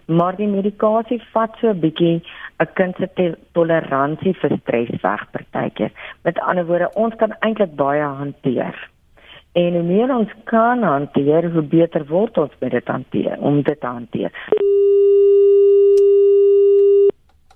Maar 0.06 0.36
die 0.36 0.48
medikasie 0.50 1.20
vat 1.32 1.56
so 1.60 1.68
'n 1.68 1.80
bietjie 1.80 2.22
'n 2.60 2.68
kind 2.74 2.96
se 2.96 3.36
toleransie 3.52 4.34
vir 4.34 4.58
stres 4.62 5.00
weg 5.02 5.22
partykeer. 5.30 5.92
Met 6.24 6.38
ander 6.38 6.66
woorde, 6.66 6.90
ons 6.94 7.14
kan 7.14 7.32
eintlik 7.40 7.74
baie 7.76 8.02
hanteer. 8.02 8.74
En 9.52 9.72
hoe 9.72 9.82
meer 9.82 10.16
ons 10.16 10.32
kan 10.44 10.82
hanteer, 10.82 11.52
hoe 11.52 11.62
beter 11.62 12.06
word 12.06 12.38
ons 12.38 12.52
met 12.60 12.70
dit 12.70 12.88
hanteer 12.88 13.38
om 13.40 13.62
dit 13.62 13.80
te 13.80 13.86
hanteer. 13.86 14.32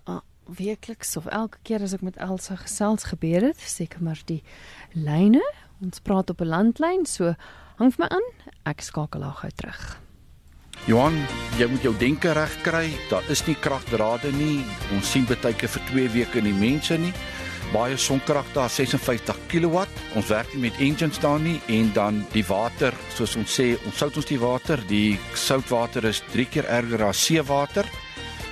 Ah, 0.04 0.20
werkliks 0.44 1.16
of 1.16 1.26
elke 1.26 1.58
keer 1.62 1.82
as 1.82 1.94
ek 1.94 2.02
met 2.02 2.16
Elsa 2.16 2.56
gesels 2.56 3.04
gebeur 3.04 3.40
dit, 3.40 3.56
seker 3.56 4.02
maar 4.02 4.20
die 4.24 4.42
lyne. 4.92 5.44
Ons 5.82 6.00
praat 6.00 6.30
op 6.30 6.40
'n 6.40 6.48
landlyn, 6.48 7.06
so 7.06 7.34
hang 7.76 7.92
vir 7.92 8.04
my 8.04 8.08
aan. 8.08 8.28
Ek 8.64 8.80
skakel 8.80 9.22
haar 9.22 9.40
gou 9.44 9.50
terug. 9.50 10.09
Johan, 10.88 11.18
jy 11.58 11.68
moet 11.68 11.84
jou 11.84 11.92
denke 11.98 12.32
reg 12.32 12.56
kry. 12.64 12.86
Daar 13.10 13.26
is 13.28 13.44
nie 13.46 13.56
kragdrade 13.60 14.32
nie. 14.32 14.64
Ons 14.96 15.12
sien 15.12 15.28
baie 15.28 15.54
keer 15.54 15.68
vir 15.68 15.86
2 15.92 16.08
weke 16.16 16.42
nie 16.42 16.56
mense 16.56 16.98
nie 16.98 17.12
baie 17.72 17.96
sonkrag 17.98 18.46
daar 18.54 18.70
56 18.70 19.36
kW. 19.50 19.84
Ons 20.18 20.30
werk 20.30 20.54
nie 20.54 20.66
met 20.66 20.78
engines 20.82 21.20
daar 21.22 21.40
nie 21.40 21.60
en 21.70 21.92
dan 21.94 22.24
die 22.34 22.44
water, 22.46 22.94
soos 23.14 23.36
ons 23.38 23.58
sê, 23.60 23.72
ons 23.86 23.96
sout 23.98 24.16
ons 24.16 24.26
die 24.26 24.40
water, 24.40 24.82
die 24.90 25.18
soutwater 25.38 26.08
is 26.10 26.22
3 26.32 26.48
keer 26.50 26.70
erger 26.70 27.06
as 27.10 27.22
seewater. 27.26 27.88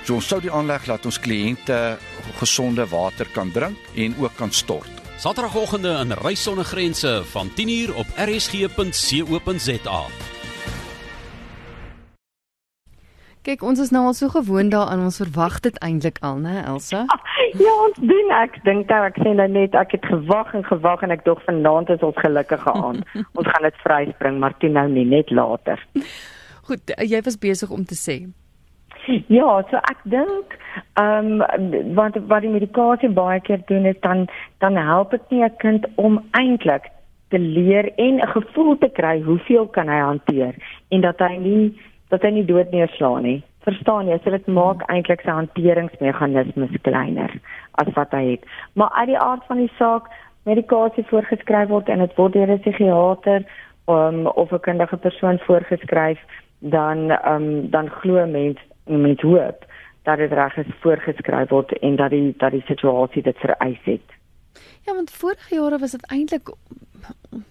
So 0.05 0.17
ons 0.17 0.29
sou 0.29 0.39
die 0.41 0.53
aanleg 0.53 0.87
laat 0.89 1.05
ons 1.05 1.19
kliënte 1.21 1.99
gesonde 2.39 2.87
water 2.89 3.29
kan 3.35 3.51
drink 3.53 3.91
en 3.95 4.15
ook 4.19 4.37
kan 4.39 4.51
stort. 4.55 4.91
Saterdagoggende 5.19 5.97
in 5.99 6.15
Reis 6.23 6.45
sonder 6.47 6.65
grense 6.65 7.19
van 7.33 7.51
10uur 7.57 7.95
op 7.99 8.07
rsg.co.za. 8.15 10.01
Kyk, 13.49 13.63
ons 13.65 13.79
is 13.81 13.89
nou 13.89 14.03
al 14.05 14.13
so 14.13 14.29
gewoond 14.29 14.69
daaraan, 14.69 15.07
ons 15.07 15.15
verwag 15.17 15.55
dit 15.65 15.77
eintlik 15.81 16.19
al, 16.21 16.37
né, 16.43 16.59
Elsa? 16.69 17.05
Ja, 17.57 17.71
ons 17.81 17.95
doen 17.97 18.27
ek 18.37 18.59
dink 18.61 18.91
nou 18.93 18.99
ek 19.07 19.15
sê 19.23 19.31
nou 19.33 19.47
net 19.49 19.73
ek 19.73 19.95
het 19.95 20.03
gewag 20.05 20.51
en 20.53 20.61
gewag 20.67 21.01
en 21.01 21.15
ek 21.15 21.23
dog 21.25 21.39
vanaand 21.47 21.89
is 21.89 22.05
ons 22.05 22.19
gelukkige 22.21 22.75
aan. 22.77 22.99
ons 23.41 23.49
gaan 23.49 23.65
dit 23.65 23.79
vryspring, 23.81 24.37
maar 24.43 24.53
toe 24.61 24.69
nou 24.69 24.85
nie, 24.91 25.07
net 25.09 25.33
later. 25.33 25.81
Goed, 26.69 26.93
jy 27.01 27.23
was 27.25 27.39
besig 27.41 27.73
om 27.73 27.87
te 27.89 27.97
sê. 27.97 28.19
Ja, 29.33 29.49
so 29.71 29.81
ek 29.81 30.05
dink 30.13 30.53
ehm 31.01 31.41
um, 31.41 31.75
wat 31.97 32.21
wat 32.29 32.45
die 32.45 32.53
medikasie 32.53 33.09
baie 33.17 33.41
keer 33.41 33.65
doen 33.71 33.89
is 33.89 33.97
dan 34.05 34.27
dan 34.61 34.77
help 34.77 35.17
dit 35.17 35.25
nie 35.33 35.43
'n 35.49 35.57
kind 35.57 35.89
om 35.97 36.21
eintlik 36.37 36.91
te 37.33 37.41
leer 37.41 37.89
en 37.97 38.21
'n 38.21 38.33
gevoel 38.37 38.77
te 38.77 38.93
kry 38.93 39.21
hoeveel 39.25 39.65
kan 39.73 39.89
hy 39.89 40.01
hanteer 40.05 40.53
en 40.93 41.01
dat 41.01 41.17
hy 41.17 41.37
nie 41.37 41.63
dat 42.09 42.21
hy 42.21 42.31
nie 42.33 42.45
dood 42.45 42.71
neerslaan 42.71 43.23
nie. 43.23 43.39
Verstaan 43.67 44.07
jy? 44.07 44.17
So 44.23 44.33
dit 44.33 44.47
maak 44.47 44.83
eintlik 44.89 45.21
sy 45.21 45.35
hanteringsmeganismes 45.35 46.75
kleiner 46.81 47.33
as 47.81 47.91
wat 47.95 48.11
hy 48.15 48.23
het. 48.31 48.45
Maar 48.73 48.89
uit 48.97 49.13
die 49.13 49.19
aard 49.19 49.45
van 49.47 49.61
die 49.61 49.71
saak, 49.77 50.09
medikasie 50.49 51.05
voorgeskryf 51.09 51.69
word 51.69 51.89
en 51.89 51.99
dit 52.05 52.15
word 52.17 52.33
deur 52.33 52.51
'n 52.51 52.59
psigiater 52.59 53.45
um, 53.87 54.27
of 54.27 54.51
'n 54.51 54.59
kundige 54.59 54.97
persoon 54.97 55.39
voorgeskryf, 55.39 56.19
dan 56.59 57.11
um, 57.25 57.69
dan 57.69 57.89
glo 57.89 58.25
mense 58.25 58.63
met 58.85 59.21
hoop 59.21 59.65
dat 60.03 60.17
dit 60.17 60.31
reg 60.31 60.57
is 60.57 60.73
voorgeskryf 60.81 61.49
word 61.49 61.77
en 61.79 61.95
dat 61.95 62.09
die 62.09 62.33
dat 62.37 62.51
die 62.51 62.65
situasie 62.65 63.21
dit 63.21 63.37
vereis 63.37 63.79
het. 63.83 64.07
Ja, 64.85 64.93
want 64.93 65.11
vorige 65.11 65.55
jare 65.55 65.77
was 65.77 65.91
dit 65.91 66.05
eintlik 66.11 66.49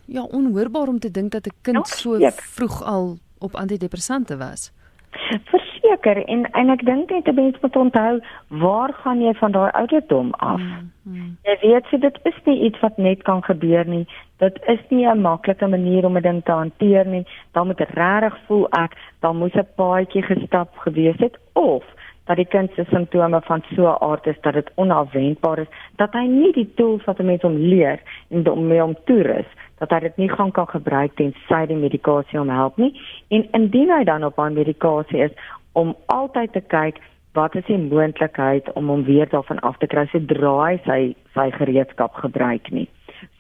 ja 0.05 0.23
onhoorbaar 0.23 0.89
om 0.89 0.99
te 0.99 1.11
dink 1.11 1.31
dat 1.33 1.47
'n 1.47 1.57
kind 1.63 1.89
ja, 1.89 1.97
so 1.97 2.31
vroeg 2.31 2.83
al 2.83 3.19
op 3.39 3.55
antidepressante 3.55 4.37
was. 4.37 4.73
Verseker 5.45 6.25
en 6.27 6.51
en 6.51 6.71
ek 6.71 6.85
dink 6.85 7.11
net 7.11 7.29
'n 7.29 7.35
mens 7.35 7.61
moet 7.61 7.77
onthou 7.77 8.21
waar 8.49 8.93
gaan 8.93 9.21
jy 9.21 9.35
van 9.35 9.53
daai 9.53 9.71
ouderdom 9.71 10.33
af? 10.33 10.61
Mm, 10.61 10.93
mm. 11.03 11.37
Jy 11.43 11.57
weet 11.61 11.87
jy 11.91 11.99
dit 11.99 12.19
is 12.23 12.39
nie 12.45 12.61
iets 12.61 12.81
wat 12.81 12.97
net 12.97 13.23
kan 13.23 13.43
gebeur 13.43 13.87
nie. 13.87 14.07
Dit 14.39 14.59
is 14.67 14.81
nie 14.89 15.07
'n 15.07 15.21
maklike 15.21 15.67
manier 15.67 16.05
om 16.05 16.17
'n 16.17 16.23
ding 16.23 16.45
te 16.45 16.53
hanteer 16.53 17.07
nie. 17.07 17.27
Dan 17.53 17.67
moet 17.67 17.81
regtig 17.81 18.39
voel 18.47 18.67
ek 18.71 18.93
dan 19.21 19.37
moes 19.37 19.55
'n 19.55 19.67
paadjie 19.77 20.23
gestap 20.23 20.77
gewees 20.77 21.19
het 21.19 21.39
of 21.53 21.85
dat 22.29 22.37
die 22.37 22.47
kind 22.47 22.71
se 22.77 22.85
simptome 22.91 23.41
van 23.45 23.63
so 23.75 23.83
'n 23.83 24.03
aard 24.09 24.27
is 24.27 24.41
dat 24.41 24.53
dit 24.53 24.71
onafwendbaar 24.75 25.59
is 25.59 25.71
dat 25.97 26.13
hy 26.13 26.27
nie 26.27 26.53
die 26.53 26.75
tools 26.75 27.05
wat 27.05 27.19
'n 27.19 27.27
mens 27.27 27.43
hom 27.43 27.57
leer 27.57 28.01
en 28.29 28.51
om 28.51 28.67
mee 28.67 28.85
om 28.85 28.97
toerus 29.05 29.47
dat 29.79 29.91
hy 29.91 30.01
dit 30.07 30.17
nie 30.17 30.29
gaan 30.29 30.53
kan 30.53 30.69
gebruik 30.69 31.15
tensy 31.17 31.61
die 31.71 31.79
medikasie 31.79 32.39
hom 32.39 32.53
help 32.53 32.77
nie. 32.77 32.93
En 33.29 33.47
indien 33.59 33.91
hy 33.95 34.05
dan 34.05 34.25
op 34.25 34.39
aan 34.39 34.59
medikasie 34.59 35.23
is 35.29 35.35
om 35.73 35.95
altyd 36.07 36.53
te 36.53 36.61
kyk 36.61 37.01
wat 37.39 37.55
is 37.55 37.67
die 37.69 37.79
moontlikheid 37.79 38.73
om 38.75 38.89
hom 38.89 39.05
weer 39.05 39.29
daarvan 39.31 39.61
af 39.67 39.79
te 39.79 39.87
kry 39.87 40.07
sodra 40.13 40.55
hy 40.65 40.79
sy 40.87 41.01
sy 41.35 41.51
gereedskap 41.59 42.15
gebruik 42.25 42.71
nie. 42.75 42.89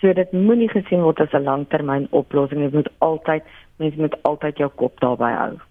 So 0.01 0.12
dit 0.12 0.33
moenie 0.33 0.70
gesien 0.70 1.03
word 1.07 1.20
as 1.20 1.35
'n 1.35 1.44
langtermyn 1.44 2.07
oplossing. 2.11 2.62
Jy 2.62 2.70
moet 2.72 2.92
altyd 2.98 3.42
mens 3.79 3.96
moet 3.96 4.22
altyd 4.22 4.59
jou 4.59 4.70
kop 4.77 5.01
daarby 5.01 5.33
hou 5.35 5.67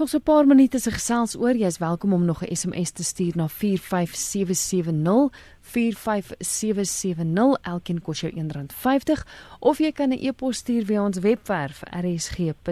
Nog 0.00 0.08
so 0.08 0.16
'n 0.16 0.22
paar 0.22 0.46
minute 0.46 0.78
se 0.78 0.90
gesels 0.90 1.36
oor. 1.36 1.56
Jy 1.56 1.66
is 1.66 1.78
welkom 1.78 2.12
om 2.12 2.24
nog 2.24 2.42
'n 2.42 2.56
SMS 2.56 2.90
te 2.90 3.04
stuur 3.04 3.32
na 3.36 3.48
45770 3.48 5.30
45770. 5.60 7.58
Elkeen 7.62 8.02
kos 8.02 8.20
jou 8.20 8.32
R1.50 8.32 9.26
of 9.58 9.78
jy 9.78 9.92
kan 9.92 10.08
'n 10.08 10.18
e-pos 10.26 10.56
stuur 10.56 10.84
via 10.84 11.04
ons 11.04 11.18
webwerf 11.18 11.82
rsg.co.za. 11.82 12.64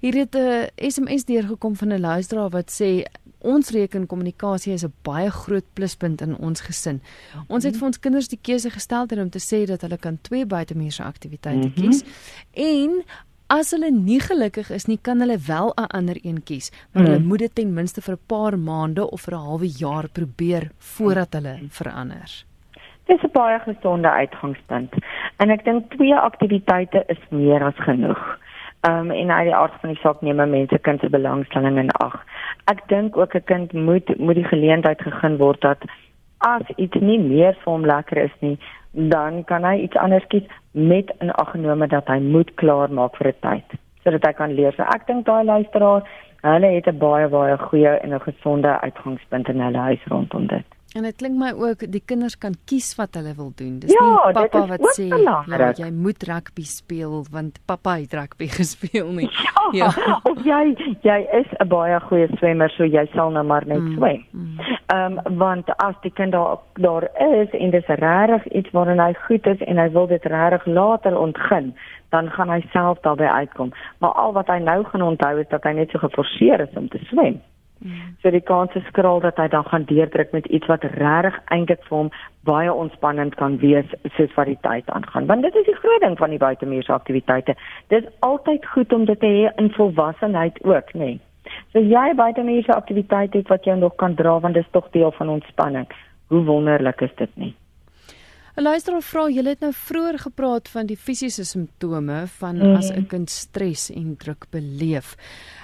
Hier 0.00 0.14
het 0.14 0.34
'n 0.34 0.68
SMS 0.76 1.24
deurgekom 1.24 1.76
van 1.76 1.88
'n 1.88 2.00
luisteraar 2.00 2.48
wat 2.48 2.80
sê 2.82 3.02
ons 3.38 3.70
rekenkommunikasie 3.70 4.72
is 4.72 4.84
'n 4.84 4.92
baie 5.02 5.30
groot 5.30 5.64
pluspunt 5.72 6.20
in 6.20 6.36
ons 6.36 6.60
gesin. 6.60 7.02
Ons 7.46 7.64
het 7.64 7.76
vir 7.76 7.86
ons 7.86 7.98
kinders 7.98 8.28
die 8.28 8.38
keuse 8.42 8.70
gestel 8.70 9.06
om 9.10 9.30
te 9.30 9.38
sê 9.38 9.64
dat 9.66 9.80
hulle 9.80 9.98
kan 9.98 10.18
twee 10.20 10.46
buitemuurse 10.46 11.02
aktiwiteite 11.02 11.68
mhm. 11.68 11.80
kies 11.80 12.02
en 12.50 13.04
As 13.50 13.72
hulle 13.74 13.88
nie 13.90 14.20
gelukkig 14.22 14.68
is 14.70 14.84
nie, 14.86 14.96
kan 15.02 15.18
hulle 15.18 15.36
wel 15.46 15.72
'n 15.74 15.90
ander 15.98 16.18
een 16.22 16.42
kies, 16.42 16.70
maar 16.92 17.02
hmm. 17.02 17.12
hulle 17.12 17.26
moet 17.30 17.38
dit 17.38 17.54
ten 17.54 17.72
minste 17.74 18.00
vir 18.00 18.14
'n 18.14 18.26
paar 18.26 18.58
maande 18.58 19.10
of 19.10 19.20
vir 19.26 19.34
'n 19.34 19.46
halwe 19.46 19.70
jaar 19.84 20.06
probeer 20.08 20.70
voordat 20.78 21.32
hulle 21.32 21.54
verander. 21.68 22.44
Dis 23.06 23.22
'n 23.22 23.32
baie 23.32 23.58
gesonde 23.58 24.10
uitgangspunt. 24.10 24.94
En 25.36 25.50
ek 25.50 25.64
dink 25.64 25.90
twee 25.90 26.14
aktiwiteite 26.14 27.04
is 27.06 27.22
meer 27.30 27.64
as 27.64 27.78
genoeg. 27.88 28.38
Ehm 28.80 28.98
um, 28.98 29.10
en 29.10 29.30
uit 29.30 29.44
die 29.44 29.54
aard 29.54 29.80
van 29.80 29.90
die 29.90 30.00
saak 30.02 30.20
neem 30.20 30.50
mense 30.50 30.78
kind 30.78 31.00
se 31.00 31.10
belangstelling 31.10 31.78
in 31.78 31.90
ag. 31.90 32.24
Ek 32.64 32.88
dink 32.88 33.16
ook 33.16 33.34
'n 33.34 33.44
kind 33.44 33.72
moet 33.72 34.18
moet 34.18 34.34
die 34.34 34.50
geleentheid 34.54 35.02
gegee 35.02 35.36
word 35.36 35.60
dat 35.60 35.82
as 36.38 36.62
iets 36.76 36.96
nie 37.00 37.18
meer 37.18 37.54
vir 37.64 37.72
hom 37.72 37.84
lekker 37.86 38.16
is 38.16 38.36
nie, 38.40 38.58
dan 38.92 39.44
kan 39.44 39.64
hy 39.64 39.76
iets 39.84 39.96
anders 39.96 40.26
kies 40.28 40.46
met 40.72 41.12
'n 41.20 41.30
aggenome 41.30 41.86
dat 41.86 42.06
hy 42.06 42.18
moet 42.18 42.54
klaar 42.54 42.90
maak 42.90 43.16
vir 43.16 43.28
'n 43.28 43.40
tyd 43.40 43.78
sodat 44.04 44.24
hy 44.24 44.32
kan 44.32 44.52
leer. 44.52 44.72
So 44.72 44.82
ek 44.82 45.06
dink 45.06 45.26
daai 45.26 45.44
luisteraar, 45.44 46.02
hulle 46.42 46.66
het 46.66 46.88
'n 46.88 46.98
baie 46.98 47.28
baie 47.28 47.56
goeie 47.58 47.94
en 48.00 48.14
'n 48.14 48.20
gesonde 48.20 48.80
uitgangspunt 48.80 49.48
in 49.48 49.60
hulle 49.60 49.78
huis 49.78 50.04
rondom 50.08 50.46
dit. 50.46 50.79
En 50.98 51.04
dit 51.06 51.16
klink 51.16 51.36
my 51.38 51.52
ook 51.54 51.84
die 51.92 52.02
kinders 52.02 52.34
kan 52.38 52.56
kies 52.66 52.88
wat 52.98 53.14
hulle 53.14 53.30
wil 53.38 53.52
doen. 53.54 53.76
Dis 53.78 53.92
ja, 53.94 54.02
nie 54.02 54.32
pappa 54.34 54.62
wat 54.72 54.86
sê 54.96 55.04
ja, 55.06 55.36
jy 55.78 55.90
moet 55.94 56.24
rugby 56.26 56.64
speel 56.66 57.20
want 57.30 57.60
pappa 57.70 57.94
het 58.00 58.16
rugby 58.18 58.48
gespeel 58.58 59.12
nie. 59.14 59.28
Ja. 59.44 59.68
ja. 59.84 59.90
Of 60.30 60.40
jy 60.42 60.74
jy 61.06 61.18
is 61.38 61.46
'n 61.62 61.68
baie 61.70 62.00
goeie 62.08 62.26
swemmer 62.40 62.74
so 62.74 62.84
jy 62.84 63.06
sal 63.14 63.30
nou 63.30 63.44
maar 63.46 63.66
net 63.70 63.78
mm, 63.78 63.94
swem. 63.96 64.24
Mm. 64.32 64.58
Ehm 64.86 65.12
mm. 65.12 65.18
um, 65.26 65.38
want 65.38 65.70
as 65.78 65.94
die 66.02 66.10
kind 66.10 66.32
daar 66.32 66.58
daar 66.74 67.06
is 67.38 67.54
en 67.54 67.70
dis 67.70 67.86
regtig 67.86 68.50
iets 68.52 68.70
waarin 68.74 68.98
hy 68.98 69.14
goed 69.28 69.46
is 69.46 69.62
en 69.70 69.78
hy 69.78 69.88
wil 69.94 70.06
dit 70.06 70.24
regtig 70.24 70.66
later 70.66 71.18
ontgin, 71.18 71.74
dan 72.10 72.30
gaan 72.30 72.50
hy 72.50 72.60
self 72.72 72.98
daarbey 73.06 73.30
uitkom. 73.30 73.70
Maar 73.98 74.12
al 74.12 74.32
wat 74.32 74.50
hy 74.50 74.58
nou 74.58 74.84
gaan 74.84 75.02
onthou 75.02 75.38
is 75.38 75.48
dat 75.54 75.62
hy 75.62 75.72
net 75.72 75.90
so 75.90 75.98
geforseer 75.98 76.60
is 76.66 76.74
om 76.74 76.88
te 76.88 76.98
swem. 77.06 77.38
So 78.22 78.30
die 78.30 78.44
kans 78.44 78.74
is 78.76 78.84
skraal 78.92 79.20
dat 79.20 79.38
hy 79.40 79.48
dan 79.48 79.64
gaan 79.64 79.86
deurdruk 79.88 80.32
met 80.32 80.46
iets 80.46 80.66
wat 80.68 80.84
regtig 80.84 81.38
eintlik 81.48 81.80
vir 81.88 81.96
hom 81.96 82.10
baie 82.44 82.72
ontspannend 82.72 83.34
kan 83.40 83.56
wees 83.62 83.88
soos 84.16 84.34
wat 84.36 84.46
die 84.46 84.58
tyd 84.60 84.90
aangaan. 84.92 85.26
Want 85.26 85.42
dit 85.42 85.54
is 85.54 85.64
die 85.64 85.78
groot 85.80 86.00
ding 86.04 86.18
van 86.18 86.30
die 86.30 86.42
buitemuurse 86.42 86.92
aktiwiteite. 86.92 87.56
Dit 87.88 88.04
is 88.04 88.12
altyd 88.20 88.66
goed 88.74 88.92
om 88.92 89.04
dit 89.04 89.20
te 89.20 89.26
hê 89.26 89.48
in 89.56 89.72
volwassenheid 89.72 90.60
ook, 90.64 90.92
nê. 90.92 91.16
Nee. 91.16 91.20
So 91.72 91.80
jy 91.80 92.12
buitemuurse 92.14 92.74
aktiwiteite 92.74 93.40
het 93.40 93.48
wat 93.48 93.64
jy 93.64 93.74
nog 93.80 93.96
kan 93.96 94.14
dra 94.14 94.38
want 94.40 94.54
dit 94.54 94.64
is 94.64 94.72
tog 94.76 94.90
deel 94.92 95.12
van 95.16 95.32
ontspanning. 95.38 95.88
Hoe 96.30 96.44
wonderlik 96.44 97.00
is 97.00 97.14
dit 97.16 97.36
nie? 97.36 97.54
'n 98.56 98.62
Luisteraar 98.62 99.02
vra, 99.02 99.28
jy 99.30 99.42
het 99.46 99.60
nou 99.60 99.72
vroeër 99.72 100.18
gepraat 100.18 100.68
van 100.68 100.86
die 100.86 100.96
fisiese 100.96 101.44
simptome 101.44 102.26
van 102.26 102.56
mm. 102.56 102.76
as 102.76 102.90
'n 102.90 103.06
kind 103.06 103.30
stres 103.30 103.90
en 103.90 104.16
druk 104.16 104.46
beleef. 104.50 105.16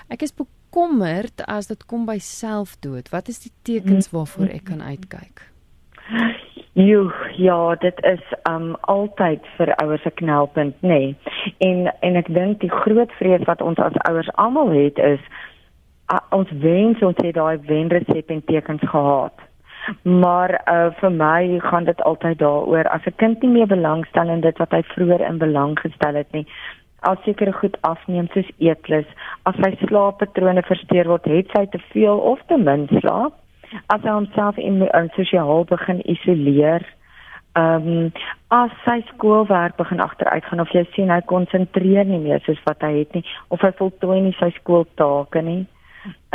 Ek 0.08 0.22
is 0.22 0.32
bekommerd 0.66 1.46
as 1.46 1.66
dit 1.66 1.86
kom 1.86 2.06
by 2.06 2.18
selfdood. 2.18 3.08
Wat 3.10 3.28
is 3.28 3.38
die 3.46 3.52
tekens 3.62 4.10
waarvoor 4.10 4.50
ek 4.52 4.64
kan 4.64 4.82
uitkyk? 4.82 5.46
Jo, 6.76 7.12
ja, 7.36 7.74
dit 7.80 8.00
is 8.04 8.22
um 8.44 8.74
altyd 8.80 9.40
vir 9.56 9.74
ouers 9.82 10.04
'n 10.04 10.14
knelpunt, 10.14 10.74
nê. 10.82 10.88
Nee. 10.88 11.16
En 11.58 11.94
en 12.00 12.16
ek 12.16 12.28
dink 12.28 12.60
die 12.60 12.70
groot 12.70 13.12
vrees 13.12 13.44
wat 13.46 13.62
ons 13.62 13.78
as 13.78 13.96
ouers 14.08 14.28
almal 14.34 14.68
het 14.70 14.98
is 14.98 15.20
uh, 16.12 16.20
ons 16.30 16.50
wens 16.50 17.02
ons 17.02 17.16
het 17.22 17.34
daai 17.34 17.58
wenresep 17.66 18.30
en 18.30 18.44
tekens 18.44 18.82
gehad. 18.84 19.32
Maar 20.02 20.60
uh 20.68 20.90
vir 21.00 21.12
my 21.12 21.58
gaan 21.58 21.84
dit 21.84 22.02
altyd 22.02 22.38
daaroor 22.38 22.88
as 22.88 23.06
'n 23.06 23.16
kind 23.16 23.42
nie 23.42 23.50
meer 23.50 23.66
belangstel 23.66 24.28
in 24.28 24.40
dit 24.40 24.58
wat 24.58 24.70
hy 24.70 24.82
vroeër 24.82 25.20
in 25.20 25.38
belang 25.38 25.78
gestel 25.80 26.14
het 26.14 26.32
nie. 26.32 26.46
As 27.06 27.18
sekere 27.24 27.52
goed 27.52 27.76
afneem 27.86 28.28
soos 28.34 28.48
eetlus, 28.58 29.08
as 29.46 29.58
sy 29.62 29.72
slaappatrone 29.84 30.62
versteur 30.66 31.10
word, 31.12 31.26
het 31.30 31.52
sy 31.54 31.66
te 31.70 31.78
veel 31.92 32.22
of 32.32 32.40
te 32.50 32.58
min 32.58 32.88
slaap, 32.98 33.36
as 33.94 34.02
hy 34.02 34.10
homself 34.10 34.58
in 34.58 34.82
'n 34.82 35.10
sosiaal 35.14 35.64
begin 35.64 36.02
isoleer, 36.14 36.82
ehm 37.56 37.88
um, 37.88 38.12
as 38.48 38.72
sy 38.84 38.98
skoolwerk 39.12 39.76
begin 39.76 40.00
agteruit 40.00 40.44
gaan 40.44 40.60
of 40.60 40.72
jy 40.76 40.84
sien 40.94 41.10
hy 41.10 41.20
konsentreer 41.30 42.04
nie 42.04 42.20
meer 42.20 42.42
soos 42.44 42.60
wat 42.68 42.84
hy 42.84 42.92
het 42.98 43.14
nie 43.16 43.24
of 43.48 43.62
hy 43.64 43.70
voltooi 43.78 44.20
nie 44.20 44.34
sy 44.40 44.50
skooltake 44.58 45.42
nie, 45.42 45.62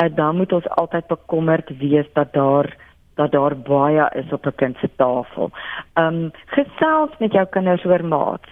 uh, 0.01 0.09
dan 0.09 0.39
moet 0.39 0.53
ons 0.57 0.71
altyd 0.81 1.07
bekommerd 1.07 1.69
wees 1.83 2.09
dat 2.17 2.33
daar 2.33 2.71
dat 3.19 3.31
daar 3.35 3.55
baie 3.55 4.07
is 4.15 4.33
op 4.33 4.47
'n 4.47 4.55
kind 4.55 4.77
se 4.81 4.89
tafel. 4.95 5.51
Ehm 5.93 6.07
um, 6.07 6.31
gesels 6.57 7.11
met 7.19 7.31
jou 7.33 7.45
kinders 7.45 7.85
oor 7.85 8.05
maats. 8.05 8.49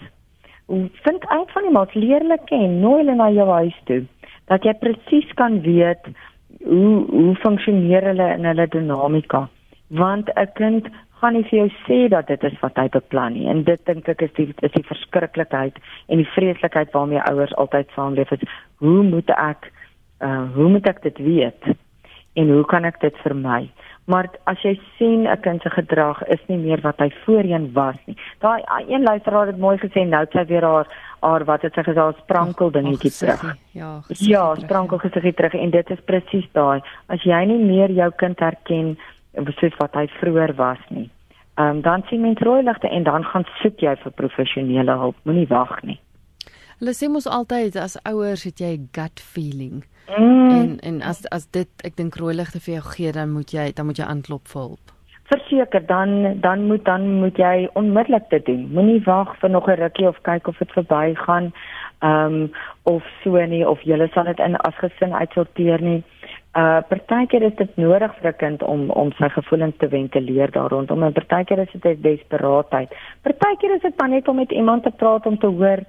Vind 1.03 1.27
uit 1.27 1.51
van 1.51 1.63
die 1.65 1.71
maats 1.73 1.93
leerlik 1.93 2.45
ken, 2.45 2.79
nooi 2.79 3.01
hulle 3.01 3.15
na 3.15 3.29
jou 3.33 3.47
huis 3.49 3.77
toe 3.89 4.03
dat 4.49 4.65
jy 4.65 4.73
presies 4.81 5.29
kan 5.37 5.61
weet 5.61 6.09
hoe 6.65 7.05
hoe 7.09 7.35
funksioneer 7.43 8.07
hulle 8.11 8.27
in 8.35 8.45
hulle 8.49 8.67
dinamika? 8.67 9.47
Want 9.87 10.29
'n 10.35 10.49
kind 10.53 10.89
gaan 11.19 11.33
nie 11.33 11.43
vir 11.43 11.59
jou 11.59 11.69
sê 11.85 12.07
dat 12.09 12.27
dit 12.27 12.43
is 12.43 12.59
wat 12.61 12.77
hy 12.77 12.87
beplan 12.89 13.33
nie. 13.33 13.47
En 13.47 13.63
dit 13.63 13.85
dink 13.85 14.07
ek 14.07 14.21
is 14.21 14.33
die 14.33 14.53
is 14.61 14.71
die 14.71 14.87
verskriklikheid 14.87 15.77
en 16.07 16.17
die 16.17 16.31
vreeslikheid 16.35 16.91
waarmee 16.91 17.21
ouers 17.31 17.55
altyd 17.55 17.89
saamleef 17.95 18.31
is. 18.31 18.47
Hoe 18.75 19.03
moet 19.03 19.29
ek 19.29 19.71
uh 20.21 20.47
hoe 20.55 20.69
moet 20.69 20.87
ek 20.87 21.01
dit 21.01 21.17
weet? 21.17 21.63
En 22.35 22.49
hoe 22.49 22.65
kan 22.65 22.85
ek 22.85 22.99
dit 23.01 23.17
vermy? 23.17 23.69
Maar 24.09 24.25
as 24.49 24.61
jy 24.65 24.73
sien 24.97 25.27
'n 25.27 25.39
kind 25.41 25.61
se 25.61 25.69
gedrag 25.69 26.23
is 26.27 26.41
nie 26.47 26.57
meer 26.57 26.81
wat 26.81 26.97
hy 26.97 27.09
voorheen 27.25 27.73
was 27.73 27.95
nie. 28.05 28.17
Daai 28.39 28.63
een 28.87 29.03
luisteraar 29.03 29.47
het 29.47 29.57
mooi 29.57 29.77
gesê 29.77 30.07
nou 30.07 30.25
sy 30.31 30.45
weer 30.45 30.63
haar 30.63 30.87
haar 31.19 31.45
wat 31.45 31.61
het 31.61 31.73
sy 31.73 31.83
gesê 31.83 31.99
haar 31.99 32.15
sprankel 32.17 32.71
dingetjie 32.71 33.11
terug. 33.11 33.55
Ja, 33.71 34.01
ja, 34.07 34.55
sprankel 34.55 34.97
gesiggie 34.97 35.33
terug 35.33 35.53
en 35.53 35.69
dit 35.69 35.89
is 35.89 36.01
presies 36.05 36.47
daai. 36.51 36.81
As 37.07 37.23
jy 37.23 37.45
nie 37.45 37.63
meer 37.65 37.91
jou 37.91 38.11
kind 38.15 38.39
herken 38.39 38.97
soos 39.33 39.77
wat 39.77 39.93
hy 39.93 40.07
vroeër 40.07 40.55
was 40.55 40.81
nie. 40.89 41.09
Ehm 41.59 41.69
um, 41.69 41.81
dan 41.81 42.03
sien 42.09 42.21
mens 42.21 42.39
rooi 42.39 42.63
ligte 42.63 42.87
en 42.87 43.03
dan 43.03 43.23
gaan 43.23 43.45
soek 43.61 43.79
jy 43.79 43.95
vir 43.95 44.11
professionele 44.11 44.97
hulp. 44.97 45.15
Moenie 45.23 45.47
wag 45.47 45.81
nie. 45.83 45.99
Hulle 46.79 46.93
sê 46.95 47.09
mos 47.11 47.27
altyd 47.27 47.75
as 47.75 47.97
ouers 48.07 48.43
het 48.43 48.59
jy 48.59 48.77
gut 48.95 49.19
feeling. 49.19 49.83
Mm. 50.17 50.49
En 50.49 50.79
en 50.79 51.01
as 51.01 51.25
as 51.29 51.45
dit 51.51 51.69
ek 51.83 51.97
dink 51.97 52.15
rooi 52.15 52.35
ligte 52.35 52.59
vir 52.59 52.73
jou 52.73 52.85
gee 52.95 53.11
dan 53.11 53.29
moet 53.29 53.51
jy 53.51 53.71
dan 53.73 53.85
moet 53.85 53.97
jy 53.97 54.05
aanklop 54.05 54.47
vir 54.47 54.61
hulp 54.61 54.95
verseker 55.29 55.85
dan 55.85 56.39
dan 56.41 56.67
moet 56.67 56.85
dan 56.85 57.19
moet 57.21 57.37
jy 57.37 57.69
onmiddellik 57.73 58.29
dit 58.29 58.45
doen. 58.45 58.69
Moenie 58.73 59.01
wag 59.05 59.35
vir 59.39 59.49
nog 59.49 59.67
'n 59.67 59.81
rukkie 59.81 60.07
of 60.07 60.21
kyk 60.21 60.47
of 60.47 60.57
dit 60.57 60.71
verbygaan. 60.71 61.53
Ehm 61.99 62.33
um, 62.33 62.51
of 62.83 63.03
so 63.23 63.45
nie 63.45 63.67
of 63.67 63.81
jy 63.81 64.07
sal 64.13 64.23
dit 64.23 64.39
in 64.39 64.55
as 64.55 64.75
gesin 64.75 65.13
uitsorteer 65.13 65.81
nie. 65.81 66.03
Uh 66.57 66.81
partykeer 66.89 67.43
is 67.43 67.55
dit 67.55 67.77
nodig 67.77 68.15
vir 68.15 68.31
'n 68.31 68.37
kind 68.37 68.63
om 68.63 68.89
om 68.89 69.11
sy 69.11 69.29
gevoelens 69.29 69.77
te 69.77 69.89
ventileer 69.89 70.51
daar 70.51 70.69
rondom 70.69 71.03
en 71.03 71.13
partykeer 71.13 71.59
is 71.59 71.81
dit 71.81 72.03
desperaatheid. 72.03 72.89
Partykeer 73.21 73.75
is 73.75 73.81
dit 73.81 73.97
maar 73.97 74.09
net 74.09 74.27
om 74.27 74.35
met 74.35 74.51
iemand 74.51 74.83
te 74.83 74.91
praat 74.91 75.25
om 75.25 75.37
te 75.37 75.47
hoor 75.47 75.79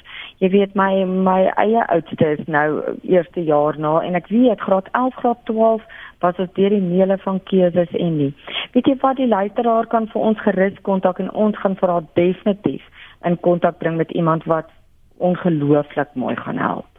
Jy 0.43 0.49
weet 0.51 0.73
my 0.75 1.05
my 1.07 1.53
eie 1.63 1.83
oudste 1.95 2.33
is 2.35 2.47
nou 2.51 2.83
eerste 3.07 3.45
jaar 3.47 3.77
na 3.79 3.93
en 4.03 4.19
ek 4.19 4.27
weet 4.33 4.65
graad 4.67 4.89
11 4.99 5.15
graad 5.21 5.45
12 5.51 5.85
was 6.25 6.37
dit 6.41 6.55
deur 6.59 6.75
die 6.75 6.83
meele 6.83 7.19
van 7.23 7.39
keuses 7.51 7.95
en 7.95 8.17
nie. 8.19 8.33
Weet 8.75 8.91
jy 8.91 8.97
wat 9.05 9.21
die 9.23 9.31
luisteraar 9.31 9.87
kan 9.93 10.09
vir 10.11 10.27
ons 10.31 10.43
gerus 10.43 10.81
kontak 10.89 11.23
en 11.23 11.31
ons 11.31 11.59
gaan 11.63 11.79
vir 11.79 11.95
haar 11.95 12.09
definitief 12.19 12.83
in 13.23 13.39
kontak 13.47 13.79
bring 13.79 14.01
met 14.03 14.11
iemand 14.19 14.49
wat 14.51 14.71
ongelooflik 15.23 16.11
mooi 16.19 16.35
gaan 16.37 16.59
help. 16.59 16.92